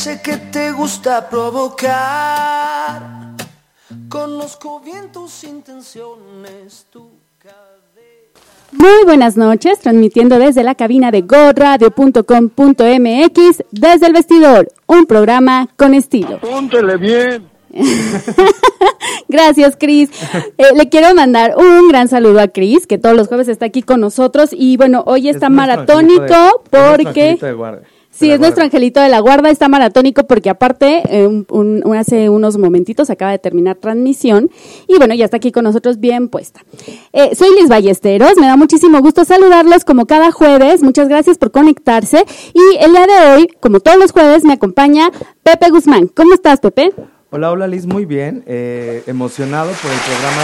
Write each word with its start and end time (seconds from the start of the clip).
sé 0.00 0.20
que 0.22 0.38
te 0.38 0.72
gusta 0.72 1.28
provocar. 1.28 3.02
Conozco 4.08 4.80
bien 4.80 5.12
tus 5.12 5.44
intenciones, 5.44 6.86
tu 6.90 7.10
Muy 8.72 9.04
buenas 9.04 9.36
noches, 9.36 9.78
transmitiendo 9.80 10.38
desde 10.38 10.62
la 10.62 10.74
cabina 10.74 11.10
de 11.10 11.20
goradio.com.mx 11.20 13.64
desde 13.72 14.06
el 14.06 14.14
vestidor, 14.14 14.72
un 14.86 15.04
programa 15.04 15.68
con 15.76 15.92
estilo. 15.92 16.40
Póntele 16.40 16.96
bien. 16.96 17.46
Gracias, 19.28 19.76
Cris. 19.78 20.08
Eh, 20.56 20.64
le 20.76 20.88
quiero 20.88 21.14
mandar 21.14 21.56
un 21.58 21.88
gran 21.88 22.08
saludo 22.08 22.40
a 22.40 22.48
Cris, 22.48 22.86
que 22.86 22.96
todos 22.96 23.14
los 23.14 23.28
jueves 23.28 23.48
está 23.48 23.66
aquí 23.66 23.82
con 23.82 24.00
nosotros. 24.00 24.48
Y 24.52 24.78
bueno, 24.78 25.04
hoy 25.06 25.28
está 25.28 25.50
maratónico 25.50 26.62
porque... 26.70 27.38
Sí, 28.12 28.30
es 28.30 28.40
nuestro 28.40 28.64
angelito 28.64 29.00
de 29.00 29.08
la 29.08 29.20
guarda, 29.20 29.50
está 29.50 29.68
maratónico 29.68 30.26
porque 30.26 30.50
aparte 30.50 31.02
eh, 31.08 31.44
hace 31.96 32.28
unos 32.28 32.58
momentitos 32.58 33.08
acaba 33.08 33.30
de 33.30 33.38
terminar 33.38 33.76
transmisión 33.76 34.50
y 34.88 34.98
bueno, 34.98 35.14
ya 35.14 35.24
está 35.24 35.36
aquí 35.36 35.52
con 35.52 35.64
nosotros 35.64 36.00
bien 36.00 36.28
puesta. 36.28 36.60
Eh, 37.12 37.34
soy 37.36 37.48
Liz 37.58 37.68
Ballesteros, 37.68 38.36
me 38.36 38.46
da 38.46 38.56
muchísimo 38.56 39.00
gusto 39.00 39.24
saludarlos 39.24 39.84
como 39.84 40.06
cada 40.06 40.32
jueves, 40.32 40.82
muchas 40.82 41.08
gracias 41.08 41.38
por 41.38 41.52
conectarse 41.52 42.24
y 42.52 42.84
el 42.84 42.90
día 42.90 43.06
de 43.06 43.32
hoy, 43.32 43.48
como 43.60 43.78
todos 43.78 43.98
los 43.98 44.10
jueves, 44.10 44.44
me 44.44 44.54
acompaña 44.54 45.10
Pepe 45.44 45.70
Guzmán. 45.70 46.08
¿Cómo 46.08 46.34
estás, 46.34 46.60
Pepe? 46.60 46.92
Hola, 47.30 47.52
hola 47.52 47.68
Liz, 47.68 47.86
muy 47.86 48.06
bien, 48.06 48.42
eh, 48.46 49.04
emocionado 49.06 49.70
por 49.80 49.90
el 49.90 49.98
programa 49.98 50.42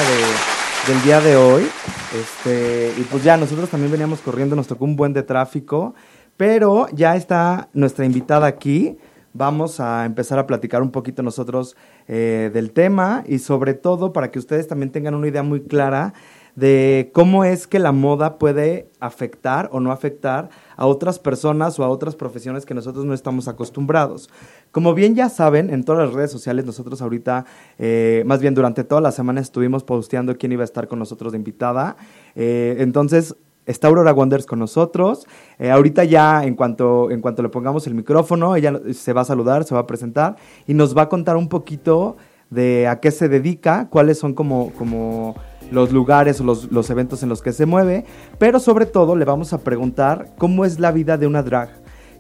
del 0.87 1.03
día 1.03 1.21
de 1.21 1.37
hoy. 1.37 1.67
Este, 2.15 2.93
y 2.97 3.03
pues 3.03 3.25
ya, 3.25 3.37
nosotros 3.37 3.69
también 3.69 3.91
veníamos 3.91 4.21
corriendo, 4.21 4.55
nos 4.55 4.69
tocó 4.69 4.85
un 4.85 4.95
buen 4.95 5.13
de 5.13 5.25
tráfico. 5.25 5.95
Pero 6.37 6.87
ya 6.93 7.17
está 7.17 7.69
nuestra 7.73 8.05
invitada 8.05 8.47
aquí. 8.47 8.99
Vamos 9.33 9.81
a 9.81 10.05
empezar 10.05 10.39
a 10.39 10.47
platicar 10.47 10.83
un 10.83 10.91
poquito 10.91 11.23
nosotros 11.23 11.77
eh, 12.09 12.51
del 12.53 12.73
tema 12.73 13.23
y 13.27 13.39
sobre 13.39 13.75
todo 13.75 14.13
para 14.13 14.31
que 14.31 14.39
ustedes 14.39 14.67
también 14.67 14.91
tengan 14.91 15.15
una 15.15 15.29
idea 15.29 15.43
muy 15.43 15.63
clara 15.63 16.15
de 16.57 17.11
cómo 17.13 17.45
es 17.45 17.67
que 17.67 17.79
la 17.79 17.93
moda 17.93 18.39
puede 18.39 18.89
afectar 18.99 19.69
o 19.73 19.79
no 19.79 19.93
afectar 19.93 20.49
a 20.77 20.87
otras 20.87 21.19
personas 21.19 21.79
o 21.79 21.85
a 21.85 21.89
otras 21.89 22.17
profesiones 22.17 22.65
que 22.65 22.73
nosotros 22.73 23.05
no 23.05 23.13
estamos 23.13 23.47
acostumbrados. 23.47 24.31
Como 24.73 24.95
bien 24.95 25.15
ya 25.15 25.29
saben, 25.29 25.69
en 25.69 25.85
todas 25.85 26.07
las 26.07 26.15
redes 26.15 26.31
sociales 26.31 26.65
nosotros 26.65 27.03
ahorita, 27.03 27.45
eh, 27.79 28.25
más 28.27 28.41
bien 28.41 28.55
durante 28.55 28.85
toda 28.85 29.03
la 29.03 29.13
semana 29.13 29.43
estuvimos 29.43 29.85
posteando 29.85 30.37
quién 30.39 30.51
iba 30.51 30.63
a 30.63 30.65
estar 30.65 30.89
con 30.89 30.99
nosotros 30.99 31.33
de 31.33 31.39
invitada. 31.39 31.99
Eh, 32.35 32.77
entonces, 32.79 33.37
Está 33.67 33.89
Aurora 33.89 34.13
Wonders 34.13 34.47
con 34.47 34.61
nosotros. 34.61 35.27
Eh, 35.59 35.71
ahorita 35.71 36.05
ya, 36.05 36.45
en 36.45 36.55
cuanto, 36.55 37.11
en 37.11 37.21
cuanto 37.21 37.43
le 37.43 37.49
pongamos 37.49 37.87
el 37.87 37.95
micrófono, 37.95 38.55
ella 38.57 38.81
se 38.93 39.13
va 39.13 39.23
a 39.23 39.25
saludar, 39.25 39.65
se 39.65 39.75
va 39.75 39.83
a 39.83 39.87
presentar 39.87 40.37
y 40.67 40.75
nos 40.75 40.97
va 40.97 41.03
a 41.03 41.09
contar 41.09 41.37
un 41.37 41.49
poquito 41.49 42.17
de 42.49 42.87
a 42.87 43.01
qué 43.01 43.11
se 43.11 43.29
dedica, 43.29 43.89
cuáles 43.91 44.19
son 44.19 44.35
como, 44.35 44.73
como 44.79 45.35
los 45.71 45.93
lugares 45.93 46.41
o 46.41 46.45
los, 46.45 46.71
los 46.71 46.91
eventos 46.91 47.25
en 47.25 47.29
los 47.29 47.43
que 47.43 47.53
se 47.53 47.67
mueve, 47.67 48.05
pero 48.39 48.61
sobre 48.61 48.87
todo 48.87 49.17
le 49.17 49.25
vamos 49.25 49.53
a 49.53 49.59
preguntar 49.59 50.35
cómo 50.39 50.65
es 50.65 50.79
la 50.79 50.93
vida 50.93 51.19
de 51.19 51.27
una 51.27 51.43
drag, 51.43 51.71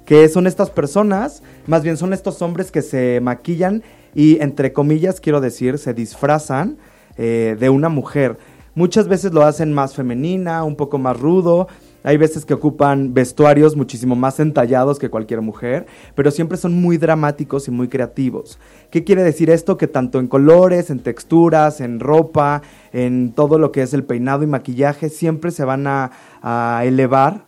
que 0.04 0.28
son 0.28 0.48
estas 0.48 0.70
personas, 0.70 1.44
más 1.66 1.84
bien 1.84 1.96
son 1.96 2.12
estos 2.12 2.42
hombres 2.42 2.72
que 2.72 2.82
se 2.82 3.20
maquillan 3.22 3.84
y 4.14 4.40
entre 4.40 4.72
comillas 4.72 5.20
quiero 5.20 5.40
decir, 5.40 5.78
se 5.78 5.94
disfrazan 5.94 6.78
eh, 7.16 7.56
de 7.58 7.70
una 7.70 7.88
mujer. 7.88 8.36
Muchas 8.76 9.08
veces 9.08 9.32
lo 9.32 9.42
hacen 9.42 9.72
más 9.72 9.94
femenina, 9.94 10.62
un 10.62 10.76
poco 10.76 10.98
más 10.98 11.18
rudo. 11.18 11.66
Hay 12.02 12.18
veces 12.18 12.44
que 12.44 12.52
ocupan 12.52 13.14
vestuarios 13.14 13.74
muchísimo 13.74 14.14
más 14.16 14.38
entallados 14.38 14.98
que 14.98 15.08
cualquier 15.08 15.40
mujer, 15.40 15.86
pero 16.14 16.30
siempre 16.30 16.58
son 16.58 16.74
muy 16.74 16.98
dramáticos 16.98 17.68
y 17.68 17.70
muy 17.70 17.88
creativos. 17.88 18.58
¿Qué 18.90 19.02
quiere 19.02 19.22
decir 19.22 19.48
esto? 19.48 19.78
Que 19.78 19.88
tanto 19.88 20.20
en 20.20 20.28
colores, 20.28 20.90
en 20.90 20.98
texturas, 20.98 21.80
en 21.80 22.00
ropa, 22.00 22.60
en 22.92 23.32
todo 23.32 23.58
lo 23.58 23.72
que 23.72 23.80
es 23.80 23.94
el 23.94 24.04
peinado 24.04 24.42
y 24.42 24.46
maquillaje, 24.46 25.08
siempre 25.08 25.52
se 25.52 25.64
van 25.64 25.86
a, 25.86 26.10
elevar 26.84 27.46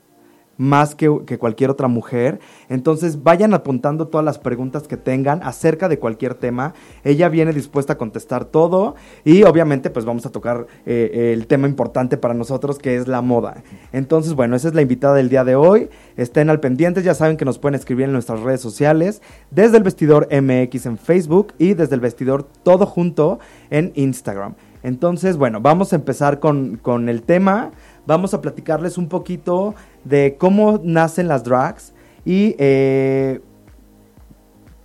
más 0.59 0.95
que, 0.97 1.09
cualquier 1.39 1.71
otra 1.71 1.89
mujer. 1.89 2.41
Entonces 2.69 3.23
vayan 3.23 3.55
apuntando 3.55 4.09
todas 4.09 4.25
las 4.25 4.39
preguntas 4.39 4.87
que 4.87 4.99
tengan 4.99 5.41
acerca 5.43 5.89
de 5.89 5.99
cualquier 5.99 6.35
tema. 6.35 6.75
Ella 7.05 7.31
viene 7.31 7.53
dispuesta 7.53 7.95
a 7.95 7.99
contestar 7.99 8.45
todo 8.45 8.97
y 9.25 9.45
obviamente 9.45 9.89
pues 9.89 10.05
vamos 10.05 10.27
a 10.27 10.31
tocar 10.31 10.67
eh, 10.85 11.33
el 11.33 11.47
tema 11.47 11.69
importante 11.69 12.19
para 12.19 12.35
nosotros 12.35 12.79
que 12.79 12.97
es 12.97 13.09
la 13.09 13.23
moda. 13.23 13.63
Entonces 13.93 14.35
bueno, 14.35 14.57
esa 14.57 14.69
es 14.69 14.75
la 14.75 14.83
invitada 14.83 15.15
del 15.15 15.31
día 15.31 15.45
de 15.45 15.55
hoy. 15.55 15.89
Estén 16.17 16.51
al 16.51 16.61
pendiente, 16.61 17.03
ya 17.03 17.15
saben 17.15 17.37
que 17.37 17.45
nos 17.45 17.59
pueden 17.59 17.77
escribir 17.77 18.07
en 18.07 18.13
nuestras 18.13 18.41
redes 18.41 18.61
sociales, 18.61 19.23
desde 19.53 19.77
el 19.77 19.85
vestidor 19.85 20.29
MX 20.31 20.87
en 20.87 20.99
Facebook 20.99 21.55
y 21.59 21.75
desde 21.75 21.95
el 21.95 22.01
vestidor 22.01 22.43
todo 22.43 22.85
junto 22.85 23.39
en 23.71 23.93
Instagram. 23.95 24.55
Entonces 24.83 25.37
bueno, 25.37 25.61
vamos 25.61 25.93
a 25.93 25.97
empezar 25.97 26.41
con, 26.41 26.79
con 26.83 27.09
el 27.09 27.23
tema 27.23 27.71
vamos 28.09 28.33
a 28.33 28.41
platicarles 28.41 28.97
un 28.97 29.07
poquito 29.07 29.75
de 30.05 30.37
cómo 30.39 30.81
nacen 30.83 31.29
las 31.29 31.45
drags 31.45 31.93
y 32.25 32.55
eh, 32.59 33.41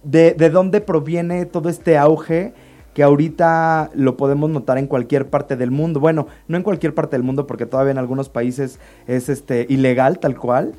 de, 0.03 0.49
dónde 0.49 0.81
proviene 0.81 1.45
todo 1.45 1.69
este 1.69 1.97
auge 1.97 2.53
que 2.93 3.03
ahorita 3.03 3.89
lo 3.95 4.17
podemos 4.17 4.49
notar 4.49 4.77
en 4.77 4.87
cualquier 4.87 5.29
parte 5.29 5.55
del 5.55 5.71
mundo. 5.71 5.99
Bueno, 5.99 6.27
no 6.47 6.57
en 6.57 6.63
cualquier 6.63 6.93
parte 6.93 7.15
del 7.15 7.23
mundo 7.23 7.47
porque 7.47 7.65
todavía 7.65 7.91
en 7.91 7.97
algunos 7.97 8.29
países 8.29 8.79
es 9.07 9.29
este 9.29 9.65
ilegal 9.69 10.19
tal 10.19 10.37
cual. 10.37 10.73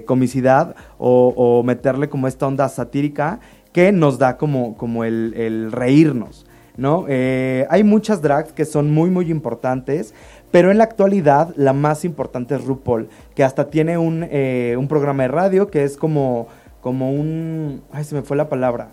comicidad 0.06 0.74
o, 0.98 1.62
meterle 1.64 2.08
como 2.08 2.26
esta 2.26 2.46
onda 2.46 2.68
satírica 2.68 3.40
que 3.72 3.92
nos 3.92 4.18
da 4.18 4.36
como, 4.36 4.76
como 4.76 5.04
el 5.04 5.70
reírnos. 5.70 6.46
¿No? 6.80 7.04
Eh, 7.08 7.66
hay 7.68 7.84
muchas 7.84 8.22
drags 8.22 8.52
que 8.52 8.64
son 8.64 8.90
muy, 8.90 9.10
muy 9.10 9.30
importantes, 9.30 10.14
pero 10.50 10.70
en 10.70 10.78
la 10.78 10.84
actualidad 10.84 11.52
la 11.56 11.74
más 11.74 12.06
importante 12.06 12.54
es 12.54 12.64
RuPaul, 12.64 13.08
que 13.34 13.44
hasta 13.44 13.68
tiene 13.68 13.98
un, 13.98 14.26
eh, 14.30 14.76
un 14.78 14.88
programa 14.88 15.24
de 15.24 15.28
radio 15.28 15.70
que 15.70 15.84
es 15.84 15.98
como, 15.98 16.48
como 16.80 17.12
un... 17.12 17.82
Ay, 17.92 18.04
se 18.04 18.14
me 18.14 18.22
fue 18.22 18.34
la 18.34 18.48
palabra. 18.48 18.88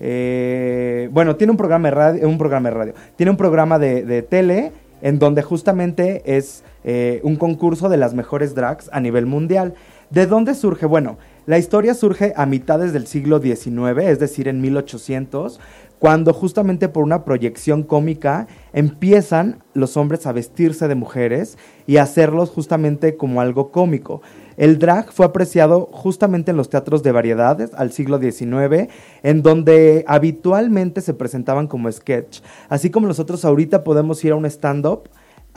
Eh, 0.00 1.08
bueno, 1.12 1.36
tiene 1.36 1.52
un 1.52 1.56
programa 1.56 1.88
de 1.88 1.94
radio, 1.94 2.28
un 2.28 2.38
programa 2.38 2.70
de 2.70 2.74
radio, 2.74 2.94
tiene 3.14 3.30
un 3.30 3.36
programa 3.36 3.78
de, 3.78 4.22
tele 4.22 4.72
en 5.00 5.20
donde 5.20 5.42
justamente 5.42 6.36
es 6.36 6.64
un 7.22 7.36
concurso 7.36 7.88
de 7.88 7.98
las 7.98 8.14
mejores 8.14 8.56
drags 8.56 8.90
a 8.92 8.98
nivel 8.98 9.26
mundial. 9.26 9.74
¿De 10.10 10.26
dónde 10.26 10.54
surge? 10.54 10.86
Bueno, 10.86 11.18
la 11.46 11.58
historia 11.58 11.94
surge 11.94 12.32
a 12.36 12.46
mitades 12.46 12.92
del 12.92 13.06
siglo 13.06 13.40
XIX, 13.40 13.98
es 14.02 14.18
decir, 14.18 14.48
en 14.48 14.60
1800, 14.60 15.60
cuando 15.98 16.32
justamente 16.32 16.88
por 16.88 17.02
una 17.02 17.24
proyección 17.24 17.82
cómica 17.82 18.46
empiezan 18.72 19.62
los 19.74 19.96
hombres 19.96 20.26
a 20.26 20.32
vestirse 20.32 20.88
de 20.88 20.94
mujeres 20.94 21.58
y 21.86 21.96
hacerlos 21.96 22.50
justamente 22.50 23.16
como 23.16 23.40
algo 23.40 23.70
cómico. 23.70 24.22
El 24.56 24.78
drag 24.78 25.12
fue 25.12 25.26
apreciado 25.26 25.88
justamente 25.92 26.50
en 26.50 26.56
los 26.56 26.68
teatros 26.68 27.02
de 27.02 27.12
variedades 27.12 27.72
al 27.74 27.92
siglo 27.92 28.18
XIX, 28.18 28.88
en 29.22 29.42
donde 29.42 30.04
habitualmente 30.08 31.00
se 31.00 31.14
presentaban 31.14 31.68
como 31.68 31.90
sketch. 31.90 32.40
Así 32.68 32.90
como 32.90 33.06
nosotros 33.06 33.44
ahorita 33.44 33.84
podemos 33.84 34.24
ir 34.24 34.32
a 34.32 34.36
un 34.36 34.46
stand-up, 34.46 35.08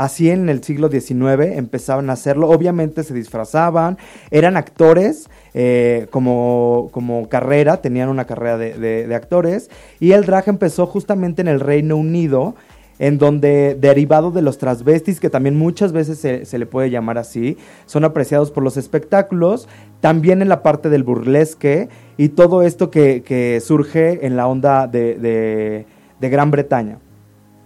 así 0.02 0.32
en 0.32 0.50
el 0.50 0.64
siglo 0.64 0.90
XIX 0.90 1.56
empezaban 1.56 2.10
a 2.10 2.14
hacerlo. 2.14 2.50
Obviamente 2.50 3.04
se 3.04 3.14
disfrazaban, 3.14 4.00
eran 4.32 4.58
actores 4.58 5.30
eh, 5.54 6.08
como, 6.10 6.90
como 6.92 7.30
carrera, 7.30 7.82
tenían 7.82 8.10
una 8.10 8.26
carrera 8.26 8.58
de, 8.58 9.14
actores. 9.14 9.70
Y 10.00 10.14
el 10.14 10.26
drag 10.26 10.50
empezó 10.50 10.88
justamente 10.88 11.44
en 11.44 11.48
el 11.48 11.60
Reino 11.60 11.98
Unido, 11.98 12.56
en 12.98 13.20
donde 13.20 13.78
derivado 13.80 14.32
de 14.32 14.42
los 14.42 14.58
transvestis, 14.58 15.20
que 15.20 15.30
también 15.30 15.56
muchas 15.56 15.92
veces 15.92 16.18
se, 16.18 16.58
le 16.58 16.66
puede 16.66 16.90
llamar 16.90 17.20
así, 17.20 17.58
son 17.86 18.04
apreciados 18.04 18.50
por 18.50 18.64
los 18.64 18.78
espectáculos, 18.78 19.68
también 20.00 20.42
en 20.42 20.50
la 20.50 20.64
parte 20.64 20.90
del 20.90 21.04
burlesque 21.04 21.90
y 22.18 22.30
todo 22.30 22.64
esto 22.64 22.90
que, 22.90 23.62
surge 23.64 24.26
en 24.26 24.36
la 24.36 24.48
onda 24.48 24.88
de, 24.88 25.86
de 26.20 26.30
Gran 26.30 26.50
Bretaña. 26.50 26.98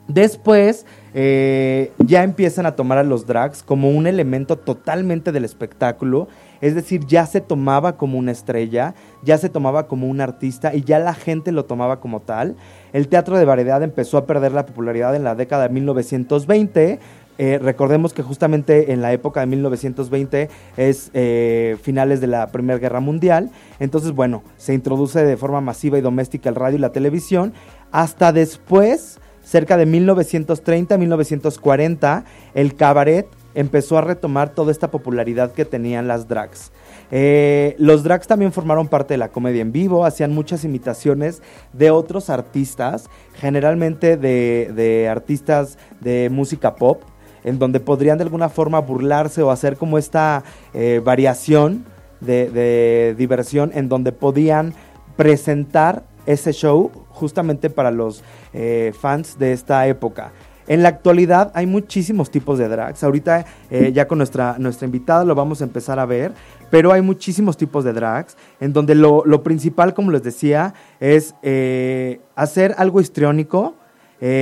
Después 0.08 0.86
eh, 1.18 1.94
ya 2.00 2.24
empiezan 2.24 2.66
a 2.66 2.76
tomar 2.76 2.98
a 2.98 3.04
los 3.04 3.26
drags 3.26 3.64
como 3.64 3.90
un 3.90 4.06
elemento 4.06 4.58
totalmente 4.58 5.32
del 5.32 5.46
espectáculo, 5.46 6.28
es 6.60 6.76
decir, 6.76 7.06
ya 7.06 7.26
se 7.26 7.40
tomaba 7.40 7.96
como 7.96 8.18
una 8.18 8.34
estrella, 8.34 8.96
ya 9.24 9.38
se 9.38 9.48
tomaba 9.48 9.88
como 9.88 10.08
un 10.08 10.20
artista 10.20 10.76
y 10.76 10.84
ya 10.84 11.00
la 11.00 11.14
gente 11.14 11.54
lo 11.54 11.64
tomaba 11.64 12.02
como 12.02 12.20
tal. 12.20 12.58
El 12.92 13.08
teatro 13.08 13.38
de 13.38 13.46
variedad 13.46 13.82
empezó 13.82 14.18
a 14.18 14.26
perder 14.26 14.52
la 14.52 14.66
popularidad 14.66 15.16
en 15.16 15.24
la 15.24 15.36
década 15.36 15.70
de 15.70 15.74
1920. 15.74 17.00
Eh, 17.38 17.60
recordemos 17.62 18.14
que 18.14 18.22
justamente 18.22 18.92
en 18.92 19.02
la 19.02 19.14
época 19.14 19.40
de 19.40 19.46
1920 19.46 20.50
es 20.76 21.12
eh, 21.14 21.78
finales 21.82 22.20
de 22.20 22.28
la 22.28 22.48
Primera 22.48 22.80
Guerra 22.80 23.00
Mundial. 23.00 23.52
Entonces, 23.80 24.12
bueno, 24.12 24.44
se 24.58 24.74
introduce 24.74 25.24
de 25.24 25.38
forma 25.38 25.62
masiva 25.62 25.98
y 25.98 26.02
doméstica 26.02 26.50
el 26.50 26.56
radio 26.56 26.78
y 26.78 26.82
la 26.82 26.92
televisión. 26.92 27.54
Hasta 27.92 28.34
después 28.34 29.20
cerca 29.46 29.78
de 29.78 29.88
1930-1940, 29.88 32.26
el 32.54 32.76
cabaret 32.76 33.28
empezó 33.54 33.98
a 33.98 34.02
retomar 34.02 34.50
toda 34.50 34.72
esta 34.72 34.92
popularidad 34.92 35.54
que 35.54 35.64
tenían 35.64 36.08
las 36.08 36.28
drags. 36.28 36.74
Eh, 37.12 37.76
los 37.78 38.04
drags 38.04 38.28
también 38.28 38.52
formaron 38.52 38.88
parte 38.88 39.14
de 39.14 39.20
la 39.20 39.30
comedia 39.30 39.62
en 39.62 39.72
vivo, 39.72 40.06
hacían 40.06 40.34
muchas 40.34 40.66
imitaciones 40.66 41.42
de 41.72 41.92
otros 41.92 42.30
artistas, 42.30 43.10
generalmente 43.36 44.18
de, 44.18 45.08
artistas 45.10 45.78
de 46.02 46.30
música 46.32 46.76
pop, 46.76 47.04
en 47.44 47.60
donde 47.60 47.80
podrían 47.80 48.18
de 48.18 48.24
alguna 48.24 48.50
forma 48.50 48.80
burlarse 48.80 49.44
o 49.44 49.52
hacer 49.52 49.78
como 49.78 49.98
esta 49.98 50.44
eh, 50.74 51.00
variación 51.04 51.86
de 52.20 53.16
diversión 53.16 53.72
en 53.76 53.88
donde 53.88 54.12
podían 54.12 54.74
presentar 55.16 56.04
ese 56.26 56.54
show 56.54 56.92
justamente 57.10 57.70
para 57.70 57.92
los 57.92 58.24
eh, 58.54 58.94
fans 59.00 59.38
de 59.38 59.54
esta 59.54 59.88
época. 59.88 60.32
En 60.68 60.82
la 60.82 60.90
actualidad 60.90 61.52
hay 61.54 61.68
muchísimos 61.68 62.32
tipos 62.32 62.58
de 62.58 62.68
drags. 62.68 63.04
Ahorita 63.04 63.46
eh, 63.70 63.92
ya 63.94 64.08
con 64.08 64.18
nuestra, 64.18 64.56
nuestra 64.58 64.86
invitada 64.86 65.24
lo 65.24 65.36
vamos 65.36 65.62
a 65.62 65.64
empezar 65.64 66.00
a 66.00 66.06
ver, 66.06 66.34
pero 66.72 66.92
hay 66.92 67.04
muchísimos 67.04 67.56
tipos 67.56 67.84
de 67.84 67.94
drags, 67.94 68.36
en 68.60 68.74
donde 68.74 68.96
lo, 68.96 69.44
principal, 69.44 69.94
como 69.94 70.10
les 70.10 70.24
decía, 70.24 70.74
es 71.00 71.36
eh, 71.44 72.20
hacer 72.36 72.74
algo 72.78 73.00
histriónico. 73.00 73.76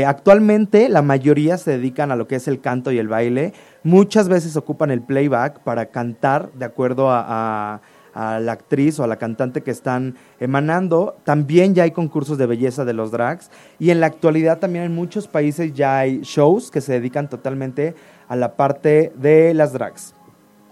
actualmente 0.07 0.88
la 0.88 1.01
mayoría 1.01 1.57
se 1.57 1.71
dedican 1.71 2.09
a 2.09 2.15
lo 2.15 2.25
que 2.25 2.38
es 2.38 2.47
el 2.47 2.62
canto 2.62 2.94
y 2.94 3.00
el 3.00 3.09
baile. 3.09 3.51
Muchas 3.83 4.30
veces 4.30 4.56
ocupan 4.56 4.91
el 4.91 5.01
playback 5.01 5.59
para 5.59 5.88
cantar 5.88 6.53
de 6.53 6.63
acuerdo 6.63 7.09
a 7.12 7.81
la 8.13 8.51
actriz 8.51 9.00
o 9.00 9.04
a 9.04 9.07
la 9.07 9.18
cantante 9.18 9.62
que 9.62 9.71
están 9.71 10.15
emanando. 10.39 11.15
También 11.24 11.75
ya 11.75 11.83
hay 11.83 11.92
concursos 11.92 12.38
de 12.38 12.45
belleza 12.45 12.86
de 12.86 12.94
los 12.94 13.12
drags 13.12 13.50
y 13.80 13.89
en 13.89 14.00
la 14.00 14.07
actualidad 14.07 14.60
también 14.60 14.86
en 14.86 14.95
muchos 14.95 15.27
países 15.27 15.74
ya 15.74 16.00
hay 16.00 16.21
shows 16.21 16.71
que 16.71 16.81
se 16.81 16.94
dedican 16.94 17.30
totalmente 17.30 17.95
a 18.27 18.36
la 18.36 18.56
parte 18.56 19.12
de 19.15 19.54
las 19.54 19.74
drags. 19.74 20.13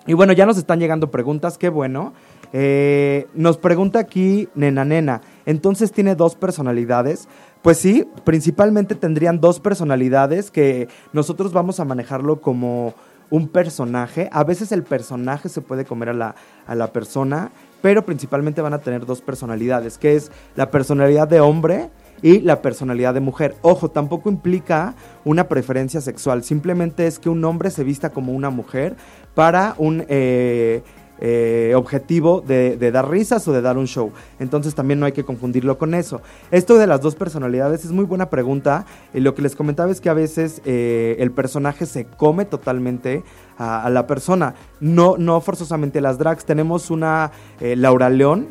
Y 0.07 0.13
bueno, 0.13 0.33
ya 0.33 0.45
nos 0.45 0.57
están 0.57 0.79
llegando 0.79 1.11
preguntas, 1.11 1.57
qué 1.57 1.69
bueno. 1.69 2.13
Eh, 2.53 3.27
nos 3.33 3.57
pregunta 3.57 3.99
aquí 3.99 4.49
Nena 4.55 4.83
Nena, 4.83 5.21
entonces 5.45 5.91
tiene 5.91 6.15
dos 6.15 6.35
personalidades. 6.35 7.27
Pues 7.61 7.77
sí, 7.77 8.07
principalmente 8.23 8.95
tendrían 8.95 9.39
dos 9.39 9.59
personalidades 9.59 10.49
que 10.49 10.87
nosotros 11.13 11.53
vamos 11.53 11.79
a 11.79 11.85
manejarlo 11.85 12.41
como 12.41 12.95
un 13.31 13.47
personaje. 13.47 14.29
A 14.31 14.43
veces 14.43 14.71
el 14.71 14.83
personaje 14.83 15.49
se 15.49 15.61
puede 15.61 15.85
comer 15.85 16.09
a 16.09 16.13
la, 16.13 16.35
a 16.67 16.75
la 16.75 16.93
persona, 16.93 17.49
pero 17.81 18.05
principalmente 18.05 18.61
van 18.61 18.75
a 18.75 18.79
tener 18.79 19.07
dos 19.07 19.21
personalidades, 19.21 19.97
que 19.97 20.15
es 20.15 20.31
la 20.55 20.69
personalidad 20.69 21.27
de 21.27 21.39
hombre 21.39 21.89
y 22.21 22.41
la 22.41 22.61
personalidad 22.61 23.15
de 23.15 23.21
mujer. 23.21 23.55
Ojo, 23.63 23.89
tampoco 23.89 24.29
implica 24.29 24.93
una 25.25 25.47
preferencia 25.47 26.01
sexual, 26.01 26.43
simplemente 26.43 27.07
es 27.07 27.17
que 27.17 27.29
un 27.29 27.43
hombre 27.43 27.71
se 27.71 27.83
vista 27.83 28.11
como 28.11 28.33
una 28.33 28.51
mujer 28.51 28.95
para 29.33 29.73
un... 29.79 30.05
Eh, 30.07 30.83
eh, 31.23 31.73
objetivo 31.75 32.41
de, 32.41 32.77
dar 32.91 33.07
risas 33.07 33.47
o 33.47 33.53
de 33.53 33.61
dar 33.61 33.77
un 33.77 33.85
show. 33.85 34.11
Entonces 34.39 34.73
también 34.73 34.99
no 34.99 35.05
hay 35.05 35.11
que 35.11 35.23
confundirlo 35.23 35.77
con 35.77 35.93
eso. 35.93 36.19
Esto 36.49 36.79
de 36.79 36.87
las 36.87 36.99
dos 37.01 37.13
personalidades 37.13 37.85
es 37.85 37.91
muy 37.91 38.05
buena 38.05 38.31
pregunta. 38.31 38.87
Y 39.13 39.19
lo 39.19 39.35
que 39.35 39.43
les 39.43 39.55
comentaba 39.55 39.91
es 39.91 40.01
que 40.01 40.09
a 40.09 40.15
veces 40.15 40.63
eh, 40.65 41.17
el 41.19 41.31
personaje 41.31 41.85
se 41.85 42.05
come 42.05 42.45
totalmente 42.45 43.23
a, 43.59 43.87
la 43.91 44.07
persona. 44.07 44.55
No, 44.79 45.15
no 45.19 45.39
forzosamente 45.41 46.01
las 46.01 46.17
drags. 46.17 46.43
Tenemos 46.43 46.89
una 46.89 47.31
eh, 47.59 47.75
Laura 47.75 48.09
León, 48.09 48.47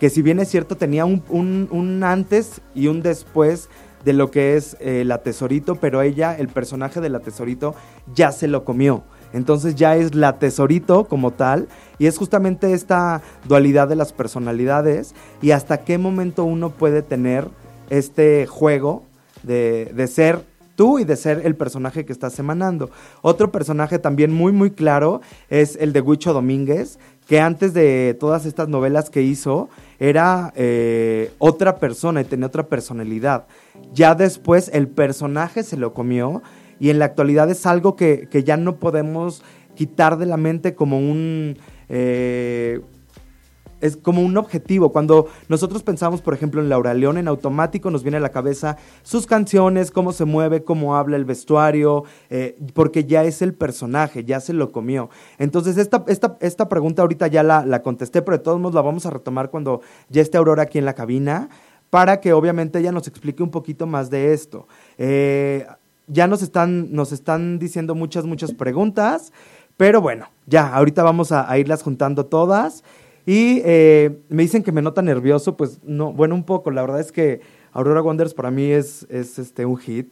que 0.00 0.10
si 0.10 0.20
bien 0.20 0.40
es 0.40 0.48
cierto 0.48 0.76
tenía 0.76 1.04
un, 1.04 1.22
un, 1.30 2.02
antes 2.02 2.62
y 2.74 2.88
un 2.88 3.00
después 3.00 3.68
de 4.04 4.12
lo 4.12 4.32
que 4.32 4.56
es 4.56 4.76
la 4.80 5.22
tesorito, 5.22 5.76
pero 5.76 6.02
ella, 6.02 6.36
el 6.36 6.48
personaje 6.48 7.00
de 7.00 7.10
la 7.10 7.20
tesorito, 7.20 7.76
ya 8.12 8.32
se 8.32 8.48
lo 8.48 8.64
comió. 8.64 9.04
Entonces 9.32 9.74
ya 9.74 9.96
es 9.96 10.14
la 10.14 10.38
tesorito 10.38 11.04
como 11.04 11.32
tal 11.32 11.68
y 11.98 12.06
es 12.06 12.16
justamente 12.18 12.72
esta 12.72 13.22
dualidad 13.46 13.88
de 13.88 13.96
las 13.96 14.12
personalidades 14.12 15.14
y 15.42 15.50
hasta 15.50 15.84
qué 15.84 15.98
momento 15.98 16.44
uno 16.44 16.70
puede 16.70 17.02
tener 17.02 17.48
este 17.90 18.46
juego 18.46 19.04
de, 19.42 19.92
de 19.94 20.06
ser 20.06 20.42
tú 20.78 21.00
y 21.00 21.04
de 21.04 21.16
ser 21.16 21.42
el 21.44 21.56
personaje 21.56 22.04
que 22.04 22.12
estás 22.12 22.38
emanando. 22.38 22.90
Otro 23.20 23.50
personaje 23.50 23.98
también 23.98 24.32
muy 24.32 24.52
muy 24.52 24.70
claro 24.70 25.20
es 25.50 25.76
el 25.80 25.92
de 25.92 26.00
Huicho 26.00 26.32
Domínguez, 26.32 27.00
que 27.26 27.40
antes 27.40 27.74
de 27.74 28.16
todas 28.18 28.46
estas 28.46 28.68
novelas 28.68 29.10
que 29.10 29.22
hizo 29.22 29.68
era 29.98 30.52
eh, 30.54 31.32
otra 31.38 31.78
persona 31.78 32.20
y 32.20 32.24
tenía 32.24 32.46
otra 32.46 32.68
personalidad. 32.68 33.46
Ya 33.92 34.14
después 34.14 34.70
el 34.72 34.86
personaje 34.86 35.64
se 35.64 35.76
lo 35.76 35.92
comió 35.92 36.42
y 36.80 36.90
en 36.90 36.98
la 36.98 37.06
actualidad 37.06 37.50
es 37.50 37.66
algo 37.66 37.96
que, 37.96 38.28
ya 38.44 38.56
no 38.56 38.76
podemos 38.76 39.42
quitar 39.74 40.18
de 40.18 40.26
la 40.26 40.36
mente 40.36 40.74
como 40.74 40.98
un... 40.98 41.56
Eh, 41.88 42.80
es 43.80 43.96
como 43.96 44.22
un 44.22 44.36
objetivo. 44.36 44.90
Cuando 44.90 45.28
nosotros 45.48 45.82
pensamos, 45.82 46.20
por 46.20 46.34
ejemplo, 46.34 46.60
en 46.60 46.68
Laura 46.68 46.94
León, 46.94 47.18
en 47.18 47.28
automático 47.28 47.90
nos 47.90 48.02
viene 48.02 48.16
a 48.16 48.20
la 48.20 48.30
cabeza 48.30 48.76
sus 49.02 49.26
canciones, 49.26 49.90
cómo 49.90 50.12
se 50.12 50.24
mueve, 50.24 50.64
cómo 50.64 50.96
habla 50.96 51.16
el 51.16 51.24
vestuario, 51.24 52.04
eh, 52.30 52.56
porque 52.74 53.04
ya 53.04 53.24
es 53.24 53.42
el 53.42 53.54
personaje, 53.54 54.24
ya 54.24 54.40
se 54.40 54.52
lo 54.52 54.72
comió. 54.72 55.10
Entonces, 55.38 55.76
esta, 55.76 56.04
esta, 56.08 56.36
esta 56.40 56.68
pregunta 56.68 57.02
ahorita 57.02 57.28
ya 57.28 57.42
la, 57.42 57.64
la, 57.64 57.82
contesté, 57.82 58.22
pero 58.22 58.38
de 58.38 58.42
todos 58.42 58.58
modos 58.58 58.74
la 58.74 58.82
vamos 58.82 59.06
a 59.06 59.10
retomar 59.10 59.50
cuando 59.50 59.80
ya 60.08 60.22
esté 60.22 60.38
Aurora 60.38 60.64
aquí 60.64 60.78
en 60.78 60.84
la 60.84 60.94
cabina, 60.94 61.48
para 61.90 62.20
que 62.20 62.32
obviamente 62.32 62.78
ella 62.78 62.92
nos 62.92 63.08
explique 63.08 63.42
un 63.42 63.50
poquito 63.50 63.86
más 63.86 64.10
de 64.10 64.32
esto. 64.32 64.66
Eh, 64.98 65.66
ya 66.08 66.26
nos 66.26 66.42
están, 66.42 66.92
nos 66.92 67.12
están 67.12 67.58
diciendo 67.58 67.94
muchas, 67.94 68.24
muchas 68.24 68.52
preguntas, 68.52 69.32
pero 69.76 70.00
bueno, 70.00 70.28
ya, 70.46 70.74
ahorita 70.74 71.02
vamos 71.02 71.30
a, 71.30 71.56
irlas 71.58 71.82
juntando 71.82 72.26
todas. 72.26 72.82
Y 73.24 73.60
eh, 73.64 74.18
me 74.28 74.42
dicen 74.42 74.62
que 74.62 74.72
me 74.72 74.82
nota 74.82 75.02
nervioso, 75.02 75.56
pues 75.56 75.80
no, 75.84 76.12
bueno, 76.12 76.34
un 76.34 76.44
poco, 76.44 76.70
la 76.70 76.80
verdad 76.80 77.00
es 77.00 77.12
que 77.12 77.40
Aurora 77.72 78.00
Wonders 78.00 78.34
para 78.34 78.50
mí 78.50 78.70
es, 78.70 79.06
es 79.10 79.38
este, 79.38 79.66
un 79.66 79.76
hit, 79.76 80.08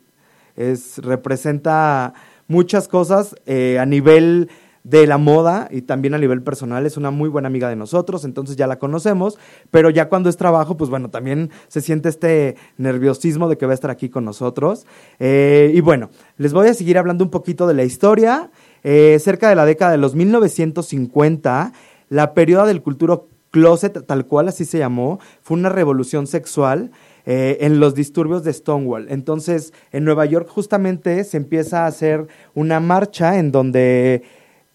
es, 0.55 0.99
representa 0.99 2.15
muchas 2.47 2.89
cosas 2.89 3.35
eh, 3.47 3.79
a 3.81 3.87
nivel 3.87 4.51
de 4.87 5.05
la 5.09 5.19
moda 5.19 5.67
y 5.73 5.83
también 5.83 6.15
a 6.15 6.19
nivel 6.19 6.43
personal. 6.43 6.87
Es 6.87 6.97
una 6.97 7.11
muy 7.11 7.29
buena 7.29 7.49
amiga 7.49 7.69
de 7.69 7.75
nosotros, 7.75 8.25
entonces 8.25 8.55
ya 8.55 8.69
la 8.69 8.79
conocemos, 8.79 9.37
pero 9.73 9.91
ya 9.91 10.09
cuando 10.09 10.29
es 10.29 10.37
trabajo, 10.37 10.77
pues 10.77 10.91
bueno, 10.91 11.11
también 11.11 11.51
se 11.67 11.81
siente 11.81 12.09
este 12.09 12.55
nerviosismo 12.79 13.49
de 13.49 13.59
que 13.59 13.67
va 13.67 13.73
a 13.73 13.75
estar 13.75 13.91
aquí 13.91 14.09
con 14.09 14.25
nosotros. 14.25 14.87
Eh, 15.19 15.73
y 15.75 15.81
bueno, 15.81 16.11
les 16.39 16.53
voy 16.53 16.69
a 16.69 16.75
seguir 16.75 16.99
hablando 16.99 17.25
un 17.25 17.31
poquito 17.31 17.67
de 17.67 17.75
la 17.75 17.83
historia. 17.83 18.51
Eh, 18.85 19.19
cerca 19.19 19.49
de 19.49 19.57
la 19.57 19.65
década 19.65 19.91
de 19.91 19.99
los 19.99 20.15
1950, 20.15 21.73
la 22.09 22.35
periodo 22.35 22.67
del 22.67 22.81
culturo 22.81 23.27
closet, 23.51 24.07
tal 24.07 24.27
cual 24.27 24.47
así 24.47 24.65
se 24.65 24.79
llamó, 24.79 25.19
fue 25.43 25.57
una 25.57 25.69
revolución 25.69 26.29
sexual 26.29 26.93
eh, 27.25 27.59
en 27.63 27.81
los 27.81 27.97
disturbios 27.97 28.45
de 28.45 28.53
Stonewall. 28.53 29.09
Entonces, 29.09 29.73
en 29.91 30.05
Nueva 30.05 30.27
York 30.27 30.47
justamente 30.49 31.25
se 31.25 31.39
empieza 31.39 31.83
a 31.83 31.87
hacer 31.89 32.29
una 32.55 32.79
marcha 32.79 33.39
en 33.39 33.51
donde 33.51 34.23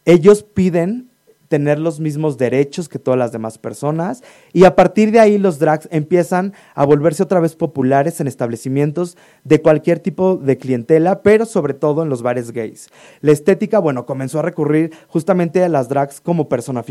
ellos 0.05 0.43
piden 0.43 1.12
tener 1.51 1.77
los 1.79 2.00
mismos 2.00 2.38
derechos 2.38 2.88
que 2.88 2.98
todas 2.98 3.17
las 3.17 3.34
demás 3.34 3.58
personas 3.58 4.24
y 4.53 4.63
a 4.63 4.74
partir 4.74 5.12
de 5.12 5.20
ahí 5.20 5.38
los 5.38 5.60
drags 5.60 5.89
empiezan 5.91 6.53
a 6.75 6.86
volverse 6.86 7.24
otra 7.24 7.41
vez 7.41 7.58
populares 7.58 8.22
en 8.22 8.27
establecimientos 8.27 9.17
de 9.43 9.62
cualquier 9.62 10.00
tipo 10.00 10.38
de 10.38 10.58
clientela, 10.58 11.22
pero 11.22 11.46
sobre 11.46 11.74
todo 11.74 12.03
en 12.03 12.10
los 12.10 12.22
bares 12.22 12.53
gays. 12.53 12.88
La 13.20 13.34
estética, 13.34 13.79
bueno, 13.79 14.05
comenzó 14.05 14.39
a 14.39 14.43
recurrir 14.43 14.93
justamente 15.10 15.62
a 15.62 15.67
las 15.67 15.89
drags 15.89 16.22
como 16.22 16.48
persona, 16.48 16.86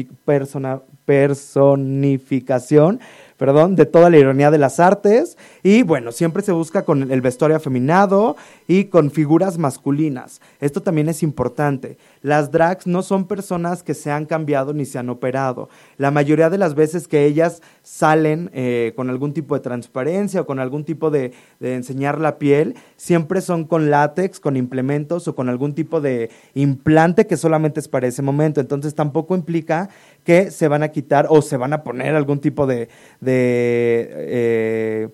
personificación 1.07 3.01
perdón, 3.41 3.75
de 3.75 3.87
toda 3.87 4.11
la 4.11 4.19
ironía 4.19 4.51
de 4.51 4.59
las 4.59 4.79
artes. 4.81 5.39
Y 5.63 5.83
bueno, 5.83 6.13
siempre 6.13 6.43
se 6.43 6.53
busca 6.53 6.85
con 6.85 7.11
el 7.11 7.23
vestuario 7.23 7.57
afeminado 7.57 8.37
y 8.71 8.85
con 8.85 9.11
figuras 9.11 9.59
masculinas. 9.59 10.41
Esto 10.61 10.81
también 10.81 11.09
es 11.09 11.25
importante. 11.25 11.99
Las 12.23 12.53
drags 12.53 12.87
no 12.87 13.03
son 13.03 13.27
personas 13.27 13.83
que 13.83 13.95
se 13.95 14.13
han 14.13 14.27
cambiado 14.27 14.73
ni 14.73 14.85
se 14.85 15.01
han 15.01 15.11
operado. 15.11 15.69
La 15.97 16.13
mayoría 16.13 16.51
de 16.51 16.59
las 16.59 16.77
veces 16.77 17.09
que 17.09 17.25
ellas 17.25 17.63
salen 17.83 18.49
eh, 18.55 18.93
con 18.95 19.11
algún 19.11 19.33
tipo 19.33 19.57
de 19.57 19.61
transparencia 19.61 20.43
o 20.43 20.47
con 20.47 20.61
algún 20.61 20.85
tipo 20.85 21.11
de, 21.11 21.33
enseñar 21.61 22.21
la 22.21 22.39
piel, 22.39 22.77
siempre 22.97 23.41
son 23.41 23.65
con 23.65 23.91
látex, 23.91 24.39
con 24.39 24.57
implementos 24.57 25.27
o 25.27 25.35
con 25.35 25.49
algún 25.49 25.75
tipo 25.75 26.01
de 26.01 26.31
implante 26.55 27.27
que 27.27 27.37
solamente 27.37 27.81
es 27.81 27.89
para 27.89 28.07
ese 28.07 28.23
momento. 28.23 28.61
Entonces 28.61 28.95
tampoco 28.95 29.35
implica 29.35 29.89
que 30.23 30.53
se 30.53 30.69
van 30.69 30.85
a 30.85 30.91
quitar 30.91 31.27
o 31.29 31.43
se 31.43 31.57
van 31.57 31.73
a 31.73 31.83
poner 31.83 32.15
algún 32.15 32.39
tipo 32.39 32.69
de, 32.69 32.89
de 33.21 34.09
eh, 34.13 35.09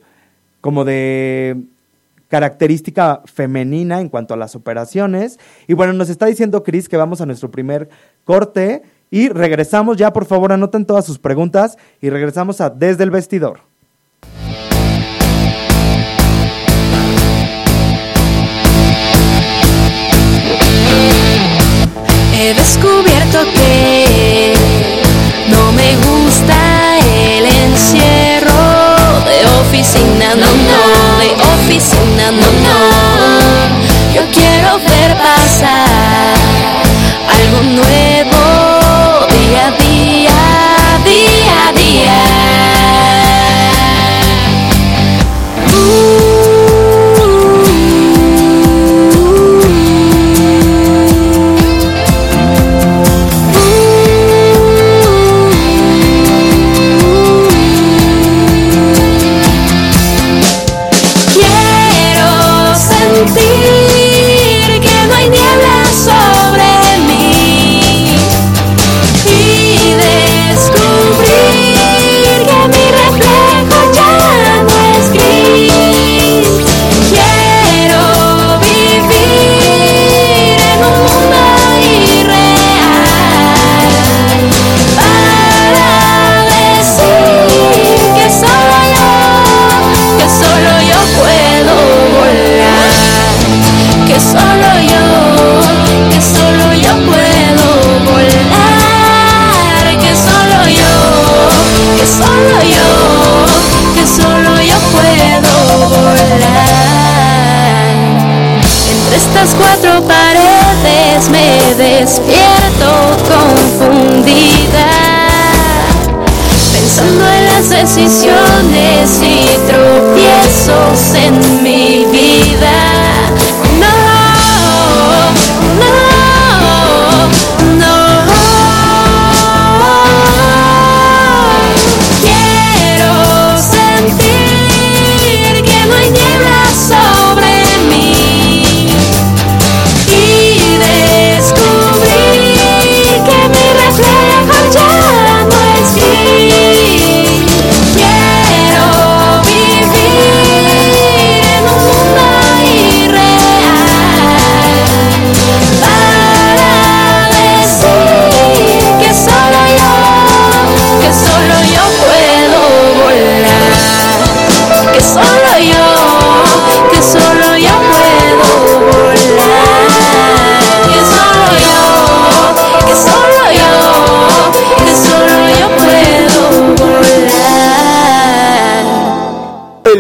como 0.61 0.85
de 0.85 1.65
característica 2.29 3.23
femenina 3.25 4.01
en 4.01 4.09
cuanto 4.09 4.35
a 4.35 4.37
las 4.37 4.55
operaciones. 4.55 5.39
Y 5.67 5.75
bueno, 5.75 5.93
nos 5.93 6.09
está 6.09 6.27
diciendo 6.27 6.63
Cris 6.63 6.89
que 6.89 6.97
vamos 6.97 7.21
a 7.21 7.27
nuestro 7.27 7.51
primer 7.51 7.89
corte 8.25 8.83
y 9.11 9.29
regresamos 9.29 9.97
ya, 9.97 10.13
por 10.13 10.27
favor, 10.27 10.53
anoten 10.53 10.85
todas 10.85 11.05
sus 11.05 11.19
preguntas 11.19 11.77
y 12.01 12.11
regresamos 12.11 12.61
a 12.61 12.71
Desde 12.71 13.05
el 13.05 13.11
Vestidor. 13.11 13.61
He 22.39 22.55
descubierto 22.55 23.45
que 23.55 24.55
no 25.51 25.73
me 25.73 25.97
gusta 25.97 26.99
el 26.99 27.47
encierro 27.47 28.56
de 29.27 29.45
oficina, 29.61 30.35
no, 30.35 30.47
no, 30.47 31.19
de 31.19 31.31
oficina, 31.55 32.31
no, 32.31 32.49
no. 32.65 34.15
Yo 34.15 34.23
quiero 34.31 34.79
ver 34.79 35.17
pasar 35.17 36.35
algo 37.29 37.63
nuevo 37.63 39.27
día 39.35 39.67
a 39.67 39.71
día, 39.73 40.39
día 41.05 41.69
a 41.69 41.73
día. 41.73 42.56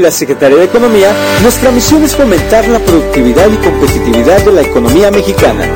La 0.06 0.12
Secretaría 0.12 0.58
de 0.58 0.66
Economía, 0.66 1.12
nuestra 1.42 1.72
misión 1.72 2.04
es 2.04 2.14
fomentar 2.14 2.68
la 2.68 2.78
productividad 2.78 3.48
y 3.50 3.56
competitividad 3.56 4.40
de 4.44 4.52
la 4.52 4.62
economía 4.62 5.10
mexicana, 5.10 5.66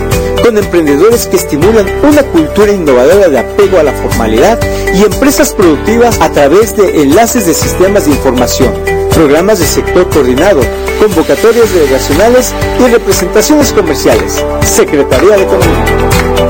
con 0.44 0.56
emprendedores 0.56 1.26
que 1.26 1.34
estimulan 1.34 1.84
una 2.04 2.22
cultura 2.22 2.70
innovadora 2.70 3.28
de 3.28 3.40
apego 3.40 3.78
a 3.78 3.82
la 3.82 3.92
formalidad 3.92 4.60
y 4.94 5.02
empresas 5.02 5.52
productivas 5.52 6.20
a 6.20 6.30
través 6.30 6.76
de 6.76 7.02
enlaces 7.02 7.44
de 7.44 7.54
sistemas 7.54 8.04
de 8.04 8.12
información, 8.12 8.72
programas 9.12 9.58
de 9.58 9.66
sector 9.66 10.08
coordinado, 10.08 10.60
convocatorias 11.00 11.74
delegacionales 11.74 12.54
y 12.78 12.88
representaciones 12.88 13.72
comerciales. 13.72 14.44
Secretaría 14.64 15.38
de 15.38 15.42
Economía. 15.42 16.49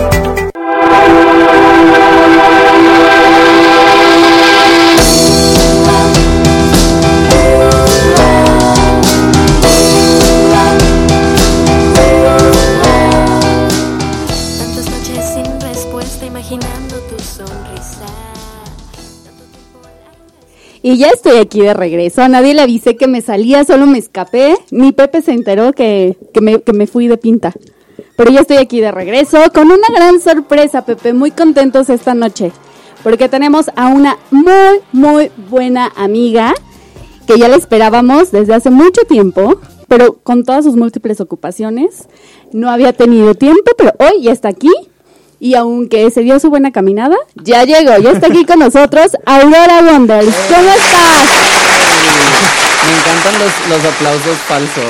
Y 20.90 20.97
ya 20.97 21.11
estoy 21.11 21.38
aquí 21.38 21.61
de 21.61 21.73
regreso. 21.73 22.20
A 22.20 22.28
nadie 22.28 22.52
le 22.52 22.62
avisé 22.62 22.97
que 22.97 23.06
me 23.06 23.20
salía, 23.20 23.62
solo 23.62 23.87
me 23.87 23.99
escapé. 23.99 24.56
Ni 24.73 24.90
Pepe 24.90 25.23
se 25.23 25.30
enteró 25.30 25.73
que, 25.73 26.16
que, 26.35 26.40
me, 26.40 26.62
que 26.62 26.73
me 26.73 26.88
fui 26.88 27.06
de 27.06 27.16
pinta. 27.16 27.52
Pero 28.16 28.32
ya 28.32 28.40
estoy 28.40 28.56
aquí 28.56 28.80
de 28.80 28.90
regreso 28.90 29.38
con 29.54 29.70
una 29.70 29.87
gran 29.94 30.20
sorpresa, 30.20 30.85
Pepe. 30.85 31.12
Muy 31.12 31.30
contentos 31.30 31.90
esta 31.90 32.14
noche. 32.14 32.50
Porque 33.04 33.28
tenemos 33.28 33.70
a 33.76 33.87
una 33.87 34.18
muy, 34.32 34.80
muy 34.90 35.30
buena 35.49 35.92
amiga 35.94 36.54
que 37.25 37.38
ya 37.38 37.47
la 37.47 37.54
esperábamos 37.54 38.32
desde 38.32 38.54
hace 38.54 38.70
mucho 38.70 39.02
tiempo, 39.02 39.61
pero 39.87 40.14
con 40.25 40.44
todas 40.44 40.64
sus 40.64 40.75
múltiples 40.75 41.20
ocupaciones, 41.20 42.09
no 42.50 42.68
había 42.68 42.92
tenido 42.92 43.37
tiempo, 43.37 43.70
pero 43.78 43.92
hoy 44.00 44.23
ya 44.23 44.32
está 44.32 44.49
aquí. 44.49 44.73
Y 45.40 45.54
aunque 45.54 46.11
se 46.11 46.20
dio 46.20 46.38
su 46.38 46.50
buena 46.50 46.70
caminada, 46.70 47.16
ya 47.35 47.64
llegó, 47.64 47.97
ya 47.99 48.11
está 48.11 48.26
aquí 48.26 48.44
con 48.44 48.59
nosotros 48.59 49.12
Aurora 49.25 49.80
Wonders. 49.82 50.35
¿Cómo 50.54 50.70
estás? 50.70 52.69
Me 52.87 52.92
encantan 52.96 53.34
los, 53.38 53.68
los 53.68 53.92
aplausos 53.92 54.38
falsos. 54.49 54.84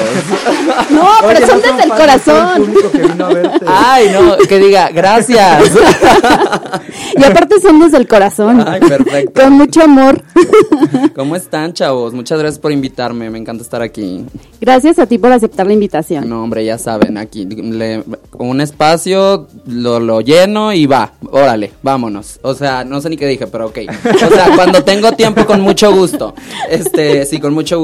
No, 0.90 1.08
pero 1.22 1.46
son 1.46 1.60
desde 1.60 1.84
el 1.84 1.90
corazón. 1.90 2.74
Ay, 3.66 4.10
no, 4.12 4.36
que 4.38 4.58
diga, 4.58 4.88
gracias. 4.90 5.70
Y 7.16 7.24
aparte 7.24 7.60
son 7.60 7.80
desde 7.80 7.96
el 7.98 8.08
corazón. 8.08 8.64
Ay, 8.66 8.80
perfecto. 8.80 9.40
Con 9.40 9.52
mucho 9.52 9.82
amor. 9.82 10.22
¿Cómo 11.14 11.36
están, 11.36 11.72
chavos? 11.72 12.12
Muchas 12.12 12.38
gracias 12.38 12.58
por 12.58 12.72
invitarme, 12.72 13.30
me 13.30 13.38
encanta 13.38 13.62
estar 13.62 13.82
aquí. 13.82 14.24
Gracias 14.60 14.98
a 14.98 15.06
ti 15.06 15.18
por 15.18 15.32
aceptar 15.32 15.66
la 15.66 15.72
invitación. 15.72 16.28
No, 16.28 16.42
hombre, 16.42 16.64
ya 16.64 16.78
saben, 16.78 17.16
aquí 17.18 17.44
le, 17.46 18.02
un 18.32 18.60
espacio, 18.60 19.48
lo, 19.66 20.00
lo 20.00 20.20
lleno 20.20 20.72
y 20.72 20.86
va, 20.86 21.12
órale, 21.30 21.72
vámonos. 21.82 22.38
O 22.42 22.54
sea, 22.54 22.84
no 22.84 23.00
sé 23.00 23.10
ni 23.10 23.16
qué 23.16 23.26
dije, 23.26 23.46
pero 23.46 23.66
ok. 23.66 23.78
O 24.14 24.34
sea, 24.34 24.50
cuando 24.56 24.82
tengo 24.84 25.12
tiempo, 25.12 25.46
con 25.46 25.60
mucho 25.60 25.92
gusto. 25.94 26.34
Este, 26.68 27.24
sí, 27.26 27.38
con 27.38 27.54
mucho 27.54 27.78
gusto 27.78 27.79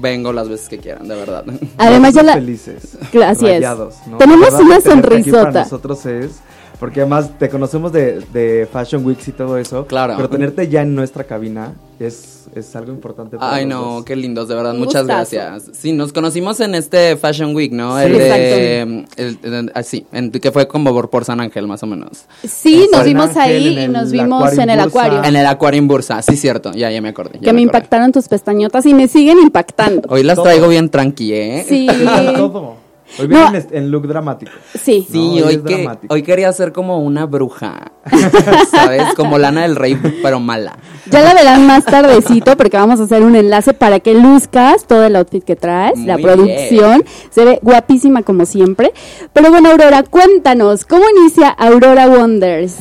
vengo 0.00 0.32
las 0.32 0.48
veces 0.48 0.68
que 0.68 0.78
quieran, 0.78 1.08
de 1.08 1.14
verdad. 1.14 1.44
Además, 1.78 2.14
ya 2.14 2.22
la... 2.22 2.34
felices. 2.34 2.96
Gracias. 3.12 3.76
Tenemos 4.18 4.52
una 4.54 4.80
sonrisota. 4.80 5.44
Para 5.44 5.62
nosotros 5.62 6.06
es 6.06 6.40
porque 6.84 7.00
además 7.00 7.30
te 7.38 7.48
conocemos 7.48 7.94
de, 7.94 8.20
de, 8.30 8.68
Fashion 8.70 9.06
Weeks 9.06 9.28
y 9.28 9.32
todo 9.32 9.56
eso. 9.56 9.86
Claro. 9.86 10.16
Pero 10.16 10.28
tenerte 10.28 10.68
ya 10.68 10.82
en 10.82 10.94
nuestra 10.94 11.24
cabina 11.24 11.72
es, 11.98 12.44
es 12.54 12.76
algo 12.76 12.92
importante. 12.92 13.38
Para 13.38 13.54
Ay, 13.54 13.64
no, 13.64 14.04
qué 14.04 14.14
lindos, 14.14 14.48
de 14.48 14.54
verdad. 14.54 14.74
muchas 14.74 15.06
gracias. 15.06 15.70
Sí, 15.72 15.94
nos 15.94 16.12
conocimos 16.12 16.60
en 16.60 16.74
este 16.74 17.16
Fashion 17.16 17.56
Week, 17.56 17.72
¿no? 17.72 17.96
Sí, 17.96 18.04
el 18.04 18.12
de. 18.12 19.06
El, 19.16 19.72
ah, 19.74 19.82
sí, 19.82 20.04
en, 20.12 20.30
que 20.30 20.52
fue 20.52 20.68
como 20.68 20.92
por, 20.92 21.08
por, 21.08 21.24
San 21.24 21.40
Ángel, 21.40 21.66
más 21.66 21.82
o 21.82 21.86
menos. 21.86 22.26
Sí, 22.46 22.86
nos 22.92 23.06
vimos 23.06 23.34
ahí 23.38 23.78
y 23.78 23.88
nos 23.88 24.12
vimos 24.12 24.52
en 24.52 24.68
el 24.68 24.80
acuario. 24.80 25.24
En 25.24 25.36
el 25.36 25.46
acuario 25.46 25.78
en 25.78 25.88
Bursa, 25.88 26.20
sí, 26.20 26.36
cierto. 26.36 26.72
Ya, 26.72 26.90
ya 26.90 27.00
me 27.00 27.08
acordé. 27.08 27.38
que 27.38 27.54
me, 27.54 27.62
impactaron 27.62 28.12
tus 28.12 28.28
pestañotas 28.28 28.84
y 28.84 28.92
me 28.92 29.08
siguen 29.08 29.38
impactando. 29.38 30.06
Hoy 30.10 30.22
las 30.22 30.42
traigo 30.42 30.68
bien 30.68 30.90
tranqui, 30.90 31.32
¿eh? 31.32 31.64
Sí. 31.66 31.86
todo. 32.36 32.83
Hoy 33.18 33.26
viene 33.26 33.64
en 33.70 33.90
look 33.90 34.06
dramático. 34.06 34.52
Sí. 34.80 35.06
Sí, 35.10 35.40
hoy, 35.42 35.62
que, 35.62 35.88
hoy 36.08 36.22
quería 36.22 36.52
ser 36.52 36.72
como 36.72 36.98
una 36.98 37.26
bruja, 37.26 37.92
¿sabes? 38.70 39.14
Como 39.14 39.38
Lana 39.38 39.62
del 39.62 39.76
Rey, 39.76 39.98
pero 40.22 40.40
mala. 40.40 40.78
Ya 41.10 41.22
la 41.22 41.34
verán 41.34 41.66
más 41.66 41.84
tardecito 41.84 42.56
porque 42.56 42.76
vamos 42.76 43.00
a 43.00 43.04
hacer 43.04 43.22
un 43.22 43.36
enlace 43.36 43.72
para 43.74 44.00
que 44.00 44.14
luzcas 44.14 44.86
todo 44.86 45.04
el 45.04 45.16
outfit 45.16 45.44
que 45.44 45.56
traes, 45.56 45.98
la 45.98 46.18
producción. 46.18 47.04
Se 47.30 47.44
ve 47.44 47.58
guapísima 47.62 48.22
como 48.22 48.46
siempre. 48.46 48.92
Pero 49.32 49.50
bueno, 49.50 49.70
Aurora, 49.70 50.02
cuéntanos, 50.02 50.84
¿cómo 50.84 51.04
inicia 51.18 51.48
Aurora 51.48 52.08
Wonders? 52.08 52.76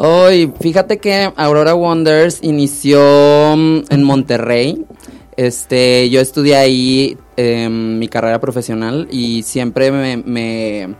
Hoy, 0.00 0.52
fíjate 0.60 0.98
que 0.98 1.32
Aurora 1.34 1.74
Wonders 1.74 2.38
inició 2.42 3.00
mm, 3.56 3.80
en 3.90 4.04
Monterrey. 4.04 4.84
Este, 5.38 6.10
yo 6.10 6.20
estudié 6.20 6.56
ahí 6.56 7.16
Em, 7.40 8.00
mi 8.00 8.08
carrera 8.08 8.40
profesional 8.40 9.06
y 9.12 9.44
siempre 9.44 9.92
me, 9.92 10.96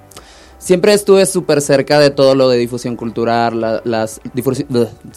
siempre 0.56 0.92
estuve 0.92 1.26
súper 1.26 1.60
cerca 1.60 1.98
de 1.98 2.10
todo 2.10 2.36
lo 2.36 2.48
de 2.48 2.56
difusión 2.58 2.94
cultural, 2.94 3.82
las 3.82 4.20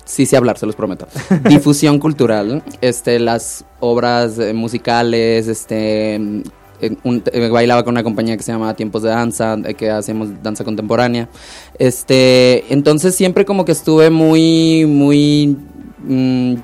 sí 0.03 0.25
sé 0.25 0.35
hablar, 0.35 0.57
se 0.57 0.65
los 0.65 0.75
prometo. 0.75 1.07
difusión 1.47 1.99
cultural, 1.99 2.63
este, 2.81 3.19
las 3.19 3.65
obras 3.81 4.39
eh, 4.39 4.51
musicales, 4.53 5.47
este, 5.47 6.15
eh, 6.15 7.49
bailaba 7.51 7.83
con 7.83 7.93
una 7.93 8.03
compañía 8.03 8.35
que 8.35 8.41
se 8.41 8.51
llama 8.51 8.73
Tiempos 8.75 9.03
de 9.03 9.09
Danza, 9.09 9.57
que 9.77 9.91
hacemos 9.91 10.29
danza 10.41 10.63
contemporánea. 10.63 11.29
Este, 11.77 12.73
entonces 12.73 13.13
siempre 13.13 13.45
como 13.45 13.63
que 13.63 13.73
estuve 13.73 14.09
muy, 14.09 14.87
muy 14.87 15.55
mm, 15.99 16.55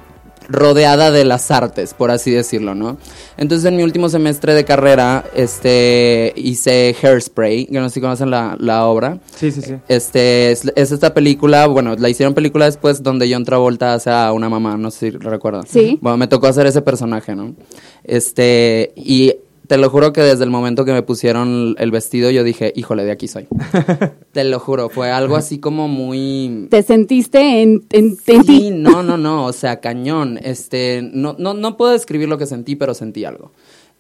rodeada 0.48 1.12
de 1.12 1.26
las 1.26 1.52
artes, 1.52 1.94
por 1.94 2.12
así 2.12 2.32
decirlo, 2.32 2.76
¿no? 2.76 2.98
Entonces 3.38 3.66
en 3.66 3.76
mi 3.76 3.84
último 3.84 4.10
semestre 4.10 4.54
de 4.54 4.66
carrera, 4.66 5.26
este, 5.36 6.34
hice 6.36 6.96
Hairspray, 7.02 7.66
que 7.66 7.80
no 7.80 7.90
sé 7.90 7.96
si 7.96 8.02
conocen 8.02 8.30
la, 8.30 8.86
obra. 8.86 9.20
Sí, 9.36 9.52
sí, 9.52 9.62
sí. 9.62 9.76
Este, 9.88 10.52
es, 10.52 10.66
esta 10.76 11.14
película, 11.14 11.68
bueno, 11.68 11.96
la 11.96 12.10
hicieron 12.10 12.34
película 12.34 12.66
después 12.66 13.04
donde 13.04 13.32
John 13.32 13.46
Travolta 13.46 13.94
hace 13.94 14.10
a 14.10 14.32
una 14.32 14.50
mamá, 14.50 14.78
no 14.78 14.92
sé 14.92 15.12
si 15.12 15.18
recuerdan. 15.18 15.66
Sí. 15.68 15.98
Bueno, 16.02 16.18
me 16.18 16.28
tocó 16.28 16.48
hacer 16.48 16.66
ese 16.68 16.82
personaje, 16.82 17.36
¿no? 17.36 17.56
Este, 18.04 18.94
y 18.96 19.34
te 19.68 19.78
lo 19.78 19.90
juro 19.90 20.14
que 20.14 20.22
desde 20.22 20.46
el 20.46 20.50
momento 20.50 20.86
que 20.86 20.94
me 20.94 21.04
pusieron 21.04 21.76
el 21.78 21.92
vestido 21.92 22.32
yo 22.32 22.44
dije, 22.44 22.72
híjole, 22.76 23.04
de 23.04 23.12
aquí 23.12 23.28
soy. 23.28 23.48
te 24.32 24.46
lo 24.46 24.60
juro, 24.60 24.90
fue 24.90 25.12
algo 25.12 25.36
así 25.36 25.60
como 25.60 25.88
muy... 25.88 26.68
¿Te 26.70 26.82
sentiste 26.84 27.62
en, 27.62 27.86
en, 27.92 28.18
sí, 28.18 28.72
no, 28.72 29.04
no, 29.04 29.18
no, 29.18 29.46
o 29.46 29.54
sea, 29.54 29.80
cañón. 29.80 30.40
Este, 30.42 31.08
no, 31.14 31.36
no, 31.38 31.54
no 31.54 31.78
puedo 31.78 31.92
describir 31.92 32.28
lo 32.30 32.38
que 32.38 32.46
sentí, 32.46 32.76
pero 32.76 32.94
sentí 32.94 33.26
algo. 33.26 33.52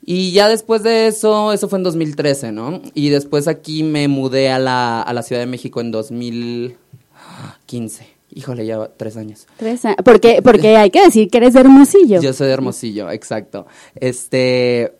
Y 0.05 0.31
ya 0.31 0.47
después 0.47 0.83
de 0.83 1.07
eso, 1.07 1.51
eso 1.51 1.67
fue 1.67 1.79
en 1.79 1.83
2013, 1.83 2.53
¿no? 2.53 2.81
Y 2.93 3.09
después 3.09 3.49
aquí 3.49 3.83
me 3.83 4.07
mudé 4.07 4.49
a 4.49 4.59
la, 4.59 5.01
a 5.01 5.13
la 5.13 5.21
Ciudad 5.21 5.41
de 5.41 5.47
México 5.47 5.81
en 5.81 5.91
2015. 5.91 8.07
Híjole, 8.33 8.65
ya 8.65 8.89
tres 8.95 9.17
años. 9.17 9.47
Tres 9.57 9.83
años. 9.83 9.97
Porque, 10.05 10.41
porque 10.41 10.77
hay 10.77 10.91
que 10.91 11.03
decir 11.03 11.29
que 11.29 11.39
eres 11.39 11.55
de 11.55 11.59
Hermosillo. 11.59 12.21
Yo 12.21 12.31
soy 12.31 12.47
de 12.47 12.53
Hermosillo, 12.53 13.11
exacto. 13.11 13.67
Este, 13.95 14.93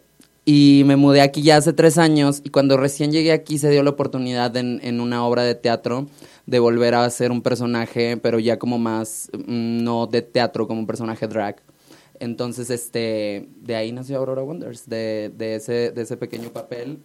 y 0.50 0.84
me 0.86 0.96
mudé 0.96 1.20
aquí 1.20 1.42
ya 1.42 1.58
hace 1.58 1.74
tres 1.74 1.98
años 1.98 2.40
y 2.42 2.52
cuando 2.52 2.78
recién 2.78 3.12
llegué 3.12 3.34
aquí 3.34 3.58
se 3.58 3.70
dio 3.70 3.84
la 3.84 3.90
oportunidad 3.90 4.56
en, 4.56 4.80
en 4.82 5.02
una 5.02 5.26
obra 5.26 5.44
de 5.44 5.56
teatro 5.56 6.08
de 6.46 6.60
volver 6.60 6.96
a 6.96 7.10
ser 7.10 7.32
un 7.32 7.42
personaje, 7.42 8.16
pero 8.16 8.40
ya 8.40 8.58
como 8.58 8.80
más, 8.80 9.30
mm, 9.34 9.84
no 9.84 10.08
de 10.08 10.22
teatro, 10.22 10.66
como 10.66 10.80
un 10.80 10.88
personaje 10.88 11.28
drag. 11.28 11.58
Entonces, 12.22 12.70
este, 12.70 13.50
de 13.62 13.76
ahí 13.76 13.92
nació 13.92 14.20
Aurora 14.20 14.42
Wonders, 14.42 14.88
de, 14.88 15.34
de, 15.36 15.56
ese, 15.56 15.92
de 15.92 16.02
ese 16.02 16.16
pequeño 16.16 16.50
papel. 16.52 17.00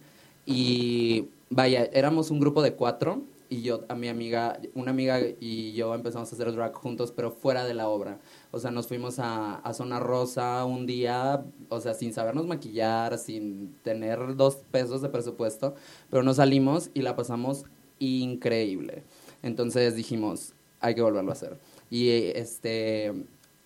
Y 0.45 1.27
vaya, 1.49 1.89
éramos 1.91 2.31
un 2.31 2.39
grupo 2.39 2.61
de 2.61 2.73
cuatro 2.75 3.23
y 3.49 3.61
yo, 3.61 3.83
a 3.89 3.95
mi 3.95 4.07
amiga, 4.07 4.57
una 4.73 4.91
amiga 4.91 5.19
y 5.41 5.73
yo 5.73 5.93
empezamos 5.93 6.31
a 6.31 6.35
hacer 6.35 6.49
drag 6.53 6.73
juntos, 6.73 7.11
pero 7.11 7.31
fuera 7.31 7.65
de 7.65 7.73
la 7.73 7.89
obra. 7.89 8.19
O 8.55 8.59
sea, 8.59 8.69
nos 8.69 8.85
fuimos 8.85 9.17
a, 9.17 9.55
a 9.55 9.73
Zona 9.73 9.99
Rosa 9.99 10.63
un 10.63 10.85
día, 10.85 11.43
o 11.69 11.81
sea, 11.81 11.95
sin 11.95 12.13
sabernos 12.13 12.45
maquillar, 12.45 13.17
sin 13.17 13.73
tener 13.81 14.35
dos 14.35 14.57
pesos 14.69 15.01
de 15.01 15.09
presupuesto, 15.09 15.73
pero 16.11 16.21
nos 16.21 16.35
salimos 16.35 16.91
y 16.93 17.01
la 17.01 17.15
pasamos 17.15 17.65
increíble. 17.97 19.01
Entonces 19.41 19.95
dijimos, 19.95 20.53
hay 20.81 20.93
que 20.93 21.01
volverlo 21.01 21.31
a 21.31 21.33
hacer. 21.33 21.57
Y 21.89 22.09
este, 22.09 23.11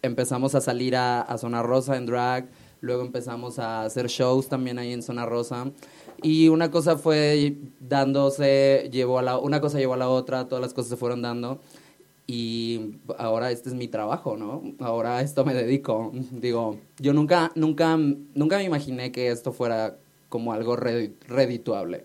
empezamos 0.01 0.55
a 0.55 0.61
salir 0.61 0.95
a, 0.95 1.19
a 1.19 1.37
Zona 1.37 1.61
Rosa 1.63 1.97
en 1.97 2.05
drag, 2.05 2.47
luego 2.79 3.01
empezamos 3.01 3.59
a 3.59 3.83
hacer 3.83 4.07
shows 4.07 4.47
también 4.47 4.79
ahí 4.79 4.93
en 4.93 5.03
Zona 5.03 5.25
Rosa. 5.25 5.69
Y 6.21 6.47
una 6.47 6.71
cosa 6.71 6.97
fue 6.97 7.57
dándose, 7.81 8.89
llevó 8.89 9.19
a 9.19 9.21
la, 9.21 9.37
una 9.37 9.59
cosa 9.59 9.79
llevó 9.79 9.95
a 9.95 9.97
la 9.97 10.07
otra, 10.07 10.47
todas 10.47 10.61
las 10.61 10.73
cosas 10.73 10.91
se 10.91 10.95
fueron 10.95 11.21
dando 11.21 11.59
y 12.27 12.99
ahora 13.17 13.51
este 13.51 13.69
es 13.69 13.75
mi 13.75 13.87
trabajo, 13.87 14.35
¿no? 14.35 14.61
Ahora 14.79 15.17
a 15.17 15.21
esto 15.21 15.45
me 15.45 15.53
dedico. 15.53 16.11
Digo, 16.31 16.77
yo 16.99 17.13
nunca, 17.13 17.51
nunca, 17.55 17.97
nunca 17.97 18.57
me 18.57 18.65
imaginé 18.65 19.13
que 19.13 19.31
esto 19.31 19.53
fuera 19.53 19.95
como 20.27 20.51
algo 20.51 20.75
redituable. 20.75 22.03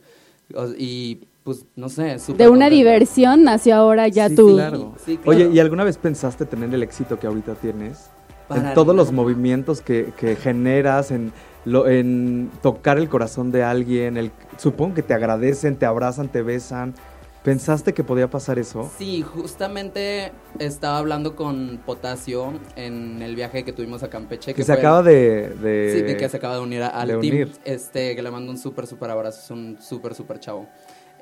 Y 0.78 1.18
pues, 1.42 1.66
no 1.74 1.88
sé. 1.88 2.18
De 2.36 2.48
una 2.48 2.70
diversión 2.70 3.42
nació 3.42 3.74
ahora 3.74 4.06
ya 4.06 4.30
tú. 4.30 4.54
Claro. 4.54 4.94
Oye, 5.24 5.50
¿y 5.52 5.58
alguna 5.58 5.82
vez 5.82 5.98
pensaste 5.98 6.46
tener 6.46 6.72
el 6.72 6.84
éxito 6.84 7.18
que 7.18 7.26
ahorita 7.26 7.56
tienes? 7.56 8.10
en 8.54 8.74
todos 8.74 8.94
los 8.94 9.12
movimientos 9.12 9.80
que, 9.80 10.12
que 10.18 10.36
generas, 10.36 11.10
en, 11.10 11.32
lo, 11.64 11.88
en 11.88 12.50
tocar 12.60 12.98
el 12.98 13.08
corazón 13.08 13.50
de 13.50 13.62
alguien, 13.62 14.18
el, 14.18 14.30
supongo 14.58 14.94
que 14.94 15.02
te 15.02 15.14
agradecen, 15.14 15.76
te 15.76 15.86
abrazan, 15.86 16.28
te 16.28 16.42
besan. 16.42 16.94
¿Pensaste 17.42 17.92
que 17.92 18.04
podía 18.04 18.30
pasar 18.30 18.60
eso? 18.60 18.88
Sí, 18.98 19.22
justamente 19.22 20.30
estaba 20.60 20.98
hablando 20.98 21.34
con 21.34 21.80
Potasio 21.84 22.52
en 22.76 23.20
el 23.20 23.34
viaje 23.34 23.64
que 23.64 23.72
tuvimos 23.72 24.04
a 24.04 24.08
Campeche. 24.08 24.54
Que, 24.54 24.62
se 24.62 24.72
acaba 24.72 25.02
de, 25.02 25.50
Sí, 25.92 26.02
de 26.02 26.16
que 26.16 26.28
se 26.28 26.36
acaba 26.36 26.54
de 26.54 26.60
unir 26.60 26.84
al 26.84 27.18
team. 27.18 27.50
Este, 27.64 28.14
que 28.14 28.22
le 28.22 28.30
mando 28.30 28.52
un 28.52 28.58
súper, 28.58 28.86
súper 28.86 29.10
abrazo. 29.10 29.40
Es 29.40 29.50
un 29.50 29.76
súper, 29.80 30.14
súper 30.14 30.38
chavo. 30.38 30.68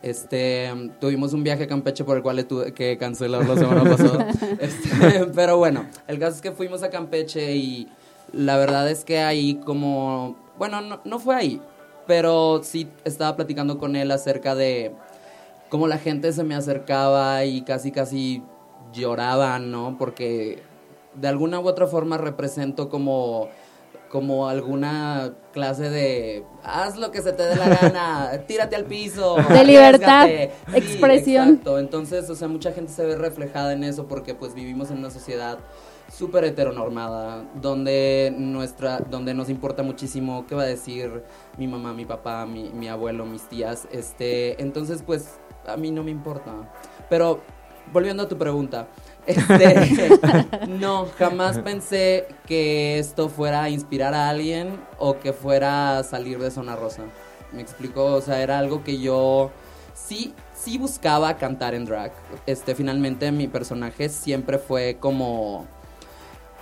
Este, 0.03 0.71
tuvimos 1.01 1.33
un 1.33 1.43
viaje 1.43 1.65
a 1.65 1.67
Campeche 1.67 2.05
por 2.05 2.19
el 2.19 2.23
cual 2.23 2.45
tuve 2.45 2.73
que 2.75 2.99
cancelar 2.99 3.49
la 3.49 3.57
semana 3.57 3.83
pasada. 3.97 4.29
Este, 4.59 5.25
pero 5.35 5.57
bueno, 5.57 5.87
el 6.07 6.19
caso 6.19 6.37
es 6.37 6.43
que 6.43 6.53
fuimos 6.53 6.83
a 6.83 6.91
Campeche 6.91 7.57
y 7.57 7.89
la 8.35 8.59
verdad 8.59 8.91
es 8.91 9.07
que 9.07 9.21
ahí 9.21 9.55
como... 9.65 10.37
Bueno, 10.59 10.83
no, 10.83 11.01
no 11.03 11.19
fue 11.19 11.35
ahí, 11.35 11.63
pero 12.07 12.61
sí 12.63 12.89
estaba 13.05 13.37
platicando 13.37 13.79
con 13.79 13.97
él 13.97 14.11
acerca 14.11 14.55
de 14.55 14.93
como 15.71 15.87
la 15.89 15.99
gente 15.99 16.33
se 16.33 16.45
me 16.45 16.55
acercaba 16.55 17.45
y 17.45 17.63
casi 17.63 17.93
casi 17.93 18.43
lloraban, 18.93 19.71
¿no? 19.71 19.97
Porque 19.97 20.63
de 21.15 21.29
alguna 21.29 21.61
u 21.61 21.67
otra 21.67 21.87
forma 21.87 22.19
represento 22.19 22.89
como 22.89 23.49
como 24.11 24.49
alguna 24.49 25.35
clase 25.53 25.89
de 25.89 26.45
haz 26.65 26.97
lo 26.97 27.13
que 27.13 27.23
se 27.23 27.33
te 27.33 27.45
dé 27.45 27.55
la 27.55 27.69
gana, 27.69 28.45
tírate 28.49 28.75
al 28.75 28.85
piso. 28.85 29.37
De 29.37 29.65
libertad, 29.65 30.29
expresión. 30.75 31.49
Exacto, 31.49 31.79
entonces, 31.79 32.29
o 32.29 32.35
sea, 32.35 32.49
mucha 32.49 32.73
gente 32.73 32.93
se 32.93 33.05
ve 33.05 33.15
reflejada 33.15 33.73
en 33.73 33.85
eso 33.85 34.09
porque 34.09 34.35
pues 34.35 34.53
vivimos 34.53 34.91
en 34.91 34.99
una 34.99 35.11
sociedad 35.11 35.61
súper 36.13 36.43
heteronormada, 36.45 37.45
donde 37.55 38.35
nuestra, 38.37 38.99
donde 38.99 39.33
nos 39.33 39.49
importa 39.49 39.85
muchísimo 39.85 40.45
qué 40.49 40.57
va 40.57 40.63
a 40.63 40.67
decir 40.67 41.23
mi 41.57 41.69
mamá, 41.69 41.93
mi 41.93 42.05
papá, 42.05 42.47
mi, 42.47 42.71
mi 42.71 42.89
abuelo, 42.89 43.27
mis 43.27 43.49
tías, 43.49 43.87
este, 43.93 44.61
entonces 44.61 45.05
pues 45.07 45.39
a 45.73 45.77
mí 45.77 45.91
no 45.91 46.03
me 46.03 46.11
importa. 46.11 46.53
Pero 47.09 47.41
volviendo 47.93 48.23
a 48.23 48.29
tu 48.29 48.37
pregunta, 48.37 48.89
este, 49.27 50.19
no, 50.69 51.07
jamás 51.19 51.59
pensé 51.59 52.27
que 52.47 52.99
esto 52.99 53.29
fuera 53.29 53.69
inspirar 53.69 54.15
a 54.15 54.29
alguien 54.29 54.81
o 54.99 55.19
que 55.19 55.33
fuera 55.33 56.03
salir 56.03 56.39
de 56.39 56.51
zona 56.51 56.77
rosa. 56.77 57.03
Me 57.53 57.63
explico, 57.63 58.05
o 58.05 58.21
sea, 58.21 58.43
era 58.43 58.59
algo 58.59 58.85
que 58.85 58.99
yo 58.99 59.51
sí, 59.95 60.35
sí 60.55 60.79
buscaba 60.79 61.37
cantar 61.37 61.75
en 61.75 61.85
drag. 61.85 62.13
Este, 62.47 62.75
finalmente 62.75 63.33
mi 63.33 63.49
personaje 63.49 64.09
siempre 64.09 64.59
fue 64.59 64.99
como, 65.01 65.67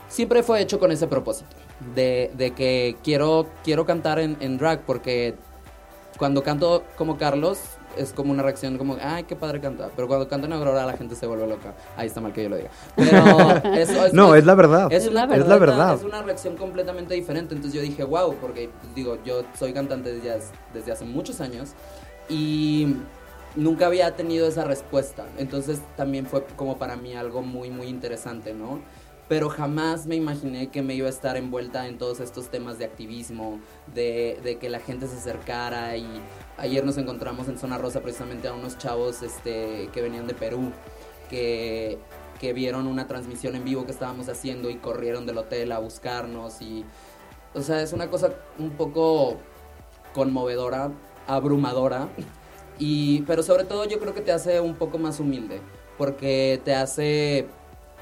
siempre 0.09 0.43
fue 0.43 0.61
hecho 0.61 0.79
con 0.79 0.91
ese 0.91 1.07
propósito 1.07 1.57
de, 1.95 2.31
de 2.35 2.53
que 2.53 2.97
quiero, 3.05 3.47
quiero 3.63 3.87
cantar 3.87 4.19
en 4.19 4.59
drag 4.59 4.81
porque 4.81 5.35
cuando 6.19 6.43
canto 6.43 6.85
como 6.97 7.17
Carlos 7.17 7.61
es 7.99 8.13
como 8.13 8.33
una 8.33 8.43
reacción 8.43 8.79
como, 8.79 8.97
ay, 9.01 9.25
qué 9.25 9.37
padre 9.37 9.61
canta. 9.61 9.91
Pero 9.95 10.09
cuando 10.09 10.29
canta 10.29 10.47
en 10.47 10.53
Aurora 10.53 10.87
la 10.87 10.97
gente 10.97 11.15
se 11.15 11.27
vuelve 11.27 11.47
loca. 11.47 11.75
Ahí 11.97 12.07
está 12.07 12.21
mal 12.21 12.33
que 12.33 12.45
yo 12.45 12.49
lo 12.49 12.57
diga. 12.57 12.71
Pero 12.97 13.75
eso 13.75 14.07
es... 14.07 14.13
no, 14.13 14.35
es 14.35 14.47
la 14.47 14.55
verdad. 14.55 14.93
Es, 14.93 15.07
una, 15.07 15.25
es 15.25 15.47
la 15.47 15.59
verdad. 15.59 15.95
Es 15.95 16.05
una 16.05 16.23
reacción 16.23 16.57
completamente 16.57 17.15
diferente. 17.15 17.55
Entonces 17.55 17.75
yo 17.75 17.83
dije, 17.83 18.05
wow, 18.05 18.35
porque 18.37 18.71
digo, 18.95 19.19
yo 19.25 19.43
soy 19.59 19.73
cantante 19.73 20.13
desde, 20.13 20.41
desde 20.73 20.93
hace 20.93 21.05
muchos 21.05 21.41
años 21.41 21.71
y 22.29 22.97
nunca 23.57 23.87
había 23.87 24.15
tenido 24.17 24.47
esa 24.47 24.65
respuesta. 24.65 25.27
Entonces 25.39 25.81
también 25.97 26.27
fue 26.27 26.45
como 26.57 26.79
para 26.79 26.97
mí 26.97 27.15
algo 27.15 27.43
muy, 27.43 27.71
muy 27.71 27.89
interesante, 27.89 28.55
¿no? 28.55 28.81
Pero 29.29 29.51
jamás 29.51 30.07
me 30.07 30.17
imaginé 30.17 30.69
que 30.69 30.81
me 30.81 30.95
iba 30.95 31.07
a 31.07 31.11
estar 31.11 31.37
envuelta 31.37 31.87
en 31.87 31.99
todos 31.99 32.19
estos 32.21 32.49
temas 32.49 32.79
de 32.79 32.87
activismo, 32.87 33.61
de, 33.95 34.41
de, 34.43 34.57
que 34.57 34.71
la 34.71 34.81
gente 34.81 35.07
se 35.07 35.17
acercara. 35.17 35.97
Y 35.99 36.07
ayer 36.57 36.85
nos 36.85 36.97
encontramos 36.97 37.47
en 37.49 37.59
Zona 37.59 37.77
Rosa 37.77 38.01
precisamente 38.01 38.49
a 38.49 38.55
unos 38.55 38.79
chavos 38.79 39.23
este, 39.23 39.91
que 39.93 40.01
venían 40.01 40.27
de 40.27 40.33
Perú, 40.33 40.73
que, 41.29 41.99
que 42.41 42.55
vieron 42.55 42.87
una 42.87 43.07
transmisión 43.07 43.55
en 43.55 43.65
vivo 43.65 43.85
que 43.85 43.93
estábamos 43.93 44.31
haciendo 44.31 44.71
y 44.71 44.77
corrieron 44.77 45.27
del 45.27 45.37
hotel 45.37 45.73
a 45.73 45.79
buscarnos. 45.79 46.63
Y, 46.63 46.87
o 47.55 47.61
sea, 47.61 47.83
es 47.83 47.93
una 47.93 48.09
cosa 48.09 48.33
un 48.59 48.71
poco 48.71 49.37
conmovedora, 50.15 50.91
abrumadora, 51.27 52.09
y, 52.79 53.23
pero 53.23 53.43
sobre 53.43 53.65
todo 53.65 53.85
yo 53.85 53.99
creo 53.99 54.15
que 54.15 54.23
te 54.23 54.33
hace 54.33 54.59
un 54.61 54.77
poco 54.77 54.97
más 54.97 55.21
humilde, 55.21 55.61
porque 55.99 56.63
te 56.65 56.75
hace 56.75 57.47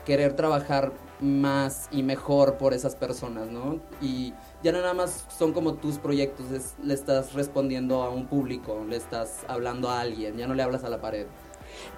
querer 0.05 0.35
trabajar 0.37 0.93
más 1.21 1.89
y 1.91 2.03
mejor 2.03 2.59
por 2.59 2.75
esas 2.75 2.95
personas, 2.95 3.49
¿no? 3.49 3.81
Y 4.01 4.35
ya 4.63 4.73
no 4.73 4.81
nada 4.81 4.95
más 4.95 5.25
son 5.37 5.53
como 5.53 5.75
tus 5.75 5.99
proyectos, 5.99 6.47
le 6.83 6.95
estás 6.95 7.33
respondiendo 7.33 8.03
a 8.03 8.11
un 8.11 8.27
público, 8.27 8.85
le 8.89 8.97
estás 8.97 9.41
hablando 9.49 9.89
a 9.89 10.01
alguien, 10.01 10.37
ya 10.37 10.47
no 10.47 10.55
le 10.55 10.63
hablas 10.63 10.85
a 10.85 10.89
la 10.89 11.01
pared. 11.01 11.27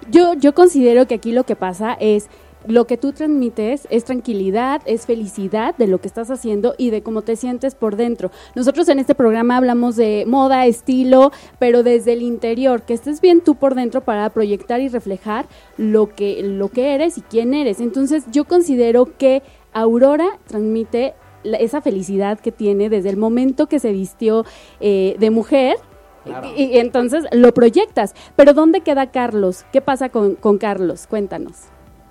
Yo, 0.09 0.33
yo 0.33 0.53
considero 0.53 1.07
que 1.07 1.15
aquí 1.15 1.31
lo 1.31 1.43
que 1.43 1.55
pasa 1.55 1.93
es 1.99 2.27
lo 2.67 2.85
que 2.85 2.97
tú 2.97 3.13
transmites 3.13 3.87
es 3.89 4.03
tranquilidad, 4.03 4.81
es 4.85 5.05
felicidad 5.05 5.75
de 5.77 5.87
lo 5.87 5.99
que 5.99 6.07
estás 6.07 6.29
haciendo 6.29 6.75
y 6.77 6.89
de 6.89 7.01
cómo 7.01 7.21
te 7.21 7.35
sientes 7.35 7.75
por 7.75 7.95
dentro. 7.95 8.31
Nosotros 8.55 8.89
en 8.89 8.99
este 8.99 9.15
programa 9.15 9.57
hablamos 9.57 9.95
de 9.95 10.25
moda, 10.27 10.65
estilo, 10.65 11.31
pero 11.57 11.83
desde 11.83 12.13
el 12.13 12.21
interior, 12.21 12.83
que 12.83 12.93
estés 12.93 13.21
bien 13.21 13.41
tú 13.41 13.55
por 13.55 13.75
dentro 13.75 14.01
para 14.01 14.29
proyectar 14.29 14.81
y 14.81 14.89
reflejar 14.89 15.47
lo 15.77 16.13
que, 16.13 16.43
lo 16.43 16.69
que 16.69 16.95
eres 16.95 17.17
y 17.17 17.21
quién 17.21 17.53
eres. 17.53 17.79
Entonces 17.79 18.25
yo 18.31 18.45
considero 18.45 19.17
que 19.17 19.41
Aurora 19.73 20.39
transmite 20.47 21.13
esa 21.43 21.81
felicidad 21.81 22.39
que 22.39 22.51
tiene 22.51 22.89
desde 22.89 23.09
el 23.09 23.17
momento 23.17 23.67
que 23.67 23.79
se 23.79 23.91
vistió 23.91 24.45
eh, 24.81 25.15
de 25.19 25.29
mujer 25.29 25.77
Y, 26.57 26.77
entonces 26.77 27.23
lo 27.31 27.53
proyectas. 27.53 28.13
Pero 28.35 28.53
¿dónde 28.53 28.81
queda 28.81 29.09
Carlos? 29.09 29.65
¿Qué 29.71 29.79
pasa 29.81 30.09
con, 30.09 30.35
con 30.35 30.57
Carlos? 30.57 31.07
Cuéntanos. 31.07 31.69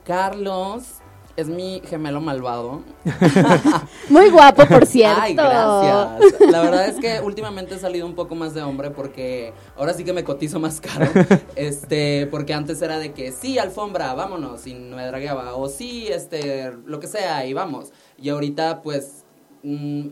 Carlos 0.09 1.03
es 1.37 1.49
mi 1.49 1.83
gemelo 1.85 2.23
malvado. 2.23 2.83
Muy 4.09 4.31
guapo, 4.31 4.65
por 4.67 4.87
cierto. 4.87 5.21
Ay, 5.21 5.35
gracias. 5.35 6.51
La 6.51 6.63
verdad 6.63 6.89
es 6.89 6.97
que 6.97 7.21
últimamente 7.21 7.75
he 7.75 7.79
salido 7.79 8.07
un 8.07 8.15
poco 8.15 8.35
más 8.35 8.55
de 8.55 8.63
hombre 8.63 8.91
porque 8.91 9.53
ahora 9.77 9.93
sí 9.93 10.05
que 10.05 10.15
me 10.15 10.25
cotizo 10.25 10.59
más 10.61 10.81
caro. 10.81 11.11
Este, 11.57 12.27
porque 12.31 12.55
antes 12.55 12.81
era 12.81 12.99
de 12.99 13.13
que 13.13 13.33
sí, 13.33 13.59
alfombra, 13.59 14.15
vámonos, 14.15 14.67
y 14.67 14.73
no 14.73 14.97
me 14.97 15.07
dragueaba. 15.07 15.55
O 15.57 15.69
sí, 15.69 16.09
este, 16.09 16.73
lo 16.87 17.01
que 17.01 17.07
sea, 17.07 17.45
y 17.45 17.53
vamos. 17.53 17.93
Y 18.17 18.31
ahorita, 18.31 18.81
pues, 18.81 19.27
mm, 19.63 20.07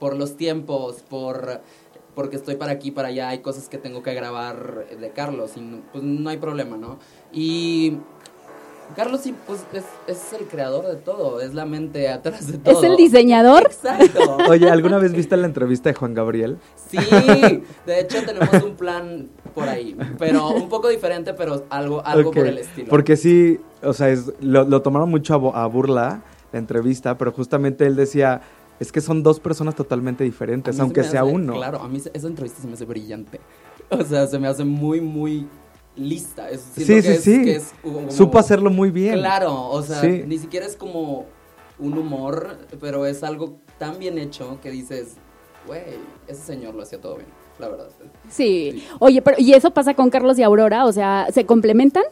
por 0.00 0.16
los 0.16 0.36
tiempos, 0.36 1.04
por 1.08 1.60
porque 2.16 2.36
estoy 2.36 2.56
para 2.56 2.72
aquí, 2.72 2.90
para 2.90 3.08
allá, 3.08 3.28
hay 3.28 3.40
cosas 3.40 3.68
que 3.68 3.76
tengo 3.76 4.02
que 4.02 4.14
grabar 4.14 4.86
de 4.88 5.10
Carlos, 5.10 5.52
y 5.56 5.82
pues 5.92 6.02
no 6.02 6.30
hay 6.30 6.38
problema, 6.38 6.78
¿no? 6.78 6.98
Y 7.30 7.98
Carlos 8.94 9.20
sí, 9.20 9.34
pues 9.46 9.60
es, 10.06 10.32
el 10.38 10.46
creador 10.46 10.86
de 10.86 10.96
todo, 10.96 11.40
es 11.40 11.54
la 11.54 11.66
mente 11.66 12.08
atrás 12.08 12.50
de 12.50 12.58
todo. 12.58 12.78
¿Es 12.78 12.88
el 12.88 12.96
diseñador? 12.96 13.64
Exacto. 13.64 14.38
Oye, 14.48 14.70
¿alguna 14.70 14.98
vez 14.98 15.12
viste 15.12 15.36
la 15.36 15.46
entrevista 15.46 15.90
de 15.90 15.94
Juan 15.94 16.14
Gabriel? 16.14 16.58
Sí, 16.88 16.98
de 17.86 18.00
hecho 18.00 18.22
tenemos 18.24 18.62
un 18.62 18.76
plan 18.76 19.28
por 19.54 19.68
ahí, 19.68 19.96
pero 20.18 20.50
un 20.50 20.68
poco 20.68 20.88
diferente, 20.88 21.34
pero 21.34 21.64
algo, 21.70 22.04
algo 22.04 22.30
por 22.30 22.46
el 22.46 22.58
estilo. 22.58 22.88
Porque 22.88 23.16
sí, 23.16 23.58
o 23.82 23.92
sea, 23.92 24.08
es, 24.08 24.32
lo, 24.40 24.82
tomaron 24.82 25.10
mucho 25.10 25.34
a, 25.54 25.66
burla 25.66 26.22
la 26.52 26.58
entrevista, 26.58 27.18
pero 27.18 27.32
justamente 27.32 27.86
él 27.86 27.96
decía, 27.96 28.40
es 28.78 28.92
que 28.92 29.00
son 29.00 29.22
dos 29.22 29.40
personas 29.40 29.74
totalmente 29.74 30.24
diferentes, 30.24 30.78
aunque 30.78 31.02
sea 31.02 31.24
uno. 31.24 31.54
Claro, 31.54 31.80
a 31.80 31.88
mí 31.88 32.00
esa 32.12 32.26
entrevista 32.26 32.60
se 32.62 32.68
me 32.68 32.74
hace 32.74 32.84
brillante. 32.84 33.40
O 33.90 34.02
sea, 34.02 34.26
se 34.26 34.38
me 34.38 34.48
hace 34.48 34.64
muy, 34.64 35.00
muy 35.00 35.46
lista. 35.96 36.48
sí, 36.50 37.02
sí, 37.02 37.16
sí. 37.16 37.56
Supo 38.08 38.38
hacerlo 38.38 38.70
muy 38.70 38.90
bien. 38.90 39.14
Claro, 39.18 39.68
o 39.70 39.82
sea, 39.82 40.02
ni 40.02 40.38
siquiera 40.38 40.66
es 40.66 40.76
como 40.76 41.26
un 41.78 41.98
humor, 41.98 42.58
pero 42.80 43.06
es 43.06 43.22
algo 43.22 43.58
tan 43.78 43.98
bien 43.98 44.18
hecho 44.18 44.58
que 44.62 44.70
dices, 44.70 45.16
güey, 45.66 45.82
ese 46.28 46.42
señor 46.42 46.74
lo 46.74 46.82
hacía 46.82 47.00
todo 47.00 47.16
bien, 47.16 47.28
la 47.58 47.68
verdad. 47.68 47.88
Sí. 48.30 48.86
Oye, 48.98 49.22
pero 49.22 49.36
¿y 49.40 49.52
eso 49.52 49.70
pasa 49.70 49.94
con 49.94 50.10
Carlos 50.10 50.38
y 50.38 50.42
Aurora? 50.42 50.86
O 50.86 50.92
sea, 50.92 51.28
¿se 51.32 51.44
complementan? 51.44 52.04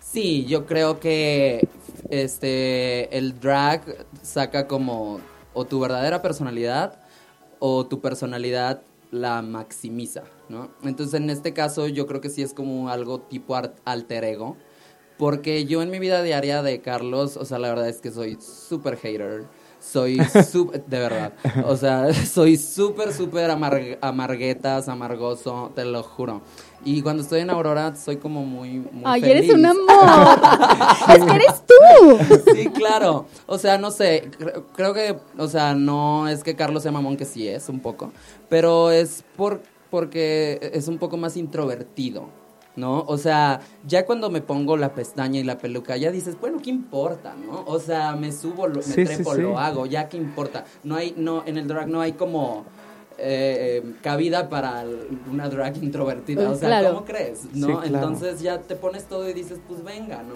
Sí, 0.00 0.44
yo 0.46 0.66
creo 0.66 1.00
que 1.00 1.66
este 2.10 3.16
el 3.16 3.38
drag 3.40 3.82
saca 4.22 4.66
como 4.66 5.20
o 5.54 5.64
tu 5.64 5.80
verdadera 5.80 6.22
personalidad 6.22 7.00
o 7.58 7.86
tu 7.86 8.00
personalidad 8.00 8.82
la 9.12 9.42
maximiza, 9.42 10.24
¿no? 10.48 10.70
Entonces 10.82 11.20
en 11.20 11.30
este 11.30 11.52
caso 11.52 11.86
yo 11.86 12.06
creo 12.06 12.20
que 12.20 12.30
sí 12.30 12.42
es 12.42 12.54
como 12.54 12.88
algo 12.88 13.20
tipo 13.20 13.54
alter 13.84 14.24
ego, 14.24 14.56
porque 15.18 15.66
yo 15.66 15.82
en 15.82 15.90
mi 15.90 15.98
vida 15.98 16.22
diaria 16.22 16.62
de 16.62 16.80
Carlos, 16.80 17.36
o 17.36 17.44
sea, 17.44 17.58
la 17.58 17.68
verdad 17.68 17.88
es 17.88 18.00
que 18.00 18.10
soy 18.10 18.38
súper 18.40 18.96
hater, 18.96 19.44
soy 19.78 20.18
súper, 20.50 20.84
de 20.86 20.98
verdad, 20.98 21.34
o 21.66 21.76
sea, 21.76 22.12
soy 22.26 22.56
súper, 22.56 23.12
súper 23.12 23.50
amarguetas, 24.00 24.88
amargoso, 24.88 25.70
te 25.74 25.84
lo 25.84 26.02
juro. 26.02 26.40
Y 26.84 27.02
cuando 27.02 27.22
estoy 27.22 27.40
en 27.40 27.50
Aurora 27.50 27.94
soy 27.94 28.16
como 28.16 28.44
muy, 28.44 28.80
muy 28.80 29.02
Ay, 29.04 29.22
eres 29.24 29.52
un 29.52 29.64
amor. 29.64 30.40
es 31.08 31.24
que 31.24 31.34
eres 31.34 31.62
tú. 31.66 32.52
Sí, 32.54 32.68
claro. 32.70 33.26
O 33.46 33.58
sea, 33.58 33.78
no 33.78 33.90
sé, 33.90 34.30
creo, 34.74 34.92
que, 34.92 35.16
o 35.38 35.48
sea, 35.48 35.74
no 35.74 36.28
es 36.28 36.42
que 36.42 36.56
Carlos 36.56 36.82
sea 36.82 36.92
mamón, 36.92 37.16
que 37.16 37.24
sí 37.24 37.46
es 37.46 37.68
un 37.68 37.80
poco, 37.80 38.12
pero 38.48 38.90
es 38.90 39.24
por, 39.36 39.62
porque 39.90 40.70
es 40.72 40.88
un 40.88 40.98
poco 40.98 41.16
más 41.16 41.36
introvertido. 41.36 42.28
¿no? 42.76 43.04
O 43.06 43.18
sea, 43.18 43.60
ya 43.86 44.06
cuando 44.06 44.30
me 44.30 44.40
pongo 44.40 44.76
la 44.76 44.94
pestaña 44.94 45.38
y 45.38 45.44
la 45.44 45.58
peluca, 45.58 45.96
ya 45.96 46.10
dices, 46.10 46.38
bueno, 46.40 46.58
¿qué 46.62 46.70
importa, 46.70 47.34
no? 47.34 47.64
O 47.66 47.78
sea, 47.78 48.16
me 48.16 48.32
subo, 48.32 48.68
me 48.68 48.80
trepo, 48.80 49.34
lo 49.34 49.58
hago, 49.58 49.86
ya 49.86 50.08
qué 50.08 50.16
importa. 50.16 50.64
No 50.82 50.96
hay, 50.96 51.14
no, 51.16 51.42
en 51.46 51.58
el 51.58 51.68
drag 51.68 51.88
no 51.88 52.00
hay 52.00 52.12
como 52.12 52.64
eh, 53.18 53.94
cabida 54.02 54.48
para 54.48 54.84
una 55.30 55.48
drag 55.48 55.82
introvertida. 55.82 56.50
O 56.50 56.54
sea, 56.54 56.90
¿cómo 56.90 57.04
crees? 57.04 57.46
¿No? 57.54 57.82
Entonces 57.82 58.40
ya 58.40 58.60
te 58.60 58.76
pones 58.76 59.04
todo 59.04 59.28
y 59.28 59.32
dices, 59.32 59.58
pues 59.66 59.82
venga, 59.84 60.22
¿no? 60.22 60.34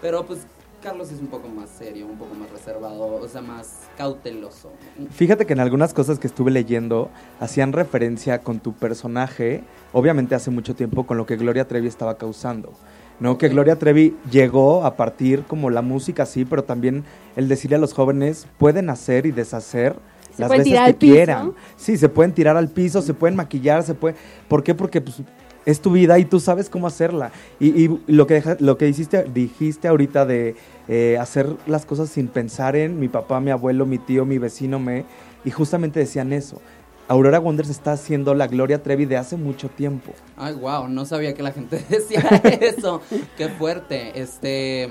Pero 0.00 0.26
pues 0.26 0.40
Carlos 0.82 1.10
es 1.10 1.20
un 1.20 1.26
poco 1.26 1.48
más 1.48 1.70
serio, 1.70 2.06
un 2.06 2.18
poco 2.18 2.34
más 2.34 2.50
reservado, 2.50 3.16
o 3.16 3.28
sea, 3.28 3.40
más 3.40 3.80
cauteloso. 3.96 4.70
Fíjate 5.10 5.46
que 5.46 5.52
en 5.52 5.60
algunas 5.60 5.94
cosas 5.94 6.18
que 6.18 6.26
estuve 6.26 6.50
leyendo 6.50 7.10
hacían 7.40 7.72
referencia 7.72 8.40
con 8.40 8.60
tu 8.60 8.72
personaje, 8.72 9.64
obviamente 9.92 10.34
hace 10.34 10.50
mucho 10.50 10.74
tiempo, 10.74 11.06
con 11.06 11.16
lo 11.16 11.26
que 11.26 11.36
Gloria 11.36 11.66
Trevi 11.66 11.88
estaba 11.88 12.18
causando. 12.18 12.72
¿no? 13.20 13.38
Que 13.38 13.48
Gloria 13.48 13.76
Trevi 13.76 14.16
llegó 14.30 14.84
a 14.84 14.96
partir 14.96 15.42
como 15.44 15.70
la 15.70 15.82
música 15.82 16.26
sí, 16.26 16.44
pero 16.44 16.64
también 16.64 17.04
el 17.34 17.48
decirle 17.48 17.76
a 17.76 17.80
los 17.80 17.94
jóvenes 17.94 18.46
pueden 18.58 18.90
hacer 18.90 19.26
y 19.26 19.32
deshacer 19.32 19.96
las 20.42 20.50
veces 20.50 20.64
tirar 20.64 20.84
que 20.84 20.88
al 20.90 20.94
piso. 20.96 21.14
quieran. 21.14 21.52
Sí, 21.76 21.96
se 21.96 22.08
pueden 22.08 22.32
tirar 22.32 22.56
al 22.56 22.68
piso, 22.68 23.02
se 23.02 23.14
pueden 23.14 23.36
maquillar, 23.36 23.82
se 23.82 23.94
puede... 23.94 24.16
¿Por 24.48 24.62
qué? 24.62 24.74
Porque 24.74 25.00
pues, 25.00 25.22
es 25.64 25.80
tu 25.80 25.90
vida 25.92 26.18
y 26.18 26.24
tú 26.24 26.38
sabes 26.40 26.68
cómo 26.70 26.86
hacerla. 26.86 27.32
Y, 27.58 27.84
y 27.84 28.00
lo 28.06 28.26
que 28.26 28.34
deja- 28.34 28.56
lo 28.60 28.78
que 28.78 28.88
hiciste, 28.88 29.24
dijiste 29.24 29.88
ahorita 29.88 30.24
de 30.26 30.54
eh, 30.88 31.16
hacer 31.20 31.48
las 31.66 31.84
cosas 31.86 32.08
sin 32.08 32.28
pensar 32.28 32.76
en 32.76 33.00
mi 33.00 33.08
papá, 33.08 33.40
mi 33.40 33.50
abuelo, 33.50 33.86
mi 33.86 33.98
tío, 33.98 34.24
mi 34.24 34.38
vecino, 34.38 34.78
me... 34.78 35.04
Y 35.44 35.50
justamente 35.50 36.00
decían 36.00 36.32
eso. 36.32 36.60
Aurora 37.08 37.38
Wonders 37.38 37.70
está 37.70 37.92
haciendo 37.92 38.34
la 38.34 38.48
Gloria 38.48 38.82
Trevi 38.82 39.04
de 39.04 39.16
hace 39.16 39.36
mucho 39.36 39.68
tiempo. 39.68 40.12
Ay, 40.36 40.54
wow, 40.54 40.88
no 40.88 41.04
sabía 41.04 41.34
que 41.34 41.42
la 41.44 41.52
gente 41.52 41.80
decía 41.88 42.20
eso. 42.60 43.00
Qué 43.36 43.48
fuerte. 43.48 44.20
Este, 44.20 44.90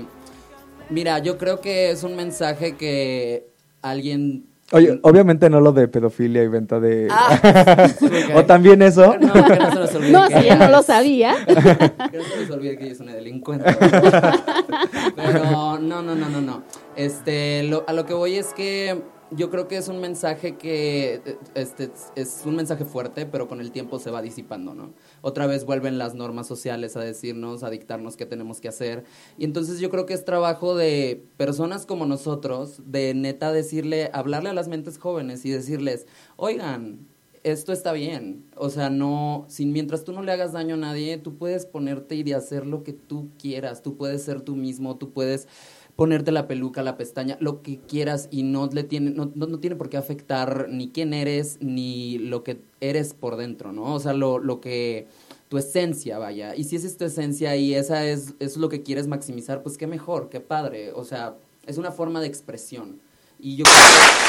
mira, 0.88 1.18
yo 1.18 1.36
creo 1.36 1.60
que 1.60 1.90
es 1.90 2.04
un 2.04 2.16
mensaje 2.16 2.74
que 2.76 3.48
alguien 3.82 4.46
Oye, 4.72 4.98
obviamente 5.02 5.48
no 5.48 5.60
lo 5.60 5.72
de 5.72 5.86
pedofilia 5.86 6.42
y 6.42 6.48
venta 6.48 6.80
de... 6.80 7.06
Ah, 7.10 7.88
o 8.34 8.44
también 8.44 8.82
eso. 8.82 9.16
No, 9.20 9.32
que 9.32 9.56
no 9.56 9.70
se 9.70 9.78
nos 9.78 9.94
olvide 9.94 10.10
No, 10.12 10.28
que 10.28 10.42
sí, 10.42 10.48
no 10.58 10.68
lo 10.68 10.82
sabía. 10.82 11.34
Que 11.46 12.18
no 12.18 12.24
se 12.46 12.52
olvide 12.52 12.76
que 12.76 12.84
ella 12.84 12.92
es 12.92 13.00
una 13.00 13.14
delincuente. 13.14 13.72
Pero 15.16 15.44
no, 15.44 15.78
no, 15.78 16.02
no, 16.02 16.14
no, 16.14 16.40
no. 16.40 16.62
Este, 16.96 17.62
lo- 17.62 17.84
a 17.86 17.92
lo 17.92 18.06
que 18.06 18.14
voy 18.14 18.34
es 18.36 18.52
que 18.54 19.02
yo 19.30 19.50
creo 19.50 19.68
que 19.68 19.76
es 19.76 19.88
un 19.88 20.00
mensaje 20.00 20.56
que 20.56 21.20
eh, 21.24 21.36
este 21.54 21.90
es 22.14 22.42
un 22.44 22.56
mensaje 22.56 22.84
fuerte, 22.84 23.26
pero 23.26 23.48
con 23.48 23.60
el 23.60 23.72
tiempo 23.72 23.98
se 23.98 24.10
va 24.10 24.22
disipando, 24.22 24.74
¿no? 24.74 24.90
Otra 25.26 25.48
vez 25.48 25.64
vuelven 25.64 25.98
las 25.98 26.14
normas 26.14 26.46
sociales 26.46 26.96
a 26.96 27.00
decirnos, 27.00 27.64
a 27.64 27.70
dictarnos 27.70 28.16
qué 28.16 28.26
tenemos 28.26 28.60
que 28.60 28.68
hacer. 28.68 29.02
Y 29.36 29.44
entonces 29.44 29.80
yo 29.80 29.90
creo 29.90 30.06
que 30.06 30.14
es 30.14 30.24
trabajo 30.24 30.76
de 30.76 31.20
personas 31.36 31.84
como 31.84 32.06
nosotros, 32.06 32.80
de 32.86 33.12
neta 33.12 33.50
decirle, 33.50 34.08
hablarle 34.12 34.50
a 34.50 34.52
las 34.52 34.68
mentes 34.68 34.98
jóvenes 34.98 35.44
y 35.44 35.50
decirles, 35.50 36.06
oigan, 36.36 37.08
esto 37.42 37.72
está 37.72 37.92
bien. 37.92 38.44
O 38.54 38.70
sea, 38.70 38.88
no, 38.88 39.46
sin 39.48 39.72
mientras 39.72 40.04
tú 40.04 40.12
no 40.12 40.22
le 40.22 40.30
hagas 40.30 40.52
daño 40.52 40.76
a 40.76 40.78
nadie, 40.78 41.18
tú 41.18 41.36
puedes 41.36 41.66
ponerte 41.66 42.14
y 42.14 42.22
de 42.22 42.36
hacer 42.36 42.64
lo 42.64 42.84
que 42.84 42.92
tú 42.92 43.30
quieras. 43.36 43.82
Tú 43.82 43.96
puedes 43.96 44.22
ser 44.22 44.42
tú 44.42 44.54
mismo, 44.54 44.96
tú 44.96 45.10
puedes 45.10 45.48
ponerte 45.96 46.30
la 46.30 46.46
peluca, 46.46 46.82
la 46.82 46.96
pestaña, 46.98 47.36
lo 47.40 47.62
que 47.62 47.78
quieras 47.80 48.28
y 48.30 48.42
no 48.42 48.68
le 48.70 48.84
tiene, 48.84 49.10
no, 49.10 49.30
no, 49.34 49.46
no 49.46 49.58
tiene 49.58 49.76
por 49.76 49.88
qué 49.88 49.96
afectar 49.96 50.66
ni 50.68 50.90
quién 50.90 51.14
eres 51.14 51.56
ni 51.60 52.18
lo 52.18 52.44
que 52.44 52.60
eres 52.80 53.14
por 53.14 53.36
dentro, 53.36 53.72
¿no? 53.72 53.94
O 53.94 53.98
sea, 54.00 54.12
lo, 54.12 54.38
lo 54.38 54.60
que 54.60 55.06
tu 55.48 55.56
esencia, 55.58 56.18
vaya. 56.18 56.54
Y 56.54 56.64
si 56.64 56.76
esa 56.76 56.86
es 56.86 56.96
tu 56.98 57.04
esencia 57.06 57.56
y 57.56 57.74
esa 57.74 58.04
es, 58.04 58.34
es 58.40 58.56
lo 58.58 58.68
que 58.68 58.82
quieres 58.82 59.06
maximizar, 59.06 59.62
pues 59.62 59.78
qué 59.78 59.86
mejor, 59.86 60.28
qué 60.28 60.40
padre. 60.40 60.92
O 60.92 61.04
sea, 61.04 61.34
es 61.66 61.78
una 61.78 61.92
forma 61.92 62.20
de 62.20 62.26
expresión. 62.26 63.00
Y 63.40 63.56
yo 63.56 63.64
creo 63.64 63.76
que- 63.76 64.26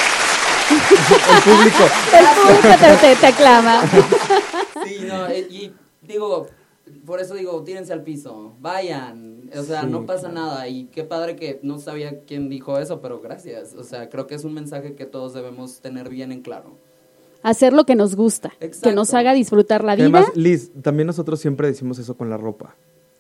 El 1.38 1.42
público. 1.44 1.84
El 2.18 2.26
público 2.42 2.78
te, 3.02 3.08
te, 3.08 3.16
te 3.16 3.28
aclama. 3.28 3.82
Sí, 4.86 4.98
no, 5.08 5.34
y 5.34 5.74
digo, 6.02 6.48
por 7.06 7.20
eso 7.20 7.36
digo, 7.36 7.64
tírense 7.64 7.94
al 7.94 8.04
piso, 8.04 8.56
vayan, 8.60 9.50
o 9.58 9.64
sea, 9.64 9.82
Sí, 9.82 9.88
no 9.88 10.06
pasa 10.06 10.30
nada, 10.30 10.68
y 10.68 10.86
qué 10.86 11.04
padre 11.04 11.36
que 11.36 11.60
no 11.64 11.80
sabía 11.80 12.22
quién 12.22 12.50
dijo 12.50 12.78
eso, 12.80 13.02
pero 13.02 13.22
gracias, 13.22 13.76
o 13.76 13.84
sea, 13.84 14.10
creo 14.10 14.28
que 14.28 14.36
es 14.36 14.44
un 14.44 14.54
mensaje 14.54 14.96
que 14.96 15.06
todos 15.06 15.34
debemos 15.34 15.80
tener 15.82 16.10
bien 16.10 16.32
en 16.32 16.42
claro. 16.42 16.78
Hacer 17.44 17.72
lo 17.72 17.86
que 17.86 17.96
nos 17.96 18.16
gusta, 18.16 18.52
que 18.60 18.66
Exacto. 18.66 18.96
nos 18.96 19.14
haga 19.14 19.34
disfrutar 19.34 19.84
la 19.84 19.96
vida. 19.96 20.06
Además, 20.06 20.36
Liz, 20.36 20.72
también 20.82 21.08
nosotros 21.08 21.40
siempre 21.40 21.68
decimos 21.68 22.00
eso 22.00 22.18
con 22.18 22.30
la 22.30 22.38
ropa. 22.38 22.76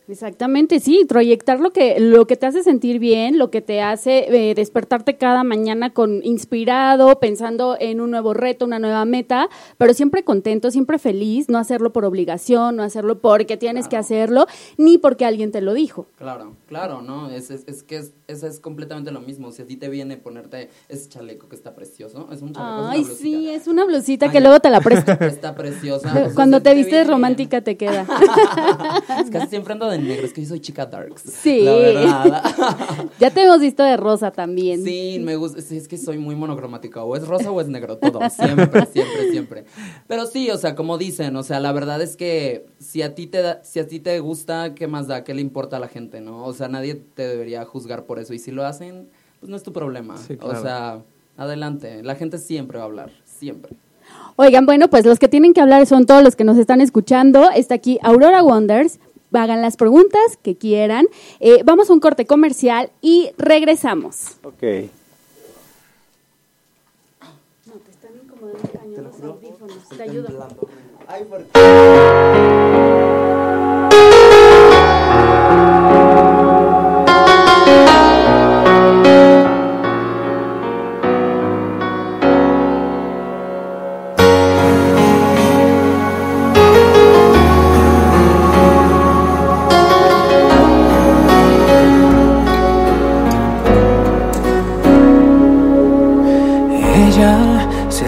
Exactamente, 0.10 0.80
sí, 0.80 1.06
proyectar 1.08 1.60
lo 1.60 1.72
que 1.72 2.00
lo 2.00 2.28
que 2.28 2.38
te 2.38 2.46
hace 2.46 2.64
sentir 2.64 2.98
bien, 2.98 3.38
lo 3.38 3.52
que 3.52 3.62
te 3.62 3.82
hace 3.82 4.50
eh, 4.50 4.56
despertarte 4.56 5.18
cada 5.18 5.44
mañana 5.44 5.94
con 5.94 6.22
inspirado, 6.24 7.20
pensando 7.20 7.76
en 7.78 8.00
un 8.00 8.12
nuevo 8.12 8.34
reto, 8.34 8.64
una 8.64 8.80
nueva 8.80 9.04
meta, 9.04 9.50
pero 9.78 9.94
siempre 9.94 10.24
contento, 10.24 10.72
siempre 10.72 10.98
feliz, 10.98 11.50
no 11.50 11.58
hacerlo 11.58 11.92
por 11.92 12.06
obligación, 12.06 12.78
no 12.78 12.84
hacerlo 12.84 13.20
porque 13.20 13.58
tienes 13.58 13.90
que 13.90 13.98
hacerlo, 13.98 14.46
ni 14.78 14.98
porque 14.98 15.26
alguien 15.26 15.52
te 15.52 15.60
lo 15.60 15.74
dijo. 15.74 16.06
Claro, 16.18 16.56
claro, 16.68 17.02
¿no? 17.02 17.30
Es, 17.30 17.52
es, 17.52 17.68
es 17.68 17.84
que 17.84 17.98
es, 17.98 18.14
es 18.28 18.60
completamente 18.62 19.12
lo 19.12 19.20
mismo, 19.20 19.52
si 19.52 19.64
a 19.64 19.68
ti 19.68 19.76
te 19.76 19.90
viene 19.90 20.16
ponerte 20.16 20.70
ese 20.88 21.10
chaleco 21.10 21.50
que 21.50 21.56
está 21.58 21.76
precioso, 21.76 22.30
es 22.32 22.42
un 22.42 22.54
chaleco, 22.54 22.88
Ay, 22.88 23.02
es 23.02 23.08
una 23.08 23.18
sí, 23.18 23.50
es 23.50 23.68
una 23.68 23.84
blusita 23.84 24.28
Ay, 24.28 24.32
que 24.32 24.40
luego 24.40 24.62
te 24.62 24.70
la 24.70 24.80
presto. 24.80 25.12
Está 25.20 25.54
preciosa. 25.54 26.10
o 26.10 26.14
sea, 26.14 26.34
Cuando 26.34 26.62
te 26.62 26.70
se 26.70 26.76
vistes 26.76 26.94
bien. 26.94 27.08
romántica 27.10 27.62
te 27.62 27.76
queda. 27.76 28.06
es 29.22 29.30
casi 29.30 29.48
siempre 29.48 29.74
ando 29.74 29.90
de 29.90 29.97
negro, 30.06 30.26
es 30.26 30.34
que 30.34 30.42
yo 30.42 30.50
soy 30.50 30.60
chica 30.60 30.86
darks. 30.86 31.22
Sí. 31.22 31.62
La 31.62 31.76
verdad. 31.76 32.44
ya 33.20 33.32
te 33.32 33.44
hemos 33.44 33.62
visto 33.62 33.84
de 33.84 33.96
rosa 33.96 34.32
también. 34.32 34.84
Sí, 34.84 35.20
me 35.24 35.36
gusta, 35.36 35.62
sí, 35.62 35.78
es 35.78 35.88
que 35.88 35.98
soy 35.98 36.18
muy 36.18 36.36
monocromática, 36.36 37.04
o 37.04 37.16
es 37.16 37.28
rosa 37.28 37.52
o 37.52 37.62
es 37.62 37.68
negro, 37.68 37.98
todo, 37.98 38.20
siempre, 38.30 38.86
siempre, 38.92 39.32
siempre. 39.32 39.66
Pero 40.08 40.26
sí, 40.26 40.50
o 40.52 40.58
sea, 40.58 40.76
como 40.76 40.98
dicen, 40.98 41.36
o 41.36 41.44
sea, 41.44 41.60
la 41.60 41.72
verdad 41.72 42.02
es 42.02 42.18
que 42.18 42.66
si 42.80 43.02
a 43.02 43.16
ti 43.16 43.28
te 43.28 43.42
da, 43.42 43.64
si 43.64 43.80
a 43.80 43.88
ti 43.88 44.00
te 44.00 44.20
gusta, 44.20 44.76
¿qué 44.76 44.88
más 44.88 45.08
da? 45.08 45.24
¿Qué 45.24 45.34
le 45.34 45.42
importa 45.42 45.78
a 45.78 45.80
la 45.80 45.88
gente, 45.88 46.22
no? 46.22 46.46
O 46.46 46.54
sea, 46.54 46.68
nadie 46.68 46.96
te 46.96 47.28
debería 47.28 47.66
juzgar 47.66 48.06
por 48.06 48.20
eso 48.20 48.34
y 48.34 48.40
si 48.40 48.52
lo 48.52 48.66
hacen, 48.66 49.10
pues 49.40 49.50
no 49.50 49.56
es 49.56 49.64
tu 49.64 49.72
problema. 49.72 50.18
Sí, 50.18 50.38
claro. 50.38 50.60
O 50.60 50.62
sea, 50.62 51.02
adelante, 51.38 52.04
la 52.04 52.16
gente 52.16 52.38
siempre 52.38 52.78
va 52.78 52.84
a 52.84 52.88
hablar, 52.88 53.12
siempre. 53.26 53.78
Oigan, 54.36 54.66
bueno, 54.66 54.88
pues 54.88 55.06
los 55.06 55.18
que 55.20 55.28
tienen 55.28 55.54
que 55.54 55.62
hablar 55.62 55.86
son 55.88 56.06
todos 56.06 56.24
los 56.24 56.36
que 56.36 56.44
nos 56.44 56.58
están 56.58 56.80
escuchando. 56.80 57.50
Está 57.50 57.76
aquí 57.76 58.00
Aurora 58.04 58.44
Wonders. 58.44 59.00
Hagan 59.38 59.62
las 59.62 59.78
preguntas 59.78 60.38
que 60.42 60.56
quieran. 60.56 61.06
Eh, 61.40 61.62
vamos 61.64 61.90
a 61.90 61.94
un 61.94 62.00
corte 62.00 62.26
comercial 62.26 62.92
y 63.02 63.32
regresamos. 63.38 64.38
Ok. 64.44 64.64
No, 67.66 67.74
te 67.74 67.92
están 67.92 68.12
incomodando 68.24 68.70
cañón 68.74 69.04
los 69.04 69.22
audífonos. 69.22 69.90
Te 69.90 70.04
ayudo. 70.04 70.28
Ella 75.20 75.68
se 75.68 75.77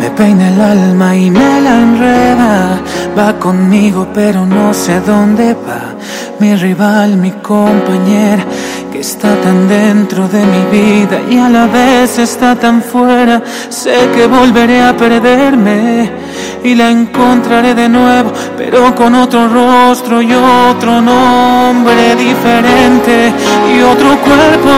Me 0.00 0.10
peina 0.10 0.48
el 0.48 0.60
alma 0.60 1.16
y 1.16 1.30
me 1.30 1.60
la 1.60 1.80
enreda. 1.80 2.80
Va 3.16 3.38
conmigo, 3.38 4.06
pero 4.12 4.44
no 4.44 4.74
sé 4.74 5.00
dónde 5.00 5.54
va. 5.54 5.94
Mi 6.40 6.54
rival, 6.56 7.16
mi 7.16 7.30
compañera, 7.30 8.44
que 8.92 9.00
está 9.00 9.34
tan 9.36 9.66
dentro 9.68 10.28
de 10.28 10.44
mi 10.44 10.62
vida 10.78 11.20
y 11.30 11.38
a 11.38 11.48
la 11.48 11.66
vez 11.66 12.18
está 12.18 12.54
tan 12.56 12.82
fuera. 12.82 13.42
Sé 13.70 13.96
que 14.14 14.26
volveré 14.26 14.82
a 14.82 14.96
perderme 14.96 16.23
y 16.64 16.74
la 16.74 16.90
encontraré 16.90 17.74
de 17.74 17.90
nuevo, 17.90 18.32
pero 18.56 18.94
con 18.94 19.14
otro 19.14 19.48
rostro 19.48 20.22
y 20.22 20.32
otro 20.32 21.02
nombre 21.02 22.16
diferente 22.16 23.30
y 23.70 23.82
otro 23.82 24.18
cuerpo, 24.20 24.72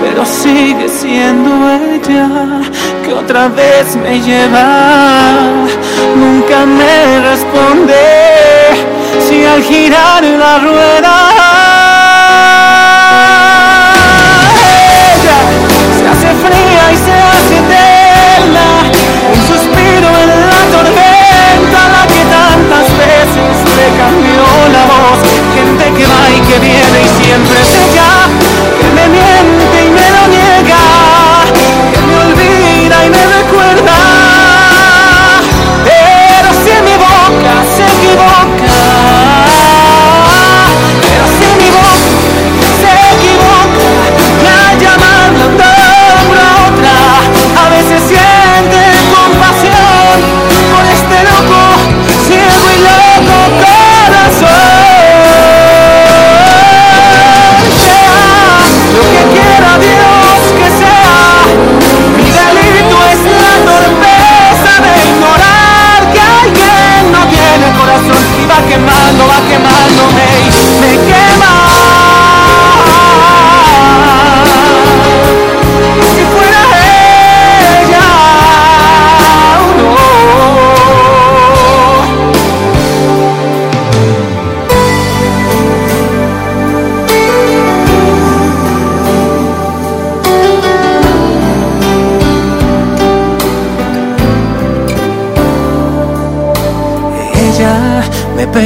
pero 0.00 0.24
sigue 0.24 0.88
siendo 0.88 1.50
ella 1.68 2.28
que 3.04 3.12
otra 3.12 3.48
vez 3.48 3.96
me 3.96 4.20
lleva. 4.20 5.34
Nunca 6.14 6.64
me 6.64 7.20
responde 7.28 7.94
si 9.28 9.44
al 9.44 9.62
girar 9.64 10.22
la 10.22 10.58
rueda 10.60 11.30
ella 15.12 15.38
se 15.98 16.08
hace 16.08 16.34
fría 16.46 16.92
y 16.92 16.96
se 16.96 17.12
hace 17.12 17.56
eterna. 17.58 17.95
la 24.72 24.84
voz, 24.84 25.18
gente 25.54 25.84
que 25.84 26.06
va 26.06 26.30
y 26.30 26.40
que 26.40 26.58
viene 26.58 26.98
y 27.04 27.24
siempre 27.24 27.60
es 27.60 27.74
ella 27.74 28.28
que 28.80 28.88
me 28.94 29.08
miente. 29.08 29.75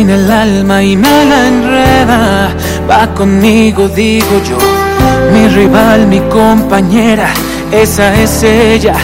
Peina 0.01 0.15
el 0.15 0.31
alma 0.31 0.83
y 0.83 0.97
me 0.97 1.25
la 1.27 1.49
enreda. 1.49 2.49
Va 2.89 3.15
conmigo, 3.15 3.89
digo 3.89 4.41
yo, 4.49 4.59
mi 5.33 5.47
rival, 5.49 6.07
mi 6.07 6.21
compañera, 6.21 7.29
esa 7.71 8.15
es 8.15 8.43
ella. 8.43 8.95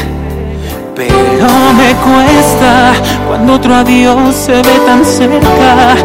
Pero 0.95 1.49
me 1.81 1.91
cuesta 2.07 2.95
cuando 3.27 3.55
otro 3.55 3.75
adiós 3.75 4.35
se 4.35 4.53
ve 4.53 4.77
tan 4.87 5.05
cerca 5.05 5.97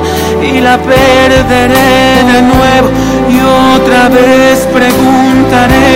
y 0.44 0.60
la 0.60 0.78
perderé 0.78 2.24
de 2.32 2.42
nuevo 2.52 2.90
y 3.30 3.38
otra 3.76 4.10
vez 4.10 4.68
preguntaré 4.74 5.88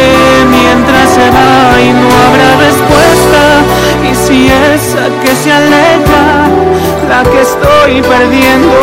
mientras 0.57 1.09
se 1.09 1.29
va 1.37 1.81
y 1.81 1.91
no 2.01 2.07
habrá 2.23 2.49
respuesta 2.67 3.43
y 4.09 4.15
si 4.15 4.47
esa 4.47 5.03
que 5.21 5.35
se 5.35 5.51
aleja 5.51 6.44
la 7.07 7.23
que 7.23 7.41
estoy 7.41 8.01
perdiendo. 8.01 8.73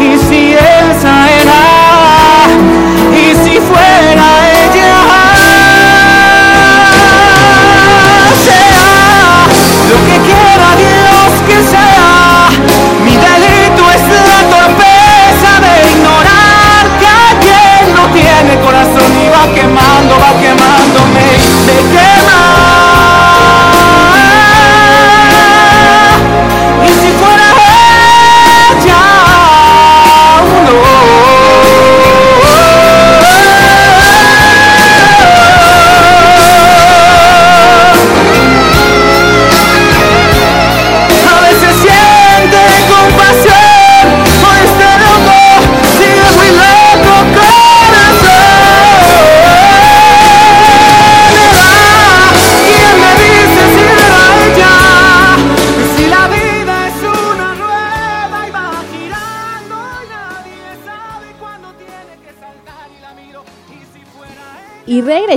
Y 0.00 0.18
si 0.18 0.54
esa 0.54 1.30
era 1.30 1.35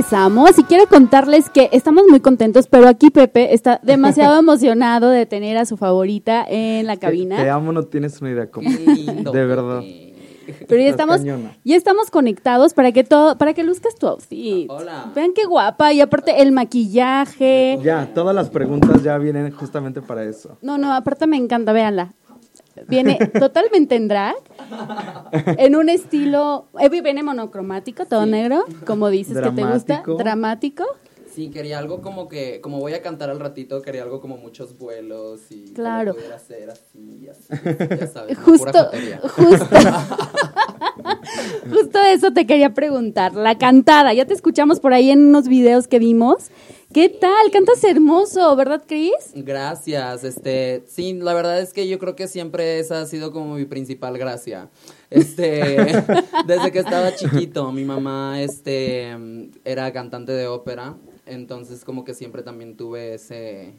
Y 0.09 0.11
regresamos 0.11 0.57
y 0.57 0.63
quiero 0.63 0.87
contarles 0.87 1.51
que 1.51 1.69
estamos 1.71 2.03
muy 2.09 2.19
contentos, 2.19 2.67
pero 2.67 2.87
aquí 2.87 3.11
Pepe 3.11 3.53
está 3.53 3.79
demasiado 3.83 4.39
emocionado 4.39 5.09
de 5.09 5.27
tener 5.27 5.55
a 5.57 5.65
su 5.65 5.77
favorita 5.77 6.43
en 6.49 6.87
la 6.87 6.97
cabina. 6.97 7.37
te 7.37 7.47
amo, 7.47 7.71
no 7.71 7.83
tienes 7.83 8.19
una 8.19 8.31
idea 8.31 8.49
cómo. 8.49 8.67
Lindo, 8.69 9.31
De 9.33 9.45
verdad. 9.45 9.81
Pepe. 9.81 10.65
Pero 10.67 10.81
ya 10.81 10.89
estamos, 10.89 11.21
ya 11.23 11.75
estamos 11.75 12.09
conectados 12.09 12.73
para 12.73 12.91
que 12.91 13.03
todo, 13.03 13.37
para 13.37 13.53
que 13.53 13.63
luzcas 13.63 13.93
tu 13.93 14.07
outfit. 14.07 14.67
Hola. 14.67 15.11
Vean 15.13 15.33
qué 15.35 15.45
guapa 15.45 15.93
y 15.93 16.01
aparte 16.01 16.41
el 16.41 16.53
maquillaje. 16.53 17.77
Ya, 17.83 18.11
todas 18.11 18.33
las 18.35 18.49
preguntas 18.49 19.03
ya 19.03 19.15
vienen 19.19 19.51
justamente 19.51 20.01
para 20.01 20.23
eso. 20.23 20.57
No, 20.63 20.79
no, 20.79 20.91
aparte 20.91 21.27
me 21.27 21.37
encanta, 21.37 21.71
véanla. 21.71 22.15
Viene 22.87 23.17
totalmente 23.39 23.95
en 23.95 24.07
drag, 24.07 24.35
en 25.57 25.75
un 25.75 25.89
estilo, 25.89 26.67
eh, 26.79 26.89
viene 26.89 27.23
monocromático, 27.23 28.05
todo 28.05 28.25
negro, 28.25 28.65
como 28.85 29.09
dices 29.09 29.37
que 29.39 29.51
te 29.51 29.63
gusta, 29.65 30.03
Dramático. 30.17 30.85
Sí, 31.33 31.49
quería 31.51 31.77
algo 31.77 32.01
como 32.01 32.27
que, 32.27 32.59
como 32.59 32.79
voy 32.79 32.93
a 32.93 33.01
cantar 33.01 33.29
al 33.29 33.39
ratito, 33.39 33.81
quería 33.81 34.03
algo 34.03 34.19
como 34.19 34.37
muchos 34.37 34.77
vuelos 34.77 35.51
y 35.51 35.73
Claro. 35.73 36.13
pudiera 36.15 36.35
hacer 36.35 36.69
así, 36.69 37.29
así, 37.29 37.53
ya 37.99 38.07
sabes. 38.07 38.37
Justo, 38.39 38.89
Pura 38.91 39.19
justo, 39.29 39.65
justo 41.71 41.99
eso 42.07 42.33
te 42.33 42.45
quería 42.45 42.73
preguntar. 42.73 43.35
La 43.35 43.57
cantada, 43.57 44.13
ya 44.13 44.25
te 44.25 44.33
escuchamos 44.33 44.79
por 44.79 44.93
ahí 44.93 45.11
en 45.11 45.27
unos 45.27 45.47
videos 45.47 45.87
que 45.87 45.99
vimos. 45.99 46.49
¿Qué 46.91 47.07
tal? 47.07 47.51
Cantas 47.51 47.83
hermoso, 47.83 48.55
¿verdad, 48.55 48.83
Cris? 48.87 49.31
Gracias, 49.35 50.23
este, 50.23 50.83
sí, 50.87 51.13
la 51.13 51.35
verdad 51.35 51.61
es 51.61 51.71
que 51.71 51.87
yo 51.87 51.99
creo 51.99 52.15
que 52.15 52.27
siempre 52.27 52.79
esa 52.79 53.01
ha 53.01 53.05
sido 53.05 53.31
como 53.31 53.53
mi 53.53 53.65
principal 53.65 54.17
gracia. 54.17 54.69
Este, 55.11 55.77
desde 56.47 56.71
que 56.71 56.79
estaba 56.79 57.13
chiquito, 57.13 57.71
mi 57.71 57.85
mamá, 57.85 58.41
este, 58.41 59.15
era 59.65 59.93
cantante 59.93 60.31
de 60.31 60.47
ópera, 60.47 60.97
entonces 61.27 61.85
como 61.85 62.03
que 62.03 62.15
siempre 62.15 62.41
también 62.41 62.75
tuve 62.75 63.13
ese, 63.13 63.75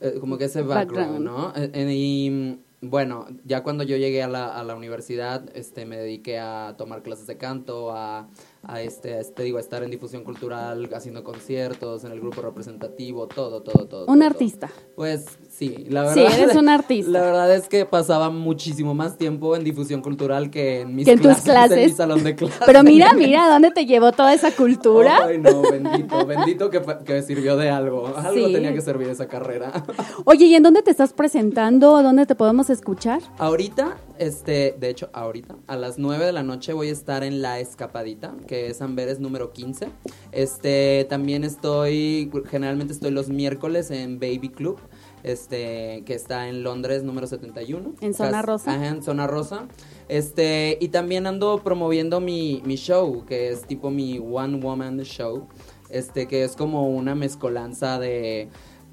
eh, 0.00 0.16
como 0.18 0.38
que 0.38 0.44
ese 0.44 0.62
background, 0.62 1.20
¿no? 1.20 1.52
Eh, 1.54 1.70
eh, 1.74 1.92
y 1.92 2.58
bueno, 2.80 3.26
ya 3.44 3.62
cuando 3.62 3.84
yo 3.84 3.96
llegué 3.96 4.22
a 4.22 4.28
la, 4.28 4.48
a 4.48 4.62
la 4.62 4.74
universidad, 4.74 5.44
este, 5.56 5.86
me 5.86 5.96
dediqué 5.96 6.38
a 6.38 6.74
tomar 6.76 7.02
clases 7.02 7.26
de 7.26 7.36
canto, 7.38 7.92
a, 7.92 8.28
a 8.62 8.82
este, 8.82 9.14
a 9.14 9.20
este, 9.20 9.42
digo, 9.44 9.58
a 9.58 9.60
estar 9.60 9.82
en 9.82 9.90
difusión 9.90 10.24
cultural, 10.24 10.88
haciendo 10.94 11.24
conciertos, 11.24 12.04
en 12.04 12.12
el 12.12 12.20
grupo 12.20 12.42
representativo, 12.42 13.28
todo, 13.28 13.62
todo, 13.62 13.86
todo. 13.86 14.06
Un 14.06 14.18
todo, 14.18 14.28
artista. 14.28 14.68
todo. 14.68 14.94
Pues 14.94 15.26
sí, 15.56 15.84
la 15.88 16.12
Sí, 16.12 16.20
verdad. 16.20 16.38
eres 16.40 16.56
un 16.56 16.68
artista. 16.68 17.10
La 17.10 17.20
verdad 17.22 17.54
es 17.54 17.68
que 17.68 17.84
pasaba 17.86 18.30
muchísimo 18.30 18.94
más 18.94 19.16
tiempo 19.16 19.56
en 19.56 19.64
difusión 19.64 20.02
cultural 20.02 20.50
que 20.50 20.82
en 20.82 20.94
mis 20.94 21.04
Que 21.06 21.12
en 21.12 21.20
tus 21.20 21.36
clases, 21.38 21.72
en 21.72 21.78
mi 21.78 21.80
clases. 21.84 21.96
salón 21.96 22.24
de 22.24 22.34
clases. 22.34 22.60
Pero 22.66 22.82
mira, 22.82 23.12
mira, 23.14 23.48
¿dónde 23.48 23.70
te 23.70 23.86
llevó 23.86 24.12
toda 24.12 24.34
esa 24.34 24.50
cultura? 24.52 25.18
Ay, 25.26 25.38
no, 25.38 25.62
bendito, 25.62 26.26
bendito 26.26 26.70
que, 26.70 26.80
que 27.04 27.22
sirvió 27.22 27.56
de 27.56 27.70
algo. 27.70 28.06
Algo 28.16 28.46
Sí. 28.46 28.52
tenía 28.52 28.72
que 28.74 28.80
servir 28.80 29.08
esa 29.08 29.26
carrera. 29.28 29.72
Oye, 30.24 30.46
¿y 30.46 30.54
en 30.54 30.62
dónde 30.62 30.82
te 30.82 30.90
estás 30.90 31.12
presentando? 31.12 32.02
¿Dónde 32.02 32.26
te 32.26 32.34
podemos 32.34 32.68
escuchar? 32.70 33.20
Ahorita, 33.38 33.96
este, 34.18 34.76
de 34.78 34.90
hecho, 34.90 35.08
ahorita, 35.12 35.56
a 35.66 35.76
las 35.76 35.98
9 35.98 36.24
de 36.26 36.32
la 36.32 36.42
noche 36.42 36.72
voy 36.72 36.88
a 36.88 36.92
estar 36.92 37.24
en 37.24 37.40
La 37.42 37.60
Escapadita, 37.60 38.34
que 38.46 38.68
es 38.68 38.82
Amberes 38.82 39.20
número 39.20 39.52
15. 39.52 39.88
Este, 40.32 41.06
también 41.08 41.44
estoy, 41.44 42.30
generalmente 42.50 42.92
estoy 42.92 43.10
los 43.10 43.28
miércoles 43.28 43.90
en 43.90 44.18
Baby 44.20 44.50
Club, 44.50 44.78
este, 45.26 46.02
que 46.06 46.14
está 46.14 46.48
en 46.48 46.62
Londres 46.62 47.02
número 47.02 47.26
71. 47.26 47.94
¿En 48.00 48.14
Zona 48.14 48.30
Cas- 48.30 48.44
Rosa? 48.46 48.72
Ajá, 48.74 48.86
en 48.88 49.02
Zona 49.02 49.26
Rosa. 49.26 49.66
Este, 50.08 50.78
y 50.80 50.88
también 50.88 51.26
ando 51.26 51.62
promoviendo 51.64 52.20
mi, 52.20 52.62
mi 52.64 52.76
show, 52.76 53.24
que 53.26 53.50
es 53.50 53.62
tipo 53.66 53.90
mi 53.90 54.18
One 54.18 54.58
Woman 54.60 54.98
Show, 55.00 55.48
este, 55.90 56.26
que 56.28 56.44
es 56.44 56.54
como 56.56 56.88
una 56.88 57.14
mezcolanza 57.14 57.98
de 57.98 58.48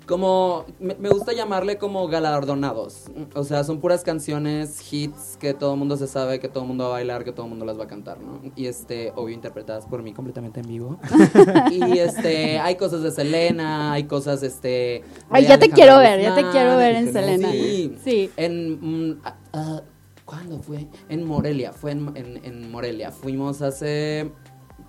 como 0.07 0.65
me, 0.79 0.95
me 0.95 1.09
gusta 1.09 1.33
llamarle 1.33 1.77
como 1.77 2.07
galardonados. 2.07 3.05
O 3.35 3.43
sea, 3.43 3.63
son 3.63 3.79
puras 3.79 4.03
canciones, 4.03 4.91
hits 4.91 5.37
que 5.39 5.53
todo 5.53 5.73
el 5.73 5.79
mundo 5.79 5.97
se 5.97 6.07
sabe, 6.07 6.39
que 6.39 6.49
todo 6.49 6.63
el 6.63 6.67
mundo 6.67 6.85
va 6.85 6.89
a 6.89 6.93
bailar, 6.93 7.23
que 7.23 7.31
todo 7.31 7.45
el 7.45 7.49
mundo 7.49 7.65
las 7.65 7.79
va 7.79 7.85
a 7.85 7.87
cantar, 7.87 8.19
¿no? 8.19 8.41
Y 8.55 8.65
este, 8.67 9.11
obvio 9.15 9.33
interpretadas 9.33 9.85
por 9.85 10.03
mí 10.03 10.13
completamente 10.13 10.59
en 10.59 10.67
vivo. 10.67 10.99
y 11.71 11.97
este, 11.99 12.59
hay 12.59 12.75
cosas 12.75 13.01
de 13.03 13.11
Selena, 13.11 13.93
hay 13.93 14.03
cosas 14.05 14.43
este 14.43 15.03
Ay, 15.29 15.45
ya 15.45 15.57
te 15.59 15.69
quiero 15.69 15.97
ver, 15.97 16.21
ya 16.21 16.35
te 16.35 16.49
quiero 16.49 16.77
ver 16.77 16.95
en 16.95 17.13
Selena. 17.13 17.51
Sí. 17.51 17.97
Sí. 18.03 18.29
En 18.37 19.19
ah, 19.53 19.81
¿cuándo 20.25 20.59
fue? 20.59 20.87
En 21.09 21.25
Morelia, 21.25 21.71
fue 21.73 21.91
en, 21.91 22.11
en- 22.15 22.43
en 22.43 22.71
Morelia. 22.71 23.11
Fuimos 23.11 23.61
hace 23.61 24.31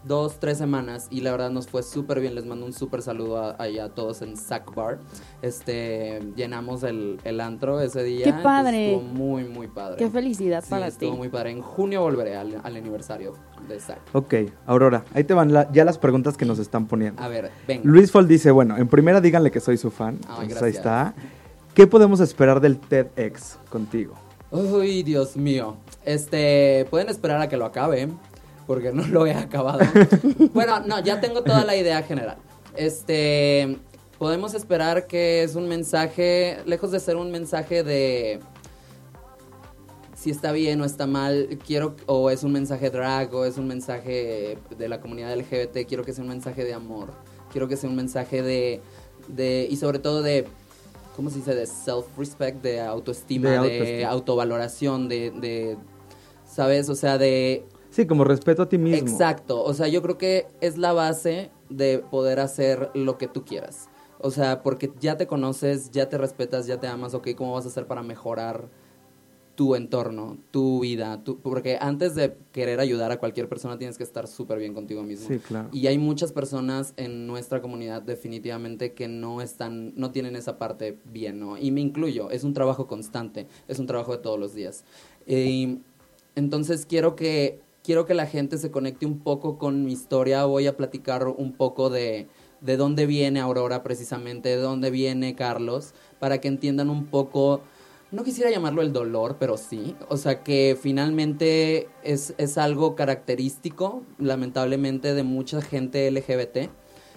dos, 0.07 0.39
tres 0.39 0.59
semanas 0.59 1.07
y 1.11 1.21
la 1.21 1.31
verdad 1.33 1.51
nos 1.51 1.67
fue 1.67 1.83
súper 1.83 2.21
bien. 2.21 2.35
Les 2.35 2.45
mando 2.45 2.67
un 2.67 2.73
súper 2.73 3.03
saludo 3.03 3.39
a, 3.39 3.57
allá 3.59 3.85
a 3.87 3.89
todos 3.89 4.23
en 4.23 4.37
Sac 4.37 4.75
Bar. 4.75 4.99
Este, 5.43 6.21
llenamos 6.37 6.83
el, 6.83 7.21
el 7.25 7.41
antro 7.41 7.81
ese 7.81 8.03
día. 8.03 8.25
¡Qué 8.25 8.33
padre! 8.43 8.95
Estuvo 8.95 9.09
muy, 9.13 9.45
muy 9.45 9.69
padre. 9.69 9.97
Qué 9.99 10.11
felicidad 10.11 10.63
Sí, 10.65 10.71
para 10.71 10.87
ti. 10.87 10.93
estuvo 10.93 11.17
muy 11.17 11.29
padre. 11.29 11.51
En 11.51 11.61
junio 11.63 12.03
volveré 12.03 12.37
al, 12.37 12.61
al 12.63 12.77
aniversario 12.77 13.35
de 13.69 13.79
Sac. 13.81 13.99
Ok, 14.13 14.35
Aurora, 14.67 15.05
ahí 15.15 15.25
te 15.25 15.35
van 15.35 15.53
la- 15.53 15.71
ya 15.73 15.85
las 15.85 15.99
preguntas 15.99 16.37
que 16.37 16.45
nos 16.45 16.59
están 16.59 16.87
poniendo. 16.87 17.23
A 17.23 17.29
ver, 17.29 17.51
ven. 17.69 17.81
Luis 17.85 18.11
Fold 18.11 18.29
dice, 18.29 18.51
bueno, 18.51 18.77
en 18.77 18.89
primera 18.89 19.21
díganle 19.21 19.51
que 19.51 19.61
soy 19.61 19.77
su 19.77 19.91
fan. 19.91 20.19
Ay, 20.29 20.45
Entonces, 20.45 20.63
ahí 20.63 20.71
está. 20.71 21.15
¿Qué 21.75 21.87
podemos 21.87 22.21
esperar 22.21 22.61
del 22.61 22.79
TEDx 22.79 23.59
contigo? 23.69 24.15
Uy, 24.51 25.03
Dios 25.03 25.37
mío. 25.37 25.77
Este, 26.05 26.87
pueden 26.91 27.09
esperar 27.09 27.41
a 27.41 27.49
que 27.49 27.57
lo 27.57 27.65
acabe, 27.65 28.09
porque 28.67 28.93
no 28.93 29.07
lo 29.07 29.27
he 29.27 29.35
acabado. 29.35 29.81
bueno, 30.55 30.81
no, 30.81 31.01
ya 31.01 31.21
tengo 31.21 31.43
toda 31.43 31.65
la 31.65 31.77
idea 31.77 32.03
general. 32.03 32.37
Este, 32.77 33.79
podemos 34.19 34.55
esperar 34.55 35.07
que 35.07 35.43
es 35.43 35.55
un 35.55 35.69
mensaje, 35.69 36.59
lejos 36.67 36.91
de 36.91 37.01
ser 37.01 37.17
un 37.17 37.31
mensaje 37.31 37.83
de 37.83 38.41
si 40.17 40.31
está 40.31 40.53
bien 40.53 40.81
o 40.81 40.87
está 40.87 41.07
mal, 41.07 41.59
quiero, 41.67 41.97
o 42.07 42.31
es 42.31 42.45
un 42.45 42.53
mensaje 42.53 42.89
drag, 42.89 43.35
o 43.35 43.45
es 43.45 43.59
un 43.59 43.69
mensaje 43.69 44.57
de 44.77 44.89
la 44.89 45.01
comunidad 45.01 45.37
LGBT, 45.37 45.87
quiero 45.87 46.03
que 46.03 46.15
sea 46.15 46.23
un 46.23 46.31
mensaje 46.31 46.65
de 46.65 46.73
amor, 46.73 47.13
quiero 47.53 47.69
que 47.69 47.77
sea 47.77 47.91
un 47.91 47.97
mensaje 47.97 48.41
de, 48.41 48.81
de 49.29 49.67
y 49.71 49.77
sobre 49.77 49.99
todo 49.99 50.23
de 50.23 50.47
¿cómo 51.15 51.31
se 51.31 51.39
dice? 51.39 51.55
De 51.55 51.67
self-respect, 51.67 52.61
de 52.61 52.81
autoestima, 52.81 53.63
de, 53.63 54.05
autovaloración, 54.05 55.09
de, 55.09 55.31
de, 55.31 55.77
¿sabes? 56.47 56.89
O 56.89 56.95
sea, 56.95 57.19
de... 57.19 57.65
Sí, 57.95 58.07
como 58.07 58.25
respeto 58.25 58.63
a 58.63 58.69
ti 58.69 58.77
mismo. 58.77 58.99
Exacto, 58.99 59.63
o 59.63 59.73
sea, 59.73 59.87
yo 59.87 60.03
creo 60.03 60.19
que 60.19 60.49
es 60.61 60.77
la 60.79 60.93
base 60.93 61.53
de 61.71 62.01
poder 62.01 62.41
hacer 62.41 62.91
lo 62.93 63.19
que 63.19 63.29
tú 63.29 63.45
quieras. 63.45 63.89
O 64.19 64.33
sea, 64.33 64.65
porque 64.65 64.93
ya 64.99 65.17
te 65.17 65.29
conoces, 65.29 65.93
ya 65.93 66.09
te 66.09 66.19
respetas, 66.19 66.67
ya 66.67 66.81
te 66.81 66.89
amas, 66.89 67.15
ok, 67.15 67.29
¿cómo 67.37 67.53
vas 67.53 67.67
a 67.67 67.69
hacer 67.69 67.87
para 67.87 68.03
mejorar 68.03 68.69
tu 69.55 69.77
entorno, 69.77 70.39
tu 70.51 70.81
vida, 70.81 71.23
porque 71.43 71.79
antes 71.81 72.17
de 72.17 72.37
querer 72.51 72.81
ayudar 72.81 73.13
a 73.13 73.19
cualquier 73.19 73.49
persona 73.49 73.79
tienes 73.79 73.97
que 73.97 74.03
estar 74.03 74.27
súper 74.27 74.59
bien 74.59 74.75
contigo 74.75 75.05
mismo. 75.05 75.29
Sí, 75.29 75.39
claro. 75.39 75.69
Y 75.73 75.87
hay 75.87 75.97
muchas 75.97 76.33
personas 76.33 76.93
en 76.97 77.29
nuestra 77.29 77.63
comunidad 77.63 78.03
definitivamente 78.03 78.95
que 78.95 79.07
no 79.07 79.41
están, 79.41 79.93
no 79.95 80.11
tienen 80.11 80.35
esa 80.35 80.59
parte 80.59 80.99
bien, 81.05 81.39
¿no? 81.39 81.57
Y 81.57 81.71
me 81.71 81.81
incluyo, 81.81 82.31
es 82.31 82.43
un 82.43 82.53
trabajo 82.53 82.89
constante, 82.89 83.47
es 83.69 83.79
un 83.79 83.87
trabajo 83.87 84.11
de 84.11 84.19
todos 84.19 84.41
los 84.41 84.55
días. 84.55 84.85
Y 85.27 85.79
entonces 86.35 86.85
quiero 86.85 87.15
que, 87.15 87.61
quiero 87.85 88.07
que 88.07 88.15
la 88.15 88.27
gente 88.27 88.59
se 88.59 88.73
conecte 88.73 89.07
un 89.07 89.21
poco 89.21 89.59
con 89.59 89.85
mi 89.85 89.93
historia, 89.93 90.45
voy 90.47 90.67
a 90.67 90.77
platicar 90.77 91.29
un 91.29 91.53
poco 91.53 91.91
de, 91.91 92.29
de 92.61 92.77
dónde 92.77 93.07
viene 93.07 93.39
Aurora 93.39 93.85
precisamente, 93.85 94.49
de 94.49 94.57
dónde 94.57 94.91
viene 94.91 95.37
Carlos, 95.37 95.95
para 96.19 96.41
que 96.41 96.49
entiendan 96.49 96.91
un 96.91 97.07
poco 97.07 97.61
no 98.15 98.23
quisiera 98.23 98.49
llamarlo 98.49 98.81
el 98.81 98.93
dolor, 98.93 99.37
pero 99.41 99.57
sí. 99.57 99.97
O 100.09 100.17
sea 100.17 100.45
que 100.45 100.79
finalmente 100.81 101.89
es, 102.05 102.33
es 102.39 102.59
algo 102.59 102.95
característico, 102.95 104.05
lamentablemente, 104.19 105.15
de 105.15 105.25
mucha 105.25 105.61
gente 105.61 106.09
LGBT. 106.11 106.71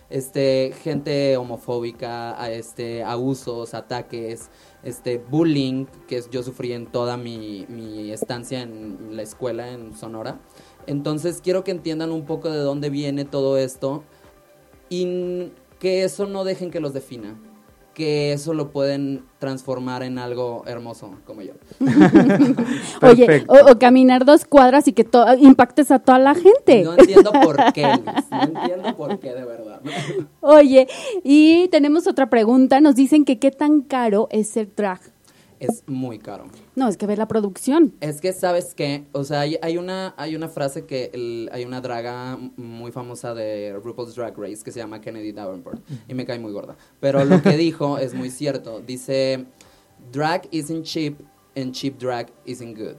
Este, 0.09 0.73
gente 0.81 1.37
homofóbica, 1.37 2.49
este, 2.49 3.03
abusos, 3.03 3.75
ataques, 3.75 4.49
este, 4.87 5.17
bullying, 5.17 5.85
que 6.07 6.23
yo 6.31 6.43
sufrí 6.43 6.71
en 6.71 6.87
toda 6.87 7.17
mi, 7.17 7.65
mi 7.67 8.11
estancia 8.11 8.61
en 8.61 9.17
la 9.17 9.21
escuela 9.21 9.69
en 9.69 9.93
Sonora. 9.93 10.39
Entonces 10.85 11.41
quiero 11.43 11.65
que 11.65 11.71
entiendan 11.71 12.11
un 12.11 12.25
poco 12.25 12.49
de 12.49 12.59
dónde 12.59 12.89
viene 12.89 13.25
todo 13.25 13.57
esto 13.57 14.03
y 14.89 15.51
que 15.79 16.03
eso 16.03 16.25
no 16.25 16.45
dejen 16.45 16.71
que 16.71 16.79
los 16.79 16.93
defina 16.93 17.37
que 17.97 18.31
eso 18.31 18.53
lo 18.53 18.69
pueden 18.69 19.23
transformar 19.39 20.03
en 20.03 20.19
algo 20.19 20.61
hermoso, 20.67 21.15
como 21.25 21.41
yo. 21.41 21.53
Oye, 23.01 23.43
o, 23.47 23.79
caminar 23.79 24.23
dos 24.23 24.45
cuadras 24.45 24.87
y 24.87 24.93
que 24.93 25.07
impactes 25.39 25.89
a 25.89 25.97
toda 25.97 26.19
la 26.19 26.35
gente. 26.35 26.83
No 26.83 26.93
entiendo 26.93 27.31
por 27.31 27.57
qué, 27.73 27.81
no 28.29 28.43
entiendo 28.43 28.95
por 28.95 29.17
qué, 29.17 29.33
de 29.33 29.43
verdad. 29.43 29.81
Oye, 30.41 30.87
y 31.23 31.69
tenemos 31.69 32.05
otra 32.05 32.29
pregunta. 32.29 32.81
Nos 32.81 32.93
dicen 32.93 33.25
que 33.25 33.39
qué 33.39 33.49
tan 33.49 33.81
caro 33.81 34.27
es 34.29 34.47
ser 34.47 34.69
drag 34.75 35.01
es 35.59 35.83
muy 35.87 36.19
caro. 36.19 36.45
No, 36.75 36.87
es 36.87 36.97
que 36.97 37.05
ver 37.05 37.17
la 37.17 37.27
producción. 37.27 37.93
Es 37.99 38.21
que, 38.21 38.33
¿sabes 38.33 38.73
qué? 38.73 39.05
O 39.11 39.23
sea, 39.23 39.41
hay, 39.41 39.77
una, 39.77 40.13
hay 40.17 40.35
una 40.35 40.49
frase 40.49 40.85
que 40.85 41.11
hay 41.51 41.65
una 41.65 41.81
draga 41.81 42.37
muy 42.57 42.91
famosa 42.91 43.33
de 43.33 43.79
RuPaul's 43.83 44.15
Drag 44.15 44.37
Race 44.37 44.63
que 44.63 44.71
se 44.71 44.79
llama 44.79 45.01
Kennedy 45.01 45.31
Davenport 45.31 45.81
y 46.07 46.13
me 46.13 46.25
cae 46.25 46.39
muy 46.39 46.51
gorda. 46.51 46.75
Pero 46.99 47.23
lo 47.25 47.41
que 47.41 47.57
dijo 47.57 47.97
es 47.99 48.13
muy 48.13 48.29
cierto. 48.29 48.79
Dice, 48.79 49.45
drag 50.11 50.47
isn't 50.51 50.83
cheap 50.83 51.19
and 51.55 51.71
cheap 51.71 51.97
drag 51.97 52.27
isn't 52.45 52.77
good. 52.77 52.97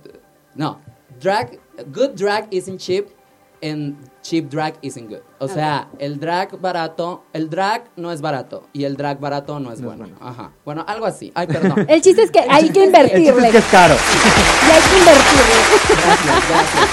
No, 0.55 0.81
drag, 1.21 1.61
good 1.93 2.15
drag 2.15 2.49
isn't 2.51 2.79
cheap 2.79 3.18
en 3.61 3.97
cheap 4.23 4.49
drag 4.51 4.75
isn't 4.83 5.09
good. 5.09 5.21
O 5.39 5.49
sea, 5.49 5.89
el 5.99 6.19
drag 6.21 6.61
barato, 6.61 7.25
el 7.33 7.49
drag 7.49 7.91
no 7.97 8.13
es 8.13 8.21
barato 8.21 8.69
y 8.73 8.85
el 8.85 8.97
drag 8.97 9.21
barato 9.21 9.59
no 9.61 9.73
es 9.73 9.81
bueno. 9.83 10.07
Ajá. 10.21 10.53
Bueno, 10.65 10.85
algo 10.87 11.07
así. 11.07 11.33
Ay, 11.35 11.47
perdón. 11.47 11.85
El 11.89 12.01
chiste 12.03 12.23
es 12.23 12.31
que 12.31 12.41
hay 12.41 12.71
que 12.71 12.85
invertirle. 12.85 13.29
El 13.29 13.35
chiste 13.35 13.47
es 13.47 13.53
que 13.53 13.59
es 13.59 13.65
caro. 13.67 13.95
Y 14.67 14.71
hay 14.71 14.83
que 14.83 14.99
invertirle. 14.99 15.55
Gracias, 16.05 16.49
gracias. 16.49 16.89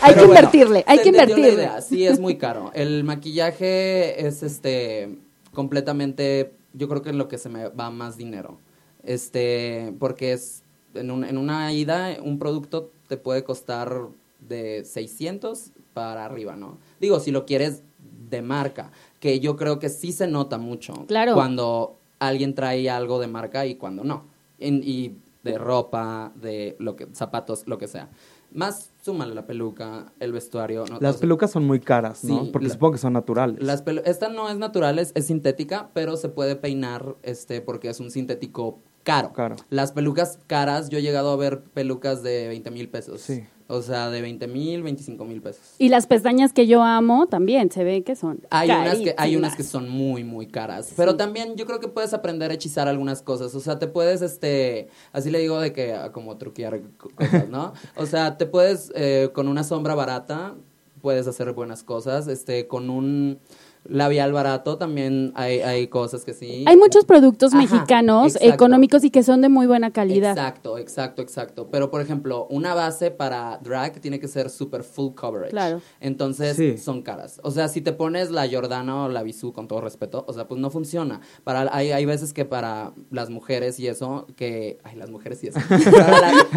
hay 0.00 0.14
que 0.14 0.24
invertirle, 0.24 0.84
hay 0.86 0.98
que 0.98 1.08
invertirle. 1.08 1.70
Sí, 1.82 2.06
es 2.06 2.20
muy 2.20 2.36
caro. 2.36 2.70
El 2.74 3.04
maquillaje 3.04 4.26
es 4.26 4.42
este 4.42 5.18
completamente, 5.52 6.52
yo 6.74 6.88
creo 6.88 7.02
que 7.02 7.10
es 7.10 7.16
lo 7.16 7.28
que 7.28 7.38
se 7.38 7.48
me 7.48 7.68
va 7.68 7.90
más 7.90 8.16
dinero. 8.16 8.60
Este, 9.02 9.94
porque 9.98 10.32
es 10.32 10.62
en, 10.94 11.10
un, 11.10 11.24
en 11.24 11.38
una 11.38 11.72
ida 11.72 12.16
un 12.22 12.38
producto 12.38 12.92
te 13.06 13.16
puede 13.16 13.44
costar 13.44 14.08
de 14.40 14.84
600 14.84 15.72
para 15.94 16.24
arriba, 16.24 16.56
¿no? 16.56 16.78
Digo, 17.00 17.20
si 17.20 17.30
lo 17.30 17.46
quieres 17.46 17.82
de 18.28 18.42
marca, 18.42 18.90
que 19.20 19.40
yo 19.40 19.56
creo 19.56 19.78
que 19.78 19.88
sí 19.88 20.12
se 20.12 20.26
nota 20.26 20.58
mucho 20.58 21.06
claro. 21.06 21.34
cuando 21.34 21.96
alguien 22.18 22.54
trae 22.54 22.88
algo 22.90 23.18
de 23.18 23.26
marca 23.26 23.66
y 23.66 23.76
cuando 23.76 24.04
no. 24.04 24.24
y 24.58 25.12
de 25.42 25.58
ropa, 25.58 26.32
de 26.34 26.76
lo 26.78 26.96
que 26.96 27.06
zapatos, 27.12 27.66
lo 27.66 27.78
que 27.78 27.86
sea. 27.86 28.10
Más 28.52 28.90
súmale 29.02 29.34
la 29.34 29.46
peluca, 29.46 30.12
el 30.18 30.32
vestuario. 30.32 30.84
las 31.00 31.18
pelucas 31.18 31.50
son 31.50 31.64
muy 31.64 31.80
caras, 31.80 32.24
¿no? 32.24 32.50
porque 32.52 32.68
supongo 32.70 32.92
que 32.92 32.98
son 32.98 33.12
naturales. 33.12 33.62
Las 33.62 33.84
esta 34.04 34.28
no 34.28 34.48
es 34.48 34.56
natural, 34.56 34.98
es, 34.98 35.12
es, 35.14 35.26
sintética, 35.26 35.90
pero 35.94 36.16
se 36.16 36.28
puede 36.28 36.56
peinar 36.56 37.16
este 37.22 37.60
porque 37.60 37.88
es 37.88 38.00
un 38.00 38.10
sintético 38.10 38.80
caro. 39.06 39.32
Caro. 39.32 39.56
Las 39.70 39.92
pelucas 39.92 40.40
caras, 40.48 40.88
yo 40.88 40.98
he 40.98 41.02
llegado 41.02 41.30
a 41.30 41.36
ver 41.36 41.62
pelucas 41.62 42.22
de 42.22 42.48
20 42.48 42.70
mil 42.72 42.88
pesos. 42.88 43.20
Sí. 43.20 43.44
O 43.68 43.82
sea, 43.82 44.10
de 44.10 44.20
20 44.20 44.46
mil, 44.48 44.82
25 44.82 45.24
mil 45.24 45.40
pesos. 45.40 45.62
Y 45.78 45.88
las 45.88 46.06
pestañas 46.06 46.52
que 46.52 46.66
yo 46.66 46.82
amo 46.82 47.26
también 47.26 47.70
se 47.70 47.82
ve 47.82 48.02
que 48.02 48.14
son. 48.14 48.40
Hay 48.50 48.70
unas 48.70 48.98
que, 48.98 49.14
hay 49.16 49.36
unas 49.36 49.56
que 49.56 49.62
son 49.62 49.88
muy, 49.88 50.22
muy 50.24 50.46
caras. 50.46 50.92
Pero 50.96 51.16
también 51.16 51.56
yo 51.56 51.66
creo 51.66 51.80
que 51.80 51.88
puedes 51.88 52.14
aprender 52.14 52.50
a 52.50 52.54
hechizar 52.54 52.86
algunas 52.86 53.22
cosas. 53.22 53.54
O 53.54 53.60
sea, 53.60 53.78
te 53.78 53.88
puedes, 53.88 54.22
este, 54.22 54.88
así 55.12 55.30
le 55.30 55.40
digo 55.40 55.60
de 55.60 55.72
que 55.72 55.94
ah, 55.94 56.12
como 56.12 56.36
truquear 56.36 56.80
cosas, 56.96 57.48
¿no? 57.48 57.72
o 57.96 58.06
sea, 58.06 58.36
te 58.36 58.46
puedes, 58.46 58.92
eh, 58.94 59.30
con 59.32 59.48
una 59.48 59.64
sombra 59.64 59.96
barata, 59.96 60.54
puedes 61.00 61.26
hacer 61.26 61.52
buenas 61.52 61.82
cosas. 61.82 62.28
Este, 62.28 62.68
con 62.68 62.88
un 62.88 63.40
labial 63.88 64.32
barato 64.32 64.78
también 64.78 65.32
hay, 65.34 65.60
hay 65.60 65.88
cosas 65.88 66.24
que 66.24 66.34
sí. 66.34 66.64
Hay 66.66 66.76
muchos 66.76 67.04
productos 67.04 67.54
mexicanos 67.54 68.36
económicos 68.40 69.04
y 69.04 69.10
que 69.10 69.22
son 69.22 69.40
de 69.40 69.48
muy 69.48 69.66
buena 69.66 69.90
calidad. 69.90 70.32
Exacto, 70.32 70.78
exacto, 70.78 71.22
exacto. 71.22 71.68
Pero, 71.70 71.90
por 71.90 72.00
ejemplo, 72.00 72.46
una 72.50 72.74
base 72.74 73.10
para 73.10 73.58
drag 73.62 74.00
tiene 74.00 74.18
que 74.18 74.28
ser 74.28 74.50
super 74.50 74.82
full 74.82 75.14
coverage. 75.14 75.50
Claro. 75.50 75.80
Entonces, 76.00 76.82
son 76.82 77.02
caras. 77.02 77.40
O 77.42 77.50
sea, 77.50 77.68
si 77.68 77.80
te 77.80 77.92
pones 77.92 78.30
la 78.30 78.48
Jordana 78.48 79.04
o 79.04 79.08
la 79.08 79.22
Bisú, 79.22 79.52
con 79.52 79.68
todo 79.68 79.80
respeto, 79.80 80.24
o 80.26 80.32
sea, 80.32 80.46
pues 80.48 80.60
no 80.60 80.70
funciona. 80.70 81.20
Para, 81.44 81.68
hay, 81.74 81.92
hay 81.92 82.04
veces 82.04 82.32
que 82.32 82.44
para 82.44 82.92
las 83.10 83.30
mujeres 83.30 83.78
y 83.80 83.88
eso, 83.88 84.26
que... 84.36 84.78
Ay, 84.84 84.96
las 84.96 85.10
mujeres 85.10 85.42
y 85.44 85.48
eso. 85.48 85.60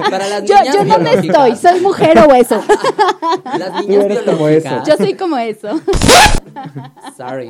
para, 0.09 0.27
las 0.27 0.43
yo, 0.43 0.55
yo 0.73 0.83
no 0.83 0.99
me 0.99 1.13
estoy, 1.13 1.55
soy 1.55 1.79
mujer 1.81 2.17
o 2.19 2.33
eso. 2.33 2.61
las 3.57 3.85
niñas 3.85 4.07
biológicas. 4.07 4.87
Yo 4.87 4.97
soy 4.97 5.13
como 5.13 5.37
eso. 5.37 5.69
Sorry. 7.17 7.49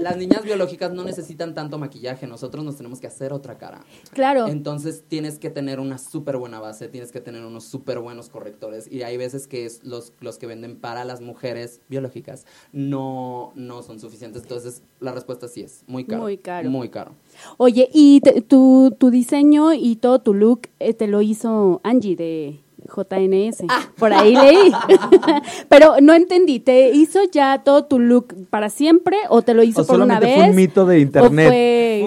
Las 0.00 0.16
niñas 0.16 0.42
biológicas 0.42 0.92
no 0.92 1.04
necesitan 1.04 1.54
tanto 1.54 1.78
maquillaje, 1.78 2.26
nosotros 2.26 2.64
nos 2.64 2.76
tenemos 2.76 3.00
que 3.00 3.06
hacer 3.06 3.32
otra 3.32 3.58
cara. 3.58 3.84
Claro. 4.12 4.46
Entonces 4.46 5.04
tienes 5.06 5.38
que 5.38 5.50
tener 5.50 5.80
una 5.80 5.98
súper 5.98 6.36
buena 6.36 6.60
base, 6.60 6.88
tienes 6.88 7.12
que 7.12 7.20
tener 7.20 7.44
unos 7.44 7.64
súper 7.64 7.98
buenos 7.98 8.28
correctores 8.28 8.90
y 8.90 9.02
hay 9.02 9.16
veces 9.16 9.46
que 9.46 9.66
es 9.66 9.84
los, 9.84 10.12
los 10.20 10.38
que 10.38 10.46
venden 10.46 10.76
para 10.76 11.04
las 11.04 11.20
mujeres 11.20 11.80
biológicas 11.88 12.46
no, 12.72 13.52
no 13.54 13.82
son 13.82 14.00
suficientes. 14.00 14.42
Entonces 14.42 14.82
la 15.00 15.12
respuesta 15.12 15.48
sí 15.48 15.62
es 15.62 15.84
muy 15.86 16.04
caro. 16.04 16.22
Muy 16.22 16.38
caro. 16.38 16.70
Muy 16.70 16.88
caro. 16.88 17.12
Oye, 17.56 17.88
y 17.92 18.20
tu, 18.48 18.94
tu 18.98 19.10
diseño 19.10 19.72
y 19.72 19.96
todo 19.96 20.20
tu 20.20 20.34
look 20.34 20.68
eh, 20.78 20.94
te 20.94 21.06
lo 21.06 21.22
hizo 21.22 21.80
Angie 21.84 22.16
de 22.16 22.60
JNS. 22.86 23.64
Ah. 23.68 23.88
Por 23.98 24.12
ahí 24.12 24.34
leí. 24.34 24.72
Pero 25.68 25.96
no 26.00 26.14
entendí, 26.14 26.60
¿te 26.60 26.90
hizo 26.90 27.20
ya 27.30 27.62
todo 27.64 27.84
tu 27.84 27.98
look 27.98 28.34
para 28.50 28.70
siempre 28.70 29.16
o 29.28 29.42
te 29.42 29.54
lo 29.54 29.62
hizo 29.62 29.86
por 29.86 30.00
una 30.00 30.20
vez? 30.20 30.36
Fue 30.36 30.50
un 30.50 30.56
mito 30.56 30.86
de 30.86 31.00
internet. 31.00 31.48
Fue... 31.48 32.02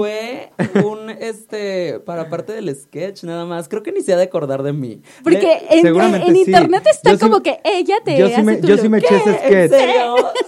un 0.84 1.10
este 1.10 1.99
para 1.99 2.30
parte 2.30 2.53
del 2.53 2.76
sketch 2.76 3.24
nada 3.24 3.45
más. 3.45 3.70
Creo 3.70 3.84
que 3.84 3.91
ni 3.91 4.01
se 4.01 4.14
ha 4.14 4.18
de 4.18 4.24
acordar 4.24 4.64
de 4.64 4.74
mí. 4.74 5.01
Porque 5.24 5.68
en, 5.70 6.36
internet 6.36 6.84
está 6.89 7.18
como 7.18 7.41
que 7.41 7.60
ella 7.64 7.97
te 8.03 8.18
yo 8.18 8.30
sí 8.30 8.41
me, 8.43 8.62
yo 8.62 8.78
sí 8.78 8.89
me 8.89 8.99
eché 8.99 9.18
ese 9.18 9.34
sketch. 9.34 9.74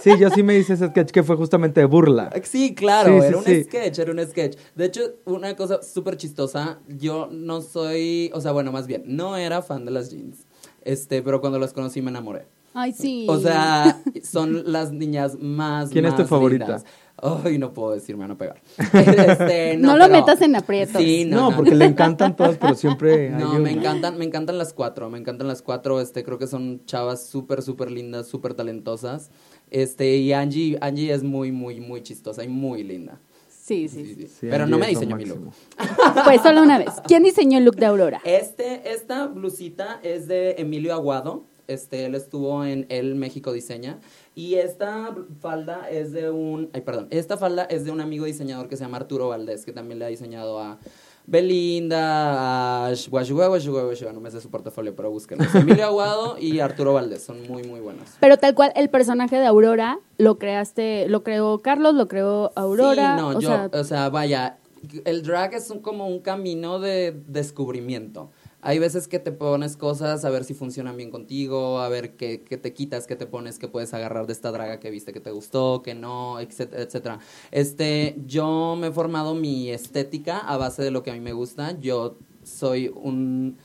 Sí, 0.00 0.10
yo 0.18 0.30
sí 0.30 0.42
me 0.42 0.56
hice 0.56 0.74
ese 0.74 0.88
sketch 0.88 1.10
que 1.10 1.22
fue 1.22 1.36
justamente 1.36 1.80
de 1.80 1.86
burla. 1.86 2.30
Sí, 2.42 2.74
claro, 2.74 3.22
era 3.22 3.36
un 3.36 3.44
sketch, 3.44 3.98
era 3.98 4.12
un 4.12 4.26
sketch. 4.26 4.56
De 4.74 4.86
hecho, 4.86 5.00
una 5.24 5.56
cosa 5.56 5.82
súper 5.82 6.16
chistosa, 6.16 6.80
yo 6.88 7.28
no 7.30 7.60
soy, 7.60 8.30
o 8.34 8.40
sea, 8.40 8.52
bueno, 8.52 8.72
más 8.72 8.86
bien, 8.86 9.02
no 9.06 9.36
era 9.36 9.62
fan 9.62 9.84
de 9.84 9.90
las 9.90 10.10
jeans 10.10 10.46
este, 10.84 11.22
pero 11.22 11.40
cuando 11.40 11.58
las 11.58 11.72
conocí 11.72 12.02
me 12.02 12.10
enamoré. 12.10 12.46
Ay, 12.74 12.92
sí. 12.92 13.26
O 13.28 13.38
sea, 13.38 14.02
son 14.22 14.72
las 14.72 14.92
niñas 14.92 15.36
más. 15.38 15.90
¿Quién 15.90 16.06
es 16.06 16.16
tu 16.16 16.24
favorita? 16.24 16.82
Ay, 17.24 17.56
no 17.56 17.72
puedo 17.72 17.92
decirme, 17.92 18.26
no 18.26 18.36
pegar. 18.36 18.60
Este, 18.92 19.76
no, 19.76 19.96
lo 19.96 20.08
metas 20.08 20.42
en 20.42 20.56
aprietos. 20.56 21.00
Sí, 21.00 21.24
no, 21.24 21.50
no, 21.50 21.56
porque 21.56 21.72
le 21.74 21.84
encantan 21.84 22.34
todas, 22.34 22.58
pero 22.58 22.74
siempre. 22.74 23.30
No, 23.42 23.60
me 23.60 23.70
encantan, 23.70 24.18
me 24.18 24.24
encantan 24.24 24.58
las 24.58 24.72
cuatro, 24.72 25.08
me 25.08 25.18
encantan 25.18 25.46
las 25.46 25.62
cuatro. 25.62 26.00
Este, 26.00 26.24
creo 26.24 26.38
que 26.38 26.48
son 26.48 26.84
chavas 26.84 27.24
súper, 27.24 27.62
súper 27.62 27.92
lindas, 27.92 28.26
súper 28.26 28.54
talentosas. 28.54 29.30
Este, 29.70 30.16
y 30.16 30.32
Angie, 30.32 30.76
Angie 30.80 31.12
es 31.12 31.22
muy, 31.22 31.52
muy, 31.52 31.80
muy 31.80 32.02
chistosa 32.02 32.42
y 32.42 32.48
muy 32.48 32.82
linda. 32.82 33.20
Sí, 33.48 33.88
sí, 33.88 34.16
sí. 34.16 34.48
Pero 34.50 34.66
no 34.66 34.76
me 34.76 34.88
diseñó 34.88 35.14
mi 35.14 35.24
look. 35.24 35.52
Pues 36.24 36.42
solo 36.42 36.62
una 36.62 36.78
vez. 36.78 36.90
¿Quién 37.06 37.22
diseñó 37.22 37.58
el 37.58 37.64
look 37.64 37.76
de 37.76 37.86
Aurora? 37.86 38.20
Este, 38.24 38.92
esta 38.92 39.28
blusita 39.28 40.00
es 40.02 40.26
de 40.26 40.56
Emilio 40.58 40.92
Aguado. 40.92 41.44
Este, 41.68 42.04
él 42.06 42.16
estuvo 42.16 42.64
en 42.64 42.86
El 42.88 43.14
México 43.14 43.52
Diseña. 43.52 44.00
Y 44.34 44.54
esta 44.54 45.14
falda 45.40 45.90
es 45.90 46.12
de 46.12 46.30
un. 46.30 46.70
Ay, 46.72 46.80
perdón. 46.80 47.08
Esta 47.10 47.36
falda 47.36 47.64
es 47.64 47.84
de 47.84 47.90
un 47.90 48.00
amigo 48.00 48.24
diseñador 48.24 48.68
que 48.68 48.76
se 48.76 48.84
llama 48.84 48.96
Arturo 48.96 49.28
Valdés, 49.28 49.64
que 49.66 49.72
también 49.72 49.98
le 49.98 50.06
ha 50.06 50.08
diseñado 50.08 50.58
a 50.58 50.78
Belinda, 51.26 52.86
a 52.86 52.90
no 52.90 54.20
me 54.20 54.30
sé 54.30 54.40
su 54.40 54.50
portafolio, 54.50 54.96
pero 54.96 55.10
búsquenlo. 55.10 55.44
Emilio 55.54 55.84
Aguado 55.84 56.36
y 56.38 56.60
Arturo 56.60 56.94
Valdés, 56.94 57.22
son 57.22 57.46
muy, 57.46 57.62
muy 57.62 57.80
buenos. 57.80 58.08
Pero 58.20 58.38
tal 58.38 58.54
cual, 58.54 58.72
el 58.74 58.88
personaje 58.90 59.36
de 59.36 59.46
Aurora 59.46 60.00
lo 60.18 60.38
creaste, 60.38 61.06
lo 61.08 61.22
creó 61.22 61.60
Carlos, 61.60 61.94
lo 61.94 62.08
creó 62.08 62.52
Aurora. 62.56 63.16
Sí, 63.16 63.22
no, 63.22 63.40
yo, 63.40 63.70
o 63.72 63.84
sea, 63.84 64.08
vaya, 64.08 64.58
el 65.04 65.22
drag 65.22 65.54
es 65.54 65.72
como 65.82 66.08
un 66.08 66.20
camino 66.20 66.80
de 66.80 67.16
descubrimiento 67.28 68.30
hay 68.62 68.78
veces 68.78 69.08
que 69.08 69.18
te 69.18 69.32
pones 69.32 69.76
cosas 69.76 70.24
a 70.24 70.30
ver 70.30 70.44
si 70.44 70.54
funcionan 70.54 70.96
bien 70.96 71.10
contigo, 71.10 71.80
a 71.80 71.88
ver 71.88 72.16
qué, 72.16 72.38
te 72.38 72.72
quitas, 72.72 73.08
qué 73.08 73.16
te 73.16 73.26
pones, 73.26 73.58
qué 73.58 73.66
puedes 73.66 73.92
agarrar 73.92 74.28
de 74.28 74.32
esta 74.32 74.52
draga 74.52 74.78
que 74.78 74.90
viste 74.90 75.12
que 75.12 75.18
te 75.18 75.32
gustó, 75.32 75.82
que 75.82 75.96
no, 75.96 76.38
etcétera, 76.38 76.82
etcétera. 76.82 77.18
Este, 77.50 78.14
yo 78.24 78.76
me 78.78 78.86
he 78.86 78.92
formado 78.92 79.34
mi 79.34 79.70
estética 79.70 80.38
a 80.38 80.56
base 80.56 80.82
de 80.82 80.92
lo 80.92 81.02
que 81.02 81.10
a 81.10 81.14
mí 81.14 81.20
me 81.20 81.32
gusta. 81.32 81.78
Yo 81.80 82.18
soy 82.44 82.88
un 82.94 83.58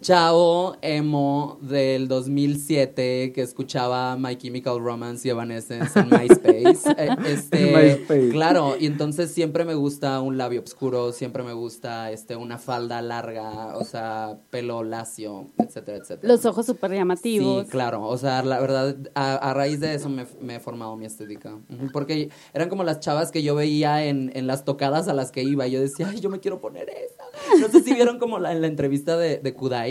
chavo 0.00 0.76
emo 0.80 1.58
del 1.60 2.08
2007 2.08 3.32
que 3.34 3.42
escuchaba 3.42 4.16
My 4.16 4.36
Chemical 4.36 4.80
Romance 4.80 5.28
y 5.28 5.30
Evanescence 5.30 5.98
en 5.98 6.08
MySpace. 6.10 6.90
Eh, 6.96 7.16
este, 7.26 8.30
Claro, 8.30 8.76
y 8.78 8.86
entonces 8.86 9.30
siempre 9.30 9.64
me 9.64 9.74
gusta 9.74 10.20
un 10.20 10.38
labio 10.38 10.62
oscuro, 10.62 11.12
siempre 11.12 11.42
me 11.42 11.52
gusta 11.52 12.10
este 12.10 12.36
una 12.36 12.58
falda 12.58 13.02
larga, 13.02 13.76
o 13.76 13.84
sea, 13.84 14.38
pelo 14.48 14.82
lacio, 14.82 15.48
etcétera, 15.58 15.98
etcétera. 15.98 16.32
Los 16.32 16.46
ojos 16.46 16.64
súper 16.64 16.92
llamativos. 16.92 17.64
Sí, 17.64 17.70
claro, 17.70 18.02
o 18.06 18.16
sea, 18.16 18.42
la 18.42 18.58
verdad, 18.58 18.96
a, 19.14 19.52
raíz 19.52 19.80
de 19.80 19.94
eso 19.94 20.08
me, 20.08 20.26
me, 20.40 20.56
he 20.56 20.60
formado 20.60 20.96
mi 20.96 21.04
estética. 21.04 21.58
Porque 21.92 22.30
eran 22.54 22.70
como 22.70 22.84
las 22.84 23.00
chavas 23.00 23.30
que 23.30 23.42
yo 23.42 23.54
veía 23.54 24.04
en, 24.04 24.32
en 24.34 24.46
las 24.46 24.64
tocadas 24.64 25.08
a 25.08 25.12
las 25.12 25.30
que 25.30 25.42
iba 25.42 25.66
y 25.66 25.72
yo 25.72 25.80
decía, 25.80 26.08
ay, 26.08 26.20
yo 26.20 26.30
me 26.30 26.40
quiero 26.40 26.60
poner 26.60 26.88
esa. 26.88 27.24
No 27.60 27.68
sé 27.68 27.82
si 27.82 27.92
vieron 27.92 28.18
como 28.18 28.38
la, 28.38 28.52
en 28.52 28.62
la 28.62 28.66
entrevista 28.66 29.16
de, 29.16 29.38
de 29.38 29.54
Kudai 29.54 29.89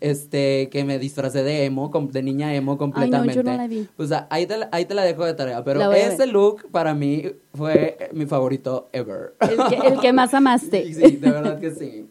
este, 0.00 0.68
que 0.70 0.84
me 0.84 0.98
disfracé 0.98 1.42
de 1.42 1.64
emo, 1.64 1.90
de 2.10 2.22
niña 2.22 2.54
emo 2.54 2.78
completamente. 2.78 3.38
Ay, 3.38 3.44
no, 3.44 3.56
la 3.56 3.66
vi. 3.66 3.88
Pues 3.96 4.10
ahí 4.30 4.46
te, 4.46 4.54
ahí 4.72 4.84
te 4.84 4.94
la 4.94 5.02
dejo 5.02 5.24
de 5.24 5.34
tarea. 5.34 5.62
Pero 5.64 5.92
ese 5.92 6.26
look 6.26 6.68
para 6.70 6.94
mí 6.94 7.32
fue 7.54 8.10
mi 8.12 8.26
favorito 8.26 8.88
ever. 8.92 9.34
El 9.40 10.00
que, 10.00 10.12
más 10.12 10.34
amaste. 10.34 10.84
Sí, 10.96 11.16
de 11.16 11.30
verdad 11.30 11.58
que 11.58 11.72
sí. 11.72 12.06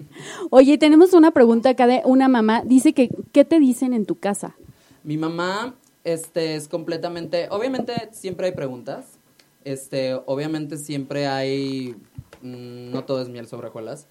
Oye, 0.49 0.77
tenemos 0.77 1.13
una 1.13 1.31
pregunta 1.31 1.69
acá 1.69 1.87
de 1.87 2.01
una 2.05 2.27
mamá. 2.27 2.61
Dice 2.63 2.93
que, 2.93 3.09
¿qué 3.31 3.45
te 3.45 3.59
dicen 3.59 3.93
en 3.93 4.05
tu 4.05 4.15
casa? 4.15 4.55
Mi 5.03 5.17
mamá, 5.17 5.73
este, 6.03 6.55
es 6.55 6.67
completamente, 6.67 7.47
obviamente 7.49 8.09
siempre 8.11 8.47
hay 8.47 8.51
preguntas. 8.51 9.17
Este, 9.63 10.13
obviamente 10.25 10.77
siempre 10.77 11.27
hay, 11.27 11.95
mm, 12.41 12.91
no 12.91 13.03
todo 13.05 13.21
es 13.21 13.29
miel 13.29 13.47
sobre 13.47 13.69
hojuelas 13.69 14.07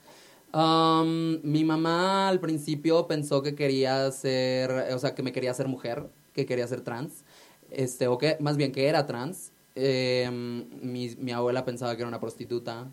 Um, 0.54 1.40
mi 1.42 1.64
mamá 1.64 2.28
al 2.28 2.38
principio 2.38 3.08
pensó 3.08 3.42
que 3.42 3.56
quería 3.56 4.08
ser, 4.12 4.70
o 4.94 4.98
sea, 5.00 5.12
que 5.14 5.24
me 5.24 5.32
quería 5.32 5.52
ser 5.52 5.66
mujer, 5.66 6.06
que 6.32 6.46
quería 6.46 6.68
ser 6.68 6.82
trans, 6.82 7.24
este, 7.70 8.06
o 8.06 8.18
que, 8.18 8.36
más 8.38 8.56
bien 8.56 8.70
que 8.70 8.86
era 8.86 9.04
trans. 9.06 9.50
Em, 9.74 10.68
mi, 10.80 11.32
abuela 11.32 11.64
pensaba 11.64 11.96
que 11.96 12.02
era 12.02 12.08
una 12.08 12.20
prostituta. 12.20 12.88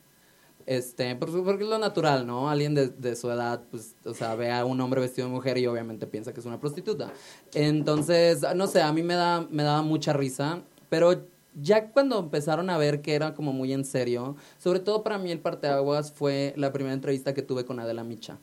Este, 0.66 1.16
porque 1.16 1.64
es 1.64 1.70
lo 1.70 1.78
natural, 1.78 2.26
¿no? 2.26 2.50
Alguien 2.50 2.74
de, 2.74 2.88
de, 2.88 3.16
su 3.16 3.30
edad, 3.30 3.64
pues, 3.70 3.96
o 4.06 4.14
sea, 4.14 4.36
ve 4.36 4.52
a 4.52 4.66
un 4.66 4.80
hombre 4.82 5.02
vestido 5.02 5.28
de 5.28 5.34
mujer 5.34 5.58
y 5.58 5.68
obviamente 5.68 6.08
piensa 6.08 6.34
que 6.34 6.40
es 6.40 6.46
una 6.46 6.60
prostituta. 6.60 7.12
Entonces, 7.54 8.44
no 8.56 8.68
sé, 8.68 8.82
a 8.82 8.92
mí 8.94 9.04
me 9.04 9.16
da, 9.16 9.46
me 9.50 9.64
daba 9.64 9.82
mucha 9.84 10.14
risa, 10.14 10.62
pero 10.90 11.26
ya 11.54 11.90
cuando 11.92 12.20
empezaron 12.20 12.70
a 12.70 12.78
ver 12.78 13.02
que 13.02 13.14
era 13.14 13.34
como 13.34 13.54
muy 13.54 13.74
en 13.74 13.86
serio, 13.86 14.36
sobre 14.58 14.80
todo 14.80 15.04
para 15.04 15.18
mí 15.18 15.32
el 15.32 15.40
parteaguas 15.40 16.12
fue 16.12 16.54
la 16.58 16.72
primera 16.72 16.94
entrevista 16.94 17.34
que 17.34 17.42
tuve 17.42 17.66
con 17.66 17.80
Adela 17.80 18.04
Micha, 18.04 18.38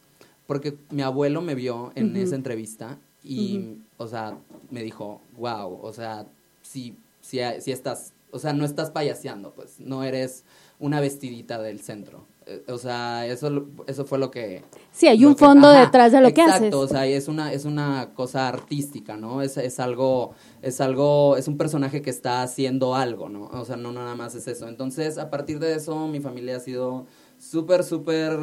porque 0.47 0.77
mi 0.91 1.03
abuelo 1.03 1.41
me 1.41 1.55
vio 1.55 1.93
en 1.95 2.17
esa 2.17 2.35
entrevista 2.35 2.99
y, 3.23 3.81
o 3.97 4.07
sea, 4.07 4.39
me 4.71 4.83
dijo, 4.83 5.21
wow, 5.37 5.81
o 5.83 5.93
sea, 5.93 6.27
si, 6.63 6.97
si, 7.21 7.41
si 7.61 7.73
estás, 7.73 8.13
o 8.31 8.39
sea, 8.39 8.53
no 8.53 8.65
estás 8.65 8.91
payaseando, 8.91 9.53
pues, 9.53 9.81
no 9.81 10.05
eres 10.05 10.45
una 10.79 11.01
vestidita 11.01 11.61
del 11.61 11.81
centro. 11.81 12.27
Eh, 12.49 12.65
o 12.69 12.79
sea, 12.79 13.27
eso, 13.27 13.67
eso 13.87 14.07
fue 14.07 14.19
lo 14.19 14.31
que... 14.31 14.65
Sí, 14.91 15.07
hay 15.07 15.23
un 15.27 15.37
fondo 15.37 15.71
detrás 15.71 16.13
de 16.13 16.23
lo 16.23 16.33
que 16.33 16.41
haces. 16.41 16.57
Exacto, 16.57 16.81
o 16.81 16.89
sea, 16.89 17.07
es 17.07 17.29
una, 17.29 17.53
es 17.53 17.67
una 17.67 18.15
cosa 18.15 18.49
artística, 18.49 19.19
¿no? 19.19 19.43
Es, 19.43 19.59
es 19.59 19.79
algo, 19.79 20.33
es 20.63 20.81
algo, 20.81 21.37
es 21.37 21.47
un 21.47 21.59
personaje 21.59 22.01
que 22.01 22.09
está 22.09 22.43
haciendo 22.43 22.95
algo, 22.95 23.29
¿no? 23.29 23.49
O 23.53 23.67
sea, 23.67 23.77
no 23.77 23.93
nada 23.93 24.15
más 24.15 24.35
es 24.35 24.49
eso. 24.49 24.67
Entonces, 24.67 25.19
a 25.19 25.29
partir 25.29 25.59
de 25.59 25.75
eso, 25.75 26.09
mi 26.09 26.21
familia 26.21 26.57
ha 26.57 26.61
sido 26.61 27.07
súper, 27.39 27.85
súper 27.85 28.39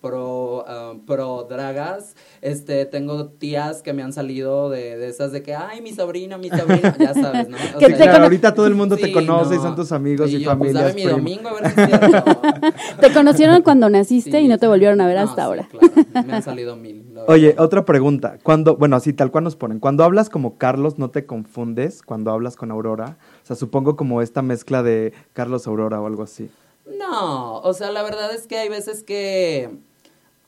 pro, 0.00 0.64
pro 1.06 1.46
dragas. 1.48 2.14
Este, 2.40 2.84
tengo 2.86 3.28
tías 3.28 3.82
que 3.82 3.92
me 3.92 4.02
han 4.02 4.12
salido 4.12 4.70
de, 4.70 4.96
de, 4.96 5.08
esas 5.08 5.32
de 5.32 5.42
que, 5.42 5.54
ay, 5.54 5.80
mi 5.80 5.92
sobrina, 5.92 6.38
mi 6.38 6.50
sobrina, 6.50 6.94
ya 6.98 7.14
sabes, 7.14 7.48
¿no? 7.48 7.56
O 7.76 7.80
sea, 7.80 8.22
ahorita 8.22 8.54
todo 8.54 8.66
el 8.66 8.74
mundo 8.74 8.96
te 8.96 9.12
conoce 9.12 9.56
y 9.56 9.58
son 9.58 9.74
tus 9.74 9.92
amigos 9.92 10.30
y, 10.30 10.36
y 10.36 10.40
yo, 10.40 10.58
Pues 10.58 10.94
mi 10.94 11.04
domingo 11.04 11.48
a 11.48 11.54
ver 11.54 11.70
si 11.70 11.80
es 11.80 12.96
te 13.00 13.12
conocieron 13.12 13.62
cuando 13.62 13.88
naciste 13.88 14.40
y 14.40 14.48
no 14.48 14.58
te 14.58 14.66
volvieron 14.66 15.00
a 15.00 15.06
ver 15.06 15.18
hasta 15.18 15.44
ahora. 15.44 15.68
Claro, 15.70 15.88
me 16.26 16.32
han 16.34 16.42
salido 16.42 16.76
mil. 16.76 17.02
Oye, 17.28 17.54
otra 17.58 17.84
pregunta. 17.84 18.38
Cuando, 18.42 18.76
bueno, 18.76 18.96
así 18.96 19.12
tal 19.12 19.30
cual 19.30 19.44
nos 19.44 19.56
ponen. 19.56 19.78
Cuando 19.78 20.04
hablas 20.04 20.28
como 20.28 20.58
Carlos, 20.58 20.98
¿no 20.98 21.10
te 21.10 21.24
confundes 21.24 22.02
cuando 22.02 22.32
hablas 22.32 22.56
con 22.56 22.70
Aurora? 22.70 23.16
O 23.42 23.46
sea, 23.46 23.56
supongo 23.56 23.96
como 23.96 24.22
esta 24.22 24.42
mezcla 24.42 24.82
de 24.82 25.12
Carlos 25.32 25.66
Aurora 25.66 26.00
o 26.00 26.06
algo 26.06 26.22
así. 26.24 26.50
No, 26.98 27.58
o 27.60 27.72
sea, 27.74 27.90
la 27.90 28.02
verdad 28.02 28.34
es 28.34 28.46
que 28.46 28.58
hay 28.58 28.68
veces 28.68 29.02
que, 29.02 29.70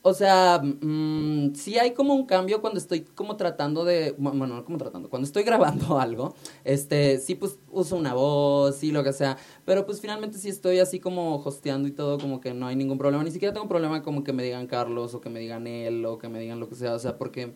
o 0.01 0.13
sea, 0.13 0.61
mmm, 0.61 1.53
sí 1.55 1.79
hay 1.79 1.93
como 1.93 2.13
un 2.13 2.25
cambio 2.25 2.61
cuando 2.61 2.79
estoy 2.79 3.01
como 3.01 3.37
tratando 3.37 3.83
de, 3.83 4.13
bueno, 4.17 4.47
no 4.47 4.63
como 4.63 4.77
tratando, 4.77 5.09
cuando 5.09 5.25
estoy 5.25 5.43
grabando 5.43 5.99
algo, 5.99 6.35
este, 6.63 7.17
sí 7.17 7.35
pues 7.35 7.57
uso 7.71 7.95
una 7.95 8.13
voz, 8.13 8.75
sí 8.75 8.91
lo 8.91 9.03
que 9.03 9.13
sea, 9.13 9.37
pero 9.65 9.85
pues 9.85 10.01
finalmente 10.01 10.37
sí 10.37 10.49
estoy 10.49 10.79
así 10.79 10.99
como 10.99 11.37
hosteando 11.37 11.87
y 11.87 11.91
todo, 11.91 12.19
como 12.19 12.39
que 12.39 12.53
no 12.53 12.67
hay 12.67 12.75
ningún 12.75 12.97
problema, 12.97 13.23
ni 13.23 13.31
siquiera 13.31 13.53
tengo 13.53 13.67
problema 13.67 14.03
como 14.03 14.23
que 14.23 14.33
me 14.33 14.43
digan 14.43 14.67
Carlos 14.67 15.13
o 15.15 15.21
que 15.21 15.29
me 15.29 15.39
digan 15.39 15.65
él 15.65 16.05
o 16.05 16.17
que 16.17 16.29
me 16.29 16.39
digan 16.39 16.59
lo 16.59 16.69
que 16.69 16.75
sea, 16.75 16.93
o 16.93 16.99
sea, 16.99 17.17
porque... 17.17 17.53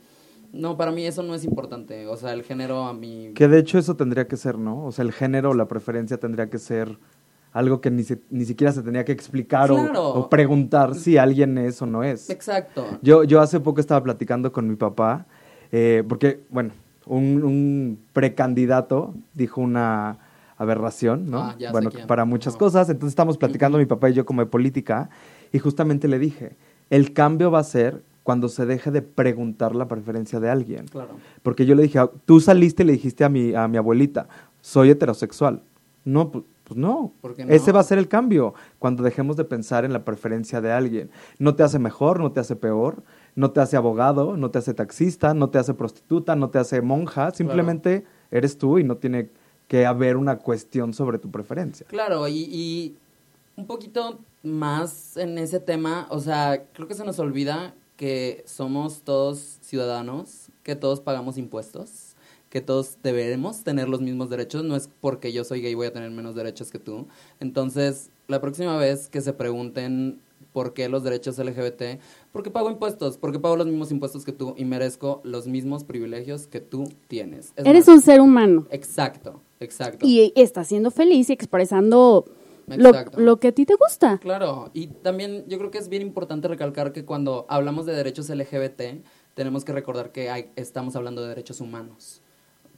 No, 0.52 0.78
para 0.78 0.92
mí 0.92 1.06
eso 1.06 1.22
no 1.22 1.36
es 1.36 1.44
importante. 1.44 2.08
O 2.08 2.18
sea, 2.18 2.34
el 2.34 2.42
género 2.44 2.86
a 2.86 2.94
mí. 2.94 3.34
Que 3.36 3.48
de 3.48 3.60
hecho 3.60 3.78
eso 3.78 3.96
tendría 3.96 4.28
que 4.28 4.36
ser, 4.36 4.58
¿no? 4.58 4.84
O 4.86 4.92
sea, 4.92 5.06
el 5.06 5.12
género, 5.12 5.54
la 5.54 5.68
preferencia 5.68 6.18
tendría 6.18 6.50
que 6.50 6.58
ser 6.58 6.98
algo 7.52 7.82
que 7.82 7.90
ni, 7.90 8.04
ni 8.30 8.46
siquiera 8.46 8.72
se 8.72 8.84
tenía 8.84 9.04
que 9.04 9.12
explicar 9.12 9.72
o, 9.72 10.30
preguntar 10.30 10.96
si 10.96 11.18
alguien 11.18 11.58
es 11.58 11.82
o 11.82 11.86
no 11.86 12.04
es. 12.04 12.30
Exacto. 12.30 12.86
Yo, 13.02 13.24
yo 13.24 13.42
hace 13.42 13.60
poco 13.60 13.82
estaba 13.82 14.04
platicando 14.04 14.52
con 14.52 14.68
mi 14.68 14.76
papá, 14.76 15.26
eh, 15.72 16.04
porque, 16.08 16.42
bueno, 16.50 16.72
un, 17.06 18.00
precandidato 18.14 19.14
dijo 19.34 19.62
una 19.62 20.20
aberración, 20.58 21.30
¿no? 21.30 21.42
Ah, 21.42 21.56
bueno, 21.72 21.90
para 22.08 22.26
muchas 22.26 22.56
cosas. 22.56 22.90
Entonces 22.90 23.14
estamos 23.14 23.38
platicando 23.38 23.78
mi 23.78 23.86
papá 23.86 24.10
y 24.10 24.14
yo 24.14 24.26
como 24.26 24.42
de 24.42 24.48
política 24.48 25.10
y 25.52 25.60
justamente 25.60 26.08
le 26.08 26.20
dije, 26.20 26.56
el 26.90 27.14
cambio 27.14 27.50
va 27.50 27.60
a 27.60 27.64
ser 27.64 28.04
cuando 28.24 28.50
se 28.50 28.66
deje 28.66 28.92
de 28.92 29.02
preguntar 29.02 29.74
la 29.74 29.88
preferencia 29.88 30.40
de 30.40 30.50
alguien. 30.50 30.86
Claro. 30.88 31.16
Porque 31.42 31.66
yo 31.66 31.74
le 31.74 31.84
dije, 31.84 32.00
tú 32.26 32.40
saliste 32.40 32.84
y 32.84 32.86
le 32.86 32.94
dijiste 32.94 33.24
a 33.24 33.30
mi, 33.30 33.56
a 33.56 33.68
mi 33.68 33.78
abuelita, 33.78 34.28
soy 34.62 34.92
heterosexual. 34.92 35.62
No, 36.06 36.32
pues 36.70 36.80
no. 36.80 37.14
Ese 37.48 37.72
va 37.72 37.80
a 37.80 37.84
ser 37.84 37.98
el 37.98 38.08
cambio 38.08 38.54
cuando 38.78 39.02
dejemos 39.02 39.36
de 39.38 39.44
pensar 39.44 39.86
en 39.86 39.92
la 39.92 40.06
preferencia 40.06 40.62
de 40.62 40.72
alguien. 40.72 41.10
No 41.40 41.56
te 41.56 41.64
hace 41.64 41.80
mejor, 41.80 42.20
no 42.20 42.32
te 42.32 42.40
hace 42.40 42.56
peor, 42.56 43.04
no 43.36 43.50
te 43.52 43.60
hace 43.60 43.76
abogado, 43.76 44.38
no 44.38 44.52
te 44.52 44.60
hace 44.60 44.76
taxista, 44.76 45.34
no 45.34 45.50
te 45.50 45.58
hace 45.58 45.74
prostituta, 45.74 46.36
no 46.36 46.52
te 46.52 46.60
hace 46.60 46.82
monja, 46.82 47.32
simplemente 47.32 48.06
eres 48.30 48.58
tú 48.58 48.78
y 48.78 48.84
no 48.84 48.98
tiene 48.98 49.30
que 49.68 49.88
haber 49.88 50.16
una 50.16 50.38
cuestión 50.38 50.94
sobre 50.94 51.18
tu 51.18 51.32
preferencia. 51.32 51.88
Claro, 51.90 52.28
y, 52.28 52.48
y 52.52 52.98
un 53.56 53.66
poquito 53.66 54.20
más 54.44 55.18
en 55.18 55.40
ese 55.40 55.60
tema, 55.60 56.08
o 56.12 56.20
sea, 56.20 56.66
creo 56.74 56.88
que 56.88 56.94
se 56.94 57.04
nos 57.04 57.18
olvida 57.18 57.74
que 57.98 58.44
somos 58.46 59.02
todos 59.02 59.58
ciudadanos, 59.62 60.50
que 60.64 60.76
todos 60.76 61.02
pagamos 61.02 61.38
impuestos 61.38 62.09
que 62.50 62.62
todos 62.62 62.98
deberemos 63.04 63.64
tener 63.64 63.90
los 63.90 64.02
mismos 64.02 64.30
derechos, 64.30 64.64
no 64.64 64.76
es 64.76 64.90
porque 65.02 65.32
yo 65.32 65.44
soy 65.44 65.62
gay 65.62 65.76
voy 65.76 65.88
a 65.88 65.94
tener 65.94 66.10
menos 66.12 66.36
derechos 66.36 66.72
que 66.72 66.80
tú. 66.80 67.08
Entonces, 67.40 68.10
la 68.28 68.42
próxima 68.42 68.78
vez 68.78 69.10
que 69.10 69.22
se 69.22 69.34
pregunten 69.34 70.20
por 70.52 70.74
qué 70.74 70.90
los 70.90 71.04
derechos 71.04 71.38
LGBT, 71.38 72.00
porque 72.32 72.50
pago 72.50 72.70
impuestos, 72.72 73.18
porque 73.18 73.40
pago 73.40 73.56
los 73.56 73.68
mismos 73.68 73.92
impuestos 73.92 74.26
que 74.26 74.32
tú 74.32 74.56
y 74.58 74.66
merezco 74.66 75.22
los 75.24 75.48
mismos 75.48 75.84
privilegios 75.84 76.48
que 76.48 76.60
tú 76.60 76.86
tienes. 77.08 77.54
Eres 77.56 77.88
un 77.88 78.02
ser 78.02 78.20
humano. 78.20 78.68
Exacto, 78.72 79.42
exacto. 79.60 80.06
Y 80.06 80.34
está 80.36 80.64
siendo 80.64 80.92
feliz 80.92 81.30
y 81.30 81.34
expresando 81.34 82.26
lo, 82.68 82.92
lo, 83.18 83.40
que 83.40 83.50
a 83.50 83.52
ti 83.52 83.66
te 83.66 83.76
gusta. 83.76 84.18
Claro, 84.20 84.70
y 84.74 84.88
también 84.88 85.46
yo 85.48 85.58
creo 85.58 85.72
que 85.72 85.78
es 85.78 85.90
bien 85.90 86.02
importante 86.02 86.48
recalcar 86.48 86.92
que 86.92 87.06
cuando 87.06 87.46
hablamos 87.50 87.86
de 87.86 87.94
derechos 87.94 88.30
LGBT, 88.30 89.04
tenemos 89.34 89.64
que 89.64 89.72
recordar 89.72 90.12
que 90.12 90.30
hay, 90.30 90.52
estamos 90.56 90.96
hablando 90.96 91.22
de 91.22 91.30
derechos 91.30 91.62
humanos, 91.62 92.22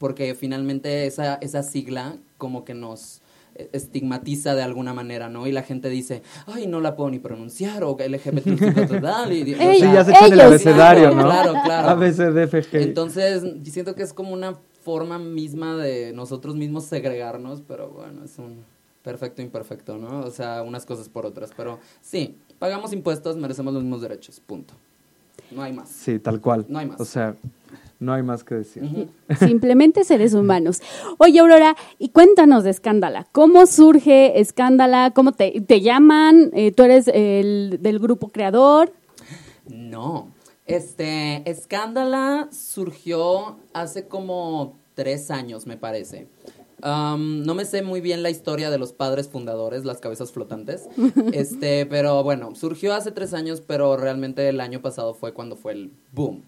porque 0.02 0.34
finalmente 0.34 1.06
esa, 1.06 1.36
esa 1.36 1.62
sigla 1.62 2.18
como 2.40 2.66
que 2.66 2.74
nos 2.74 3.22
estigmatiza 3.72 4.56
de 4.56 4.64
alguna 4.64 4.96
manera, 4.96 5.30
¿no? 5.30 5.46
Y 5.46 5.52
la 5.52 5.62
gente 5.62 5.90
dice, 5.90 6.24
ay, 6.48 6.66
no 6.66 6.82
la 6.82 6.96
puedo 6.96 7.12
ni 7.12 7.20
pronunciar, 7.20 7.84
o 7.84 7.96
LGBT 7.96 8.88
total. 8.88 9.32
Y, 9.32 9.54
sí, 9.54 9.80
ya 9.80 10.04
se 10.04 10.10
echan 10.10 10.34
el 10.34 10.42
abecedario, 10.42 11.12
¿no? 11.12 11.22
Claro, 11.22 11.54
claro. 11.64 11.90
ABCDFG. 11.90 12.78
Entonces, 12.78 13.44
siento 13.66 13.94
que 13.94 14.02
es 14.02 14.12
como 14.12 14.34
una 14.34 14.56
forma 14.84 15.20
misma 15.20 15.78
de 15.78 16.14
nosotros 16.14 16.56
mismos 16.56 16.86
segregarnos, 16.86 17.62
pero 17.68 17.90
bueno, 17.90 18.24
es 18.26 18.40
un 18.40 18.64
perfecto 19.04 19.44
imperfecto, 19.44 20.00
¿no? 20.00 20.22
O 20.22 20.32
sea, 20.32 20.64
unas 20.64 20.84
cosas 20.88 21.10
por 21.10 21.28
otras, 21.28 21.52
pero 21.56 21.78
sí, 22.02 22.40
pagamos 22.58 22.92
impuestos, 22.92 23.38
merecemos 23.38 23.72
los 23.72 23.84
mismos 23.84 24.02
derechos, 24.02 24.40
punto. 24.40 24.74
No 25.52 25.62
hay 25.62 25.74
más. 25.74 25.90
Sí, 25.90 26.18
tal 26.18 26.42
cual. 26.42 26.66
No 26.68 26.80
hay 26.80 26.88
más. 26.88 27.00
O 27.00 27.06
sea, 27.06 27.36
no 28.02 28.14
hay 28.14 28.24
más 28.24 28.44
que 28.44 28.56
decir. 28.56 29.10
Simplemente 29.40 30.04
seres 30.04 30.34
humanos. 30.34 30.82
Oye, 31.20 31.40
Aurora, 31.40 31.78
y 32.00 32.10
cuéntanos 32.10 32.64
de 32.64 32.72
Escándala. 32.72 33.28
¿Cómo 33.32 33.68
surge 33.68 34.42
Escándala? 34.42 35.12
¿Cómo 35.12 35.34
te, 35.34 35.82
llaman? 35.82 36.50
Eh, 36.54 36.72
¿Tú 36.72 36.84
eres 36.84 37.08
el 37.08 37.78
del 37.80 38.00
grupo 38.00 38.30
creador? 38.30 38.92
No. 39.68 40.30
Este, 40.66 41.48
Escándala 41.50 42.50
surgió 42.52 43.60
hace 43.72 44.08
como 44.08 44.80
tres 44.96 45.30
años, 45.30 45.68
me 45.68 45.78
parece. 45.78 46.28
no 46.84 47.54
me 47.54 47.66
sé 47.66 47.84
muy 47.84 48.02
bien 48.02 48.24
la 48.24 48.32
historia 48.32 48.72
de 48.72 48.80
los 48.80 48.94
padres 48.94 49.30
fundadores, 49.30 49.86
las 49.86 50.00
cabezas 50.00 50.32
flotantes. 50.32 50.90
Este, 51.34 51.86
pero 51.86 52.24
bueno, 52.24 52.56
surgió 52.56 52.96
hace 52.96 53.12
tres 53.12 53.36
años, 53.36 53.62
pero 53.62 53.96
realmente 53.96 54.50
el 54.50 54.60
año 54.60 54.82
pasado 54.82 55.14
fue 55.14 55.36
cuando 55.36 55.56
fue 55.56 55.74
el 55.74 55.92
boom 56.12 56.46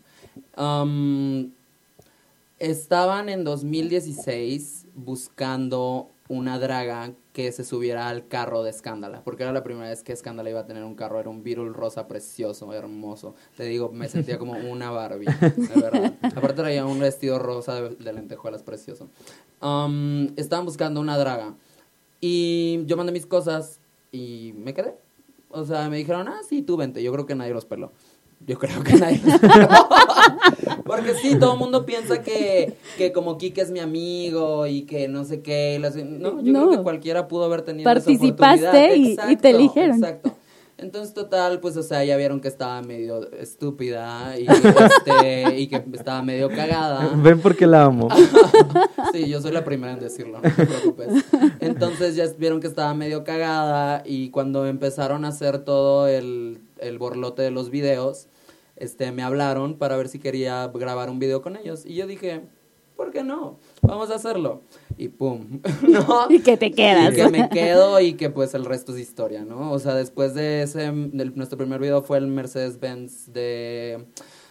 estaban 2.60 3.30
en 3.30 3.44
2016 3.44 4.88
buscando 4.96 6.10
una 6.30 6.60
draga 6.60 7.14
que 7.34 7.52
se 7.52 7.64
subiera 7.64 8.10
al 8.10 8.28
carro 8.28 8.64
de 8.64 8.70
Escándala, 8.70 9.24
porque 9.24 9.44
era 9.44 9.52
la 9.52 9.64
primera 9.64 9.90
vez 9.90 10.04
que 10.04 10.14
Escándala 10.14 10.50
iba 10.50 10.62
a 10.62 10.66
tener 10.66 10.84
un 10.84 10.96
carro, 10.96 11.20
era 11.20 11.30
un 11.30 11.44
Virul 11.44 11.74
rosa 11.74 12.08
precioso, 12.08 12.72
hermoso. 12.74 13.36
Te 13.58 13.66
digo, 13.66 13.92
me 13.92 14.08
sentía 14.08 14.38
como 14.38 14.54
una 14.54 14.92
Barbie, 14.92 15.26
de 15.26 15.82
verdad. 15.82 16.14
Aparte 16.22 16.62
traía 16.62 16.86
un 16.86 17.00
vestido 17.00 17.40
rosa 17.40 17.82
de, 17.82 18.14
lentejuelas 18.14 18.64
precioso. 18.64 19.10
estaban 20.38 20.66
buscando 20.66 21.02
una 21.02 21.18
draga 21.18 21.56
y 22.22 22.86
yo 22.86 22.96
mandé 22.96 23.12
mis 23.12 23.26
cosas 23.26 23.80
y 24.12 24.54
me 24.56 24.74
quedé. 24.74 24.96
O 25.50 25.66
sea, 25.66 25.90
me 25.90 25.98
dijeron, 25.98 26.28
ah, 26.28 26.42
sí, 26.48 26.62
tú 26.62 26.78
vente. 26.78 27.04
Yo 27.04 27.12
creo 27.12 27.26
que 27.26 27.36
nadie 27.36 27.54
los 27.54 27.66
peló. 27.66 27.92
Yo 28.46 28.60
creo 28.60 28.84
que 28.84 28.94
nadie. 28.96 29.22
Porque 30.86 31.14
sí, 31.16 31.38
todo 31.40 31.54
el 31.54 31.60
mundo 31.60 31.86
piensa 31.86 32.22
que, 32.22 32.74
que 32.98 33.14
como 33.14 33.38
Kike 33.38 33.62
es 33.62 33.72
mi 33.72 33.80
amigo 33.80 34.68
y 34.68 34.82
que 34.82 35.08
no 35.08 35.24
sé 35.24 35.42
qué. 35.42 35.80
No, 35.80 36.42
yo 36.42 36.54
creo 36.54 36.70
que 36.72 36.78
cualquiera 36.84 37.28
pudo 37.28 37.46
haber 37.46 37.62
tenido 37.62 37.86
Participaste 37.86 38.98
y, 38.98 39.18
y, 39.30 39.38
te 39.38 39.50
eligieron. 39.52 39.98
Exacto. 39.98 40.36
Entonces, 40.78 41.14
total, 41.14 41.62
pues, 41.62 41.78
o 41.78 41.84
sea, 41.84 42.04
ya 42.04 42.18
vieron 42.18 42.42
que 42.42 42.50
estaba 42.50 42.82
medio 42.82 43.32
estúpida 43.32 44.38
y, 44.38 44.48
este, 44.48 45.60
y 45.60 45.68
que 45.68 45.82
estaba 45.94 46.22
medio 46.24 46.50
cagada. 46.50 47.10
Ven 47.16 47.40
porque 47.40 47.66
la 47.66 47.86
amo. 47.86 48.10
sí, 49.14 49.30
yo 49.30 49.40
soy 49.40 49.52
la 49.52 49.64
primera 49.64 49.94
en 49.94 50.00
decirlo, 50.00 50.42
no 50.42 50.52
te 50.52 50.66
preocupes. 50.66 51.08
Entonces, 51.62 52.18
ya 52.18 52.26
vieron 52.38 52.60
que 52.60 52.68
estaba 52.68 52.94
medio 52.96 53.24
cagada 53.24 54.04
y 54.06 54.30
cuando 54.30 54.66
empezaron 54.66 55.24
a 55.24 55.30
hacer 55.30 55.60
todo 55.60 56.08
el, 56.08 56.60
el 56.84 56.98
borlote 56.98 57.42
de 57.42 57.52
los 57.52 57.70
videos, 57.70 58.28
este, 58.76 59.12
me 59.12 59.24
hablaron 59.24 59.78
para 59.78 59.98
ver 59.98 60.10
si 60.10 60.20
quería 60.20 60.68
grabar 60.68 61.10
un 61.10 61.20
video 61.20 61.42
con 61.42 61.56
ellos. 61.56 61.86
Y 61.86 61.96
yo 61.96 62.08
dije, 62.08 62.42
¿por 62.96 63.12
qué 63.12 63.24
no? 63.24 63.60
Vamos 63.82 64.10
a 64.12 64.16
hacerlo. 64.16 64.62
Y 64.98 65.10
pum, 65.10 65.62
¿no? 65.82 66.28
Y 66.30 66.40
que 66.40 66.58
te 66.58 66.72
quedas. 66.72 67.14
Y 67.14 67.16
que 67.16 67.30
me 67.30 67.50
quedo 67.50 68.00
y 68.00 68.14
que 68.14 68.30
pues 68.30 68.54
el 68.54 68.66
resto 68.66 68.94
es 68.94 69.00
historia, 69.00 69.44
¿no? 69.44 69.72
O 69.72 69.80
sea, 69.80 69.96
después 69.96 70.34
de 70.34 70.64
ese, 70.64 70.92
nuestro 70.92 71.58
primer 71.58 71.80
video 71.80 72.02
fue 72.02 72.18
el 72.18 72.28
Mercedes-Benz 72.28 73.34
de 73.34 74.06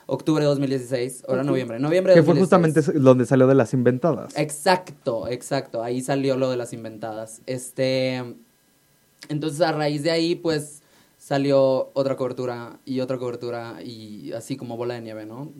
octubre 0.07 0.43
de 0.43 0.49
2016, 0.49 1.24
ahora 1.28 1.45
noviembre, 1.45 1.78
noviembre 1.78 2.12
de 2.12 2.20
Que 2.20 2.24
fue 2.24 2.37
justamente 2.37 2.80
donde 2.80 3.24
salió 3.24 3.47
de 3.47 3.55
las 3.55 3.72
inventadas. 3.72 4.37
Exacto, 4.37 5.28
exacto, 5.28 5.83
ahí 5.83 6.01
salió 6.03 6.37
lo 6.37 6.51
de 6.51 6.57
las 6.57 6.72
inventadas. 6.72 7.41
Este, 7.47 8.22
entonces 9.28 9.61
a 9.61 9.72
raíz 9.72 10.03
de 10.03 10.11
ahí, 10.11 10.35
pues 10.35 10.82
salió 11.22 11.92
otra 11.94 12.16
cobertura 12.16 12.80
y 12.84 12.98
otra 12.98 13.16
cobertura 13.16 13.76
y 13.80 14.32
así 14.32 14.56
como 14.56 14.76
bola 14.76 14.94
de 14.94 15.02
nieve, 15.02 15.24
¿no? 15.24 15.52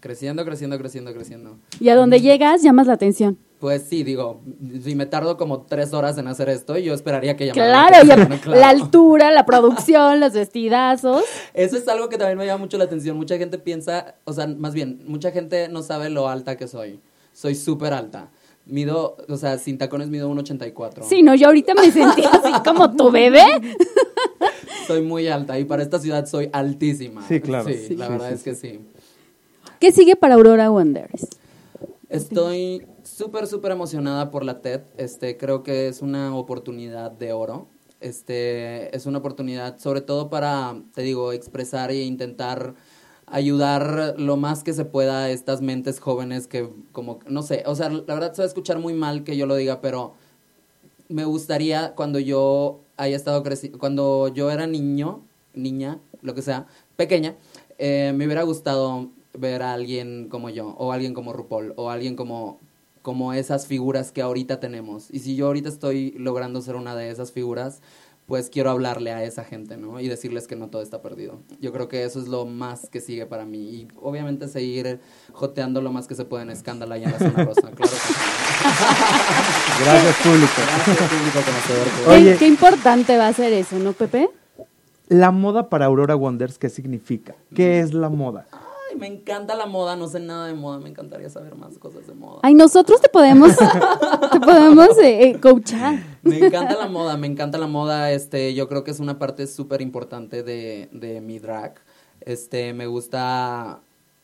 Creciendo, 0.00 0.44
creciendo, 0.44 0.76
creciendo, 0.76 1.14
creciendo. 1.14 1.56
Y 1.78 1.88
a 1.88 1.94
donde 1.94 2.20
llegas 2.20 2.62
llamas 2.62 2.88
la 2.88 2.94
atención. 2.94 3.38
Pues 3.60 3.84
sí, 3.88 4.02
digo, 4.02 4.40
si 4.82 4.96
me 4.96 5.06
tardo 5.06 5.36
como 5.36 5.62
tres 5.62 5.94
horas 5.94 6.18
en 6.18 6.26
hacer 6.26 6.48
esto, 6.48 6.76
yo 6.78 6.92
esperaría 6.92 7.36
que 7.36 7.46
llamara 7.46 7.88
claro, 7.88 8.06
la 8.06 8.14
atención. 8.14 8.38
Claro, 8.42 8.60
la 8.60 8.68
altura, 8.68 9.30
la 9.30 9.46
producción, 9.46 10.18
los 10.18 10.32
vestidazos. 10.32 11.22
Eso 11.54 11.76
es 11.76 11.86
algo 11.86 12.08
que 12.08 12.18
también 12.18 12.36
me 12.36 12.44
llama 12.44 12.64
mucho 12.64 12.76
la 12.76 12.84
atención. 12.84 13.16
Mucha 13.16 13.38
gente 13.38 13.56
piensa, 13.56 14.16
o 14.24 14.32
sea, 14.32 14.48
más 14.48 14.74
bien, 14.74 15.04
mucha 15.06 15.30
gente 15.30 15.68
no 15.68 15.82
sabe 15.82 16.10
lo 16.10 16.28
alta 16.28 16.56
que 16.56 16.66
soy. 16.66 16.98
Soy 17.32 17.54
súper 17.54 17.94
alta. 17.94 18.30
Mido, 18.66 19.16
o 19.28 19.36
sea, 19.36 19.58
sin 19.58 19.78
tacones 19.78 20.08
mido 20.08 20.28
1,84. 20.28 21.04
Sí, 21.04 21.22
no, 21.22 21.36
yo 21.36 21.46
ahorita 21.46 21.74
me 21.74 21.92
sentí 21.92 22.24
así 22.24 22.52
como 22.64 22.94
tu 22.96 23.12
bebé. 23.12 23.44
soy 24.86 25.02
muy 25.02 25.28
alta 25.28 25.58
y 25.58 25.64
para 25.64 25.82
esta 25.82 25.98
ciudad 25.98 26.26
soy 26.26 26.50
altísima. 26.52 27.26
Sí, 27.26 27.40
claro. 27.40 27.68
Sí, 27.68 27.96
la 27.96 28.08
verdad 28.08 28.32
es 28.32 28.42
que 28.42 28.54
sí. 28.54 28.80
¿Qué 29.80 29.92
sigue 29.92 30.16
para 30.16 30.34
Aurora 30.34 30.70
Wonders? 30.70 31.28
Estoy 32.08 32.86
súper, 33.02 33.46
súper 33.46 33.72
emocionada 33.72 34.30
por 34.30 34.44
la 34.44 34.60
TED. 34.60 34.82
Este, 34.96 35.36
creo 35.36 35.62
que 35.62 35.88
es 35.88 36.00
una 36.02 36.36
oportunidad 36.36 37.10
de 37.10 37.32
oro. 37.32 37.68
Este, 38.00 38.94
es 38.94 39.06
una 39.06 39.18
oportunidad 39.18 39.78
sobre 39.78 40.00
todo 40.00 40.28
para, 40.28 40.76
te 40.94 41.02
digo, 41.02 41.32
expresar 41.32 41.90
e 41.90 42.04
intentar 42.04 42.74
ayudar 43.26 44.14
lo 44.18 44.36
más 44.36 44.62
que 44.62 44.74
se 44.74 44.84
pueda 44.84 45.24
a 45.24 45.30
estas 45.30 45.62
mentes 45.62 45.98
jóvenes 46.00 46.46
que 46.46 46.68
como, 46.92 47.20
no 47.26 47.42
sé, 47.42 47.62
o 47.66 47.74
sea, 47.74 47.88
la 47.88 48.14
verdad 48.14 48.32
se 48.34 48.42
va 48.42 48.44
a 48.44 48.48
escuchar 48.48 48.78
muy 48.78 48.92
mal 48.92 49.24
que 49.24 49.36
yo 49.36 49.46
lo 49.46 49.56
diga, 49.56 49.80
pero 49.80 50.14
me 51.08 51.24
gustaría 51.24 51.94
cuando 51.94 52.18
yo 52.18 52.83
haya 52.96 53.16
estado 53.16 53.42
creciendo, 53.42 53.78
cuando 53.78 54.28
yo 54.28 54.50
era 54.50 54.66
niño, 54.66 55.22
niña, 55.54 56.00
lo 56.22 56.34
que 56.34 56.42
sea, 56.42 56.66
pequeña, 56.96 57.36
eh, 57.78 58.12
me 58.14 58.26
hubiera 58.26 58.42
gustado 58.42 59.10
ver 59.36 59.62
a 59.62 59.72
alguien 59.72 60.28
como 60.28 60.50
yo, 60.50 60.68
o 60.78 60.92
alguien 60.92 61.14
como 61.14 61.32
RuPaul, 61.32 61.74
o 61.76 61.90
alguien 61.90 62.16
como, 62.16 62.60
como 63.02 63.32
esas 63.32 63.66
figuras 63.66 64.12
que 64.12 64.22
ahorita 64.22 64.60
tenemos. 64.60 65.10
Y 65.10 65.20
si 65.20 65.36
yo 65.36 65.46
ahorita 65.46 65.68
estoy 65.68 66.12
logrando 66.12 66.60
ser 66.62 66.76
una 66.76 66.94
de 66.94 67.10
esas 67.10 67.32
figuras, 67.32 67.80
pues 68.26 68.48
quiero 68.48 68.70
hablarle 68.70 69.12
a 69.12 69.22
esa 69.22 69.44
gente, 69.44 69.76
¿no? 69.76 70.00
Y 70.00 70.08
decirles 70.08 70.46
que 70.46 70.56
no 70.56 70.68
todo 70.68 70.80
está 70.82 71.02
perdido. 71.02 71.40
Yo 71.60 71.72
creo 71.72 71.88
que 71.88 72.04
eso 72.04 72.18
es 72.20 72.28
lo 72.28 72.46
más 72.46 72.88
que 72.88 73.00
sigue 73.00 73.26
para 73.26 73.44
mí. 73.44 73.58
Y 73.58 73.88
obviamente 74.00 74.48
seguir 74.48 75.00
joteando 75.32 75.82
lo 75.82 75.92
más 75.92 76.06
que 76.06 76.14
se 76.14 76.24
puede 76.24 76.44
en 76.44 76.50
escándalo 76.50 76.96
y 76.96 77.04
en 77.04 77.12
la 77.12 77.18
zona 77.18 77.44
rosa. 77.44 77.70
Claro 77.70 77.76
Gracias, 79.84 80.16
público. 80.22 80.52
Gracias, 80.56 81.10
público 81.10 81.38
Oye, 82.10 82.36
qué 82.38 82.46
importante 82.46 83.18
va 83.18 83.28
a 83.28 83.32
ser 83.32 83.52
eso, 83.52 83.78
¿no, 83.78 83.92
Pepe? 83.92 84.30
La 85.08 85.30
moda 85.30 85.68
para 85.68 85.84
Aurora 85.84 86.16
Wonders, 86.16 86.58
¿qué 86.58 86.70
significa? 86.70 87.34
¿Qué 87.54 87.80
es 87.80 87.92
la 87.92 88.08
moda? 88.08 88.46
me 88.96 89.08
encanta 89.08 89.54
la 89.54 89.66
moda, 89.66 89.96
no 89.96 90.08
sé 90.08 90.20
nada 90.20 90.46
de 90.46 90.54
moda, 90.54 90.78
me 90.78 90.88
encantaría 90.88 91.28
saber 91.28 91.56
más 91.56 91.78
cosas 91.78 92.06
de 92.06 92.14
moda. 92.14 92.40
Ay, 92.42 92.54
nosotros 92.54 93.00
te 93.00 93.08
podemos, 93.08 93.56
te 94.32 94.40
podemos 94.40 94.98
eh, 94.98 95.30
eh, 95.30 95.40
coachar. 95.40 96.13
Me 96.24 96.38
encanta 96.38 96.76
la 96.76 96.88
moda, 96.88 97.16
me 97.16 97.26
encanta 97.26 97.58
la 97.58 97.66
moda, 97.66 98.12
este, 98.12 98.54
yo 98.54 98.68
creo 98.68 98.84
que 98.84 98.90
es 98.90 99.00
una 99.00 99.18
parte 99.18 99.46
súper 99.46 99.80
importante 99.80 100.42
de, 100.42 100.88
de 100.92 101.20
mi 101.20 101.38
drag. 101.38 101.74
Este, 102.20 102.72
me 102.72 102.86
gusta, 102.86 103.80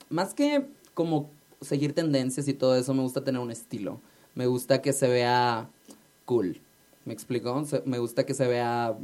más 0.09 0.35
que 0.35 0.65
como 0.95 1.31
seguir 1.61 1.95
tendencias 1.95 2.49
y 2.49 2.55
todo 2.55 2.77
eso, 2.77 2.95
me 2.95 3.03
gusta 3.03 3.23
tener 3.23 3.41
un 3.41 3.51
estilo. 3.51 4.01
Me 4.35 4.47
gusta 4.47 4.81
que 4.81 4.93
se 4.93 5.09
vea 5.09 5.69
cool. 6.25 6.61
¿Me 7.05 7.13
explico? 7.13 7.63
Me 7.85 7.99
gusta 7.99 8.25
que 8.25 8.35
se 8.35 8.47
vea 8.47 8.97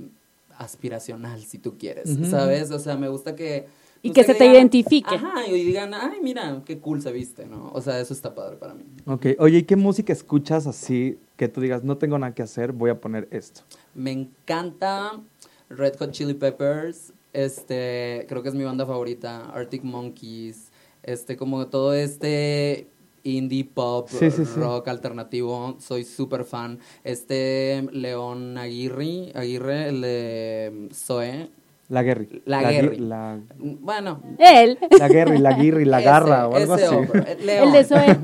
aspiracional, 0.58 1.42
si 1.44 1.58
tú 1.58 1.76
quieres, 1.78 2.16
¿sabes? 2.30 2.70
O 2.70 2.78
sea, 2.78 2.96
me 2.96 3.08
gusta 3.08 3.34
que 3.34 3.66
y 4.02 4.12
que 4.12 4.24
se 4.24 4.34
te 4.34 4.46
identifique. 4.46 5.14
Ajá, 5.14 5.46
y 5.46 5.64
digan, 5.64 5.92
ay, 5.94 6.18
mira, 6.22 6.62
qué 6.64 6.78
cool 6.78 7.02
se 7.02 7.12
viste, 7.12 7.46
¿no? 7.46 7.70
O 7.72 7.80
sea, 7.80 7.98
eso 8.00 8.14
está 8.14 8.34
padre 8.34 8.56
para 8.56 8.74
mí. 8.74 8.84
Ok, 9.06 9.26
oye, 9.38 9.58
¿y 9.58 9.62
qué 9.64 9.76
música 9.76 10.12
escuchas 10.12 10.66
así 10.66 11.18
que 11.36 11.48
tú 11.48 11.60
digas, 11.60 11.84
no 11.84 11.98
tengo 11.98 12.18
nada 12.18 12.34
que 12.34 12.42
hacer, 12.42 12.72
voy 12.72 12.90
a 12.90 13.00
poner 13.00 13.28
esto? 13.30 13.62
Me 13.94 14.12
encanta 14.12 15.20
Red 15.68 15.96
Hot 15.98 16.10
Chili 16.12 16.34
Peppers, 16.34 17.12
este, 17.32 18.24
creo 18.28 18.42
que 18.42 18.48
es 18.48 18.54
mi 18.54 18.64
banda 18.64 18.86
favorita, 18.86 19.50
Arctic 19.50 19.84
Monkeys, 19.84 20.70
este, 21.02 21.36
como 21.36 21.66
todo 21.68 21.92
este 21.92 22.88
indie, 23.26 23.64
pop, 23.64 24.08
rock 24.56 24.88
alternativo. 24.88 25.76
Soy 25.80 26.04
súper 26.04 26.44
fan. 26.44 26.78
Este 27.04 27.86
León 27.92 28.56
Aguirre, 28.56 29.32
Aguirre, 29.34 29.88
el 29.88 30.00
de 30.00 30.88
Zoe. 30.92 31.50
La 31.88 32.02
Guerri. 32.02 32.42
La, 32.44 32.72
la 32.98 33.40
Bueno. 33.58 34.20
Él. 34.38 34.78
La 34.98 35.08
Guerri, 35.08 35.38
la 35.38 35.52
Guirri, 35.52 35.84
la 35.84 36.00
Garra 36.02 36.48
o 36.48 36.56
algo 36.56 36.74
así. 36.74 36.84
El 37.48 37.72
de 37.72 37.84
Zoe. 37.84 38.18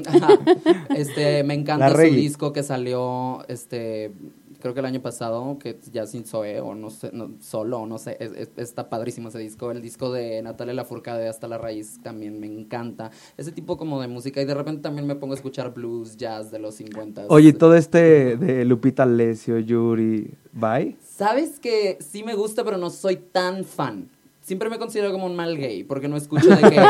Este, 0.96 1.44
me 1.44 1.54
encanta 1.54 1.90
su 1.90 2.02
disco 2.02 2.52
que 2.52 2.62
salió, 2.62 3.44
este, 3.48 4.12
creo 4.60 4.74
que 4.74 4.80
el 4.80 4.86
año 4.86 5.00
pasado, 5.00 5.58
que 5.58 5.78
ya 5.92 6.06
sin 6.06 6.24
Zoe 6.24 6.60
o 6.60 6.74
no 6.74 6.90
sé, 6.90 7.10
no, 7.12 7.32
solo, 7.40 7.86
no 7.86 7.98
sé, 7.98 8.16
está 8.56 8.88
padrísimo 8.88 9.28
ese 9.28 9.38
disco. 9.38 9.70
El 9.70 9.82
disco 9.82 10.12
de 10.12 10.42
Natalia 10.42 10.74
Lafourcade 10.74 11.28
Hasta 11.28 11.48
la 11.48 11.58
Raíz 11.58 12.00
también 12.02 12.38
me 12.40 12.46
encanta. 12.46 13.10
Ese 13.36 13.52
tipo 13.52 13.76
como 13.76 14.00
de 14.00 14.08
música 14.08 14.40
y 14.40 14.44
de 14.44 14.54
repente 14.54 14.82
también 14.82 15.06
me 15.06 15.16
pongo 15.16 15.34
a 15.34 15.36
escuchar 15.36 15.72
blues, 15.72 16.16
jazz 16.16 16.50
de 16.50 16.58
los 16.58 16.76
50. 16.76 17.26
Oye, 17.28 17.52
todo 17.52 17.74
este 17.74 18.36
de 18.36 18.64
Lupita 18.64 19.04
Alessio, 19.04 19.58
Yuri, 19.58 20.34
¿bye? 20.52 20.96
Sabes 21.23 21.61
que 21.61 21.99
sí 22.01 22.25
me 22.25 22.35
gusta, 22.35 22.64
pero 22.64 22.79
no 22.79 22.91
soy 22.91 23.14
tan 23.14 23.64
fan 23.64 24.11
siempre 24.43 24.68
me 24.68 24.79
considero 24.79 25.12
como 25.12 25.27
un 25.27 25.37
mal 25.37 25.57
gay, 25.57 25.85
porque 25.85 26.09
no 26.09 26.16
escucho 26.16 26.49
de 26.49 26.57
que 26.57 26.81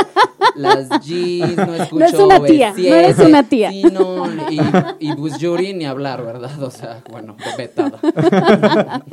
las 0.57 0.89
G's, 0.89 1.57
no 1.57 1.74
escucho 1.74 1.99
No 1.99 2.05
es 2.07 2.14
una 2.14 2.43
tía, 2.43 2.74
no 2.76 2.95
eres 2.95 3.18
una 3.18 3.43
tía. 3.49 3.70
Sí, 3.70 3.83
no, 3.85 4.26
y, 4.51 4.61
y 4.99 5.14
pues 5.14 5.39
Yuri 5.39 5.74
ni 5.74 5.85
hablar, 5.85 6.24
¿verdad? 6.24 6.62
O 6.62 6.70
sea, 6.70 7.03
bueno, 7.11 7.37
vetada. 7.57 8.01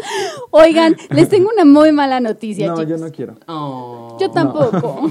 Oigan, 0.52 0.96
les 1.10 1.30
tengo 1.30 1.50
una 1.54 1.66
muy 1.66 1.92
mala 1.92 2.20
noticia, 2.20 2.68
No, 2.68 2.82
yo 2.84 2.98
no 2.98 3.12
quiero. 3.12 3.36
Oh. 3.48 4.09
Yo 4.20 4.32
tampoco. 4.32 5.02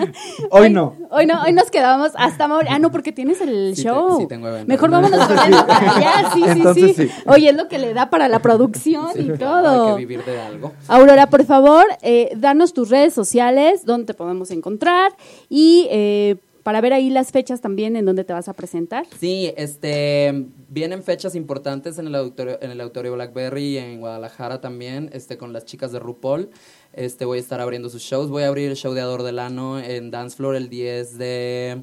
hoy, 0.50 0.70
no. 0.70 0.96
Hoy 1.10 1.26
no, 1.26 1.42
hoy 1.42 1.52
nos 1.52 1.70
quedamos 1.70 2.12
hasta... 2.16 2.48
Ah, 2.68 2.78
no, 2.78 2.90
porque 2.90 3.12
tienes 3.12 3.40
el 3.40 3.74
show. 3.74 4.18
sí, 4.20 4.26
tengo 4.26 4.48
evento. 4.48 4.68
Mejor 4.68 4.90
vámonos 4.90 5.26
con 5.26 5.36
Ya, 5.36 6.30
sí, 6.32 6.42
sí, 6.74 6.94
sí, 6.94 7.10
Oye, 7.26 7.50
es 7.50 7.56
lo 7.56 7.68
que 7.68 7.78
le 7.78 7.94
da 7.94 8.10
para 8.10 8.28
la 8.28 8.40
producción 8.40 9.10
y 9.14 9.30
todo. 9.38 9.88
Hay 9.88 9.92
que 9.92 9.98
vivir 9.98 10.24
de 10.24 10.40
algo. 10.40 10.72
Aurora, 10.88 11.28
por 11.28 11.44
favor, 11.44 11.84
eh, 12.02 12.32
danos 12.36 12.72
tus 12.72 12.90
redes 12.90 13.14
sociales, 13.14 13.84
donde 13.84 14.06
te 14.06 14.14
podemos 14.14 14.50
encontrar 14.50 15.12
y 15.48 15.86
eh, 15.90 16.36
para 16.70 16.82
ver 16.82 16.92
ahí 16.92 17.10
las 17.10 17.32
fechas 17.32 17.60
también 17.60 17.96
en 17.96 18.04
donde 18.04 18.22
te 18.22 18.32
vas 18.32 18.48
a 18.48 18.52
presentar. 18.52 19.04
Sí, 19.18 19.52
este 19.56 20.46
vienen 20.68 21.02
fechas 21.02 21.34
importantes 21.34 21.98
en 21.98 22.06
el 22.06 22.14
auditorio 22.14 22.58
en 22.62 22.70
el 22.70 22.80
auditorio 22.80 23.12
Blackberry 23.14 23.70
y 23.70 23.78
en 23.78 23.98
Guadalajara 23.98 24.60
también, 24.60 25.10
este 25.12 25.36
con 25.36 25.52
las 25.52 25.64
chicas 25.64 25.90
de 25.90 25.98
RuPaul. 25.98 26.48
Este 26.92 27.24
voy 27.24 27.38
a 27.38 27.40
estar 27.40 27.60
abriendo 27.60 27.88
sus 27.88 28.02
shows, 28.02 28.30
voy 28.30 28.44
a 28.44 28.46
abrir 28.46 28.70
el 28.70 28.76
show 28.76 28.94
de 28.94 29.00
Ador 29.00 29.24
Delano 29.24 29.80
en 29.80 30.12
Dance 30.12 30.36
Floor 30.36 30.54
el 30.54 30.68
10 30.68 31.18
de 31.18 31.82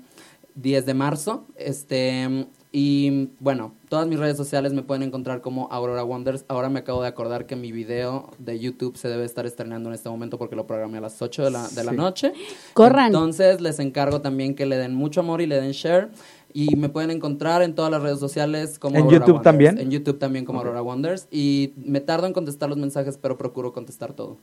10 0.56 0.86
de 0.86 0.94
marzo. 0.94 1.48
Este 1.58 2.48
y 2.72 3.30
bueno, 3.39 3.74
todas 3.88 4.07
mis 4.07 4.20
redes 4.20 4.36
sociales 4.36 4.74
me 4.74 4.84
pueden 4.84 5.03
encontrar 5.03 5.41
como 5.41 5.68
Aurora 5.72 6.03
Wonders. 6.03 6.43
Ahora 6.49 6.70
me 6.70 6.80
acabo 6.80 7.01
de 7.01 7.07
acordar 7.07 7.45
que 7.45 7.55
mi 7.55 7.72
video 7.72 8.32
de 8.39 8.59
YouTube 8.59 8.97
se 8.97 9.07
debe 9.07 9.24
estar 9.24 9.45
estrenando 9.45 9.89
en 9.89 9.95
este 9.95 10.09
momento 10.09 10.38
porque 10.38 10.55
lo 10.55 10.68
programé 10.68 10.97
a 10.97 11.01
las 11.01 11.22
8 11.22 11.45
de 11.45 11.51
la, 11.51 11.68
de 11.70 11.84
la 11.84 11.93
noche. 11.93 12.34
Corran. 12.74 13.07
Entonces 13.07 13.61
les 13.61 13.80
encargo 13.80 14.22
también 14.22 14.53
que 14.53 14.65
le 14.65 14.78
den 14.78 14.93
mucho 14.93 15.22
amor 15.22 15.41
y 15.41 15.47
le 15.47 15.61
den 15.61 15.72
share. 15.72 16.09
Y 16.53 16.76
me 16.76 16.89
pueden 16.89 17.11
encontrar 17.11 17.61
en 17.61 17.74
todas 17.76 17.91
las 17.91 18.01
redes 18.01 18.20
sociales 18.20 18.80
como 18.80 18.97
¿En 18.97 19.09
YouTube 19.09 19.41
también? 19.41 19.78
En 19.78 19.91
YouTube 19.91 20.18
también 20.18 20.43
como 20.43 20.59
Aurora 20.59 20.82
Wonders. 20.82 21.28
Y 21.32 21.74
me 21.78 22.01
tardo 22.01 22.28
en 22.28 22.34
contestar 22.34 22.68
los 22.68 22.78
mensajes, 22.78 23.18
pero 23.18 23.38
procuro 23.38 23.74
contestar 23.74 24.13
todo. 24.13 24.38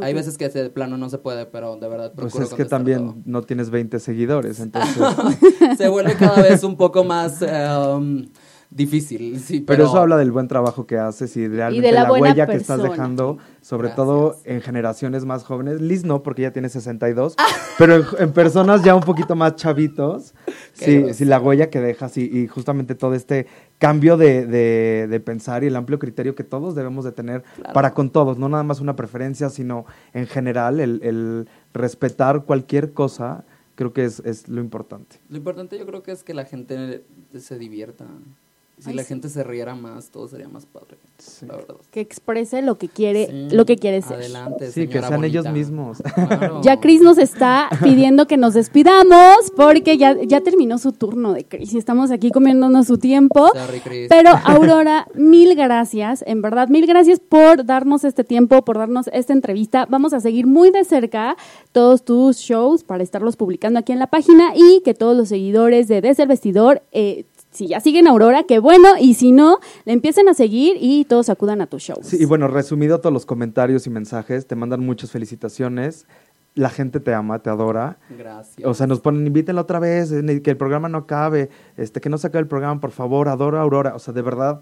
Hay 0.00 0.14
veces 0.14 0.38
que 0.38 0.46
ese 0.46 0.70
plano 0.70 0.96
no 0.96 1.10
se 1.10 1.18
puede, 1.18 1.44
pero 1.44 1.76
de 1.76 1.88
verdad 1.88 2.12
Pues 2.16 2.34
es 2.36 2.54
que 2.54 2.64
también 2.64 3.22
no 3.26 3.42
tienes 3.42 3.70
20 3.70 3.98
seguidores, 4.00 4.60
entonces... 4.60 5.02
se 5.78 5.88
vuelve 5.88 6.14
cada 6.16 6.40
vez 6.40 6.64
un 6.64 6.76
poco 6.76 7.04
más... 7.04 7.42
Um, 7.42 8.26
difícil, 8.74 9.38
sí. 9.40 9.60
Pero... 9.60 9.84
eso 9.84 9.98
habla 9.98 10.16
del 10.16 10.32
buen 10.32 10.48
trabajo 10.48 10.86
que 10.86 10.98
haces 10.98 11.36
y 11.36 11.48
realmente 11.48 11.86
de 11.86 11.92
la, 11.92 12.10
huella 12.10 12.46
que 12.46 12.56
estás 12.56 12.82
dejando, 12.82 13.38
sobre 13.60 13.90
todo 13.90 14.36
en 14.44 14.60
generaciones 14.60 15.24
más 15.24 15.44
jóvenes. 15.44 15.80
Liz 15.80 16.04
no, 16.04 16.22
porque 16.22 16.42
ya 16.42 16.52
tiene 16.52 16.68
62, 16.68 17.36
pero 17.78 18.02
en, 18.18 18.32
personas 18.32 18.82
ya 18.82 18.94
un 18.94 19.02
poquito 19.02 19.36
más 19.36 19.56
chavitos, 19.56 20.34
sí, 20.72 21.12
sí, 21.12 21.24
la 21.24 21.40
huella 21.40 21.70
que 21.70 21.80
dejas 21.80 22.16
y, 22.16 22.22
y 22.22 22.46
justamente 22.46 22.94
todo 22.94 23.14
este 23.14 23.46
cambio 23.78 24.16
de, 24.16 24.46
de, 24.46 25.20
pensar 25.20 25.64
y 25.64 25.66
el 25.66 25.76
amplio 25.76 25.98
criterio 25.98 26.34
que 26.34 26.44
todos 26.44 26.74
debemos 26.74 27.04
de 27.04 27.12
tener 27.12 27.42
para 27.74 27.94
con 27.94 28.10
todos, 28.10 28.38
no 28.38 28.48
nada 28.48 28.62
más 28.62 28.80
una 28.80 28.96
preferencia, 28.96 29.50
sino 29.50 29.86
en 30.12 30.26
general 30.26 30.80
el, 30.80 31.00
el 31.02 31.48
respetar 31.74 32.44
cualquier 32.44 32.92
cosa, 32.92 33.44
creo 33.74 33.92
que 33.92 34.04
es, 34.04 34.20
es 34.20 34.48
lo 34.48 34.60
importante. 34.60 35.16
Lo 35.28 35.36
importante 35.36 35.78
yo 35.78 35.86
creo 35.86 36.02
que 36.02 36.12
es 36.12 36.22
que 36.22 36.34
la 36.34 36.44
gente 36.44 37.04
se 37.36 37.58
divierta. 37.58 38.06
Si 38.82 38.92
la 38.92 39.04
gente 39.04 39.28
se 39.28 39.44
riera 39.44 39.74
más, 39.74 40.10
todo 40.10 40.28
sería 40.28 40.48
más 40.48 40.66
padre. 40.66 40.98
La 41.46 41.56
verdad. 41.56 41.76
Que 41.90 42.00
exprese 42.00 42.62
lo 42.62 42.78
que 42.78 42.88
quiere, 42.88 43.48
lo 43.50 43.64
que 43.64 43.76
quiere 43.76 44.02
ser. 44.02 44.16
Adelante, 44.16 44.70
sí, 44.72 44.88
que 44.88 45.00
sean 45.00 45.24
ellos 45.24 45.50
mismos. 45.50 46.02
Ya 46.62 46.80
Cris 46.80 47.00
nos 47.00 47.18
está 47.18 47.68
pidiendo 47.82 48.26
que 48.26 48.36
nos 48.36 48.54
despidamos 48.54 49.36
porque 49.56 49.96
ya, 49.96 50.16
ya 50.22 50.40
terminó 50.40 50.78
su 50.78 50.92
turno 50.92 51.32
de 51.32 51.44
Cris 51.44 51.72
y 51.72 51.78
estamos 51.78 52.10
aquí 52.10 52.30
comiéndonos 52.30 52.86
su 52.86 52.98
tiempo. 52.98 53.50
Pero 54.08 54.30
Aurora, 54.44 55.06
mil 55.14 55.54
gracias, 55.54 56.24
en 56.26 56.42
verdad, 56.42 56.68
mil 56.68 56.86
gracias 56.86 57.20
por 57.20 57.64
darnos 57.64 58.04
este 58.04 58.24
tiempo, 58.24 58.64
por 58.64 58.78
darnos 58.78 59.08
esta 59.12 59.32
entrevista. 59.32 59.86
Vamos 59.88 60.12
a 60.12 60.20
seguir 60.20 60.46
muy 60.46 60.70
de 60.70 60.84
cerca 60.84 61.36
todos 61.72 62.04
tus 62.04 62.38
shows 62.38 62.84
para 62.84 63.02
estarlos 63.02 63.36
publicando 63.36 63.78
aquí 63.78 63.92
en 63.92 63.98
la 63.98 64.08
página 64.08 64.52
y 64.54 64.82
que 64.82 64.94
todos 64.94 65.16
los 65.16 65.28
seguidores 65.28 65.88
de 65.88 66.00
Desde 66.00 66.24
el 66.24 66.28
Vestidor 66.28 66.82
eh, 66.92 67.24
si 67.52 67.68
ya 67.68 67.80
siguen 67.80 68.08
a 68.08 68.10
Aurora, 68.10 68.44
qué 68.44 68.58
bueno, 68.58 68.88
y 68.98 69.14
si 69.14 69.30
no, 69.30 69.60
le 69.84 69.92
empiecen 69.92 70.28
a 70.28 70.34
seguir 70.34 70.76
y 70.80 71.04
todos 71.04 71.28
acudan 71.28 71.60
a 71.60 71.66
tu 71.66 71.78
show. 71.78 71.98
Sí, 72.02 72.16
y 72.20 72.24
bueno, 72.24 72.48
resumido 72.48 73.00
todos 73.00 73.12
los 73.12 73.26
comentarios 73.26 73.86
y 73.86 73.90
mensajes, 73.90 74.46
te 74.46 74.56
mandan 74.56 74.80
muchas 74.80 75.10
felicitaciones. 75.10 76.06
La 76.54 76.68
gente 76.68 77.00
te 77.00 77.14
ama, 77.14 77.38
te 77.38 77.48
adora. 77.48 77.98
Gracias. 78.10 78.66
O 78.66 78.74
sea, 78.74 78.86
nos 78.86 79.00
ponen, 79.00 79.26
invítenla 79.26 79.62
otra 79.62 79.78
vez, 79.78 80.10
que 80.10 80.50
el 80.50 80.56
programa 80.56 80.88
no 80.88 80.98
acabe, 80.98 81.48
este, 81.78 82.00
que 82.00 82.10
no 82.10 82.18
se 82.18 82.26
acabe 82.26 82.42
el 82.42 82.48
programa, 82.48 82.78
por 82.80 82.90
favor, 82.90 83.28
adoro 83.28 83.58
a 83.58 83.62
Aurora. 83.62 83.94
O 83.94 83.98
sea, 83.98 84.12
de 84.12 84.20
verdad. 84.20 84.60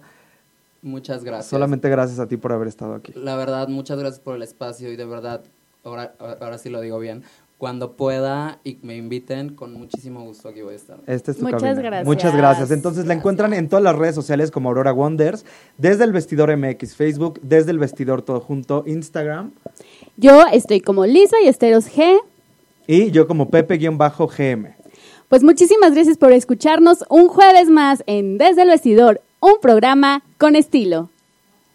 Muchas 0.83 1.25
gracias. 1.25 1.47
Solamente 1.47 1.89
gracias 1.89 2.21
a 2.21 2.29
ti 2.29 2.37
por 2.37 2.53
haber 2.53 2.69
estado 2.69 2.95
aquí. 2.95 3.13
La 3.17 3.37
verdad, 3.37 3.69
muchas 3.69 3.99
gracias 3.99 4.21
por 4.21 4.37
el 4.37 4.43
espacio 4.43 4.93
y 4.93 4.97
de 4.97 5.05
verdad, 5.05 5.43
ahora, 5.83 6.15
ahora 6.41 6.59
sí 6.59 6.71
lo 6.71 6.81
digo 6.81 6.99
bien, 7.01 7.25
cuando 7.61 7.93
pueda 7.93 8.59
y 8.65 8.79
me 8.81 8.97
inviten, 8.97 9.55
con 9.55 9.75
muchísimo 9.75 10.23
gusto 10.23 10.49
aquí 10.49 10.63
voy 10.63 10.73
a 10.73 10.77
estar. 10.77 10.99
Este 11.07 11.33
es 11.33 11.37
tu 11.37 11.45
Muchas 11.45 11.79
gracias. 11.79 12.07
Muchas 12.07 12.35
gracias. 12.35 12.71
Entonces 12.71 13.05
la 13.05 13.13
encuentran 13.13 13.53
en 13.53 13.69
todas 13.69 13.83
las 13.83 13.95
redes 13.95 14.15
sociales 14.15 14.51
como 14.51 14.71
Aurora 14.71 14.95
Wonders, 14.95 15.45
desde 15.77 16.05
el 16.05 16.13
vestidor 16.13 16.57
MX 16.57 16.97
Facebook, 16.97 17.39
desde 17.43 17.73
el 17.73 17.79
vestidor 17.79 18.23
todo 18.23 18.41
junto 18.41 18.83
Instagram. 18.87 19.53
Yo 20.17 20.43
estoy 20.51 20.81
como 20.81 21.05
Lisa 21.05 21.37
y 21.45 21.49
Esteros 21.49 21.85
G. 21.95 22.19
Y 22.87 23.11
yo 23.11 23.29
como 23.29 23.51
Pepe-GM. 23.51 24.75
Pues 25.29 25.43
muchísimas 25.43 25.93
gracias 25.93 26.17
por 26.17 26.33
escucharnos 26.33 27.05
un 27.11 27.29
jueves 27.29 27.69
más 27.69 28.03
en 28.07 28.39
Desde 28.39 28.63
el 28.63 28.71
Vestidor, 28.71 29.21
un 29.39 29.61
programa 29.61 30.23
con 30.39 30.57
estilo. 30.57 31.11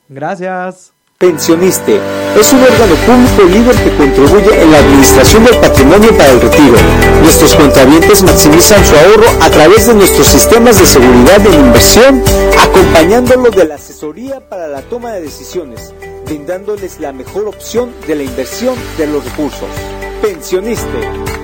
Gracias. 0.10 0.95
Pensioniste 1.26 2.00
es 2.40 2.54
un 2.54 2.62
órgano 2.62 2.94
público 3.04 3.50
líder 3.52 3.76
que 3.78 3.98
contribuye 3.98 4.62
en 4.62 4.72
la 4.72 4.78
administración 4.78 5.44
del 5.44 5.58
patrimonio 5.58 6.16
para 6.16 6.30
el 6.34 6.40
retiro. 6.40 6.78
Nuestros 7.24 7.56
contravientes 7.56 8.22
maximizan 8.22 8.86
su 8.86 8.96
ahorro 8.96 9.28
a 9.42 9.50
través 9.50 9.88
de 9.88 9.96
nuestros 9.96 10.28
sistemas 10.28 10.80
de 10.80 10.86
seguridad 10.86 11.42
de 11.42 11.50
inversión, 11.50 12.24
acompañándolo 12.60 13.50
de 13.50 13.66
la 13.66 13.74
asesoría 13.74 14.40
para 14.40 14.68
la 14.68 14.84
toma 14.84 15.14
de 15.14 15.22
decisiones, 15.22 15.96
brindándoles 16.26 17.00
la 17.00 17.12
mejor 17.12 17.48
opción 17.48 17.92
de 18.06 18.14
la 18.14 18.22
inversión 18.22 18.76
de 18.96 19.08
los 19.08 19.26
recursos. 19.26 19.70
Pensioniste 20.22 21.26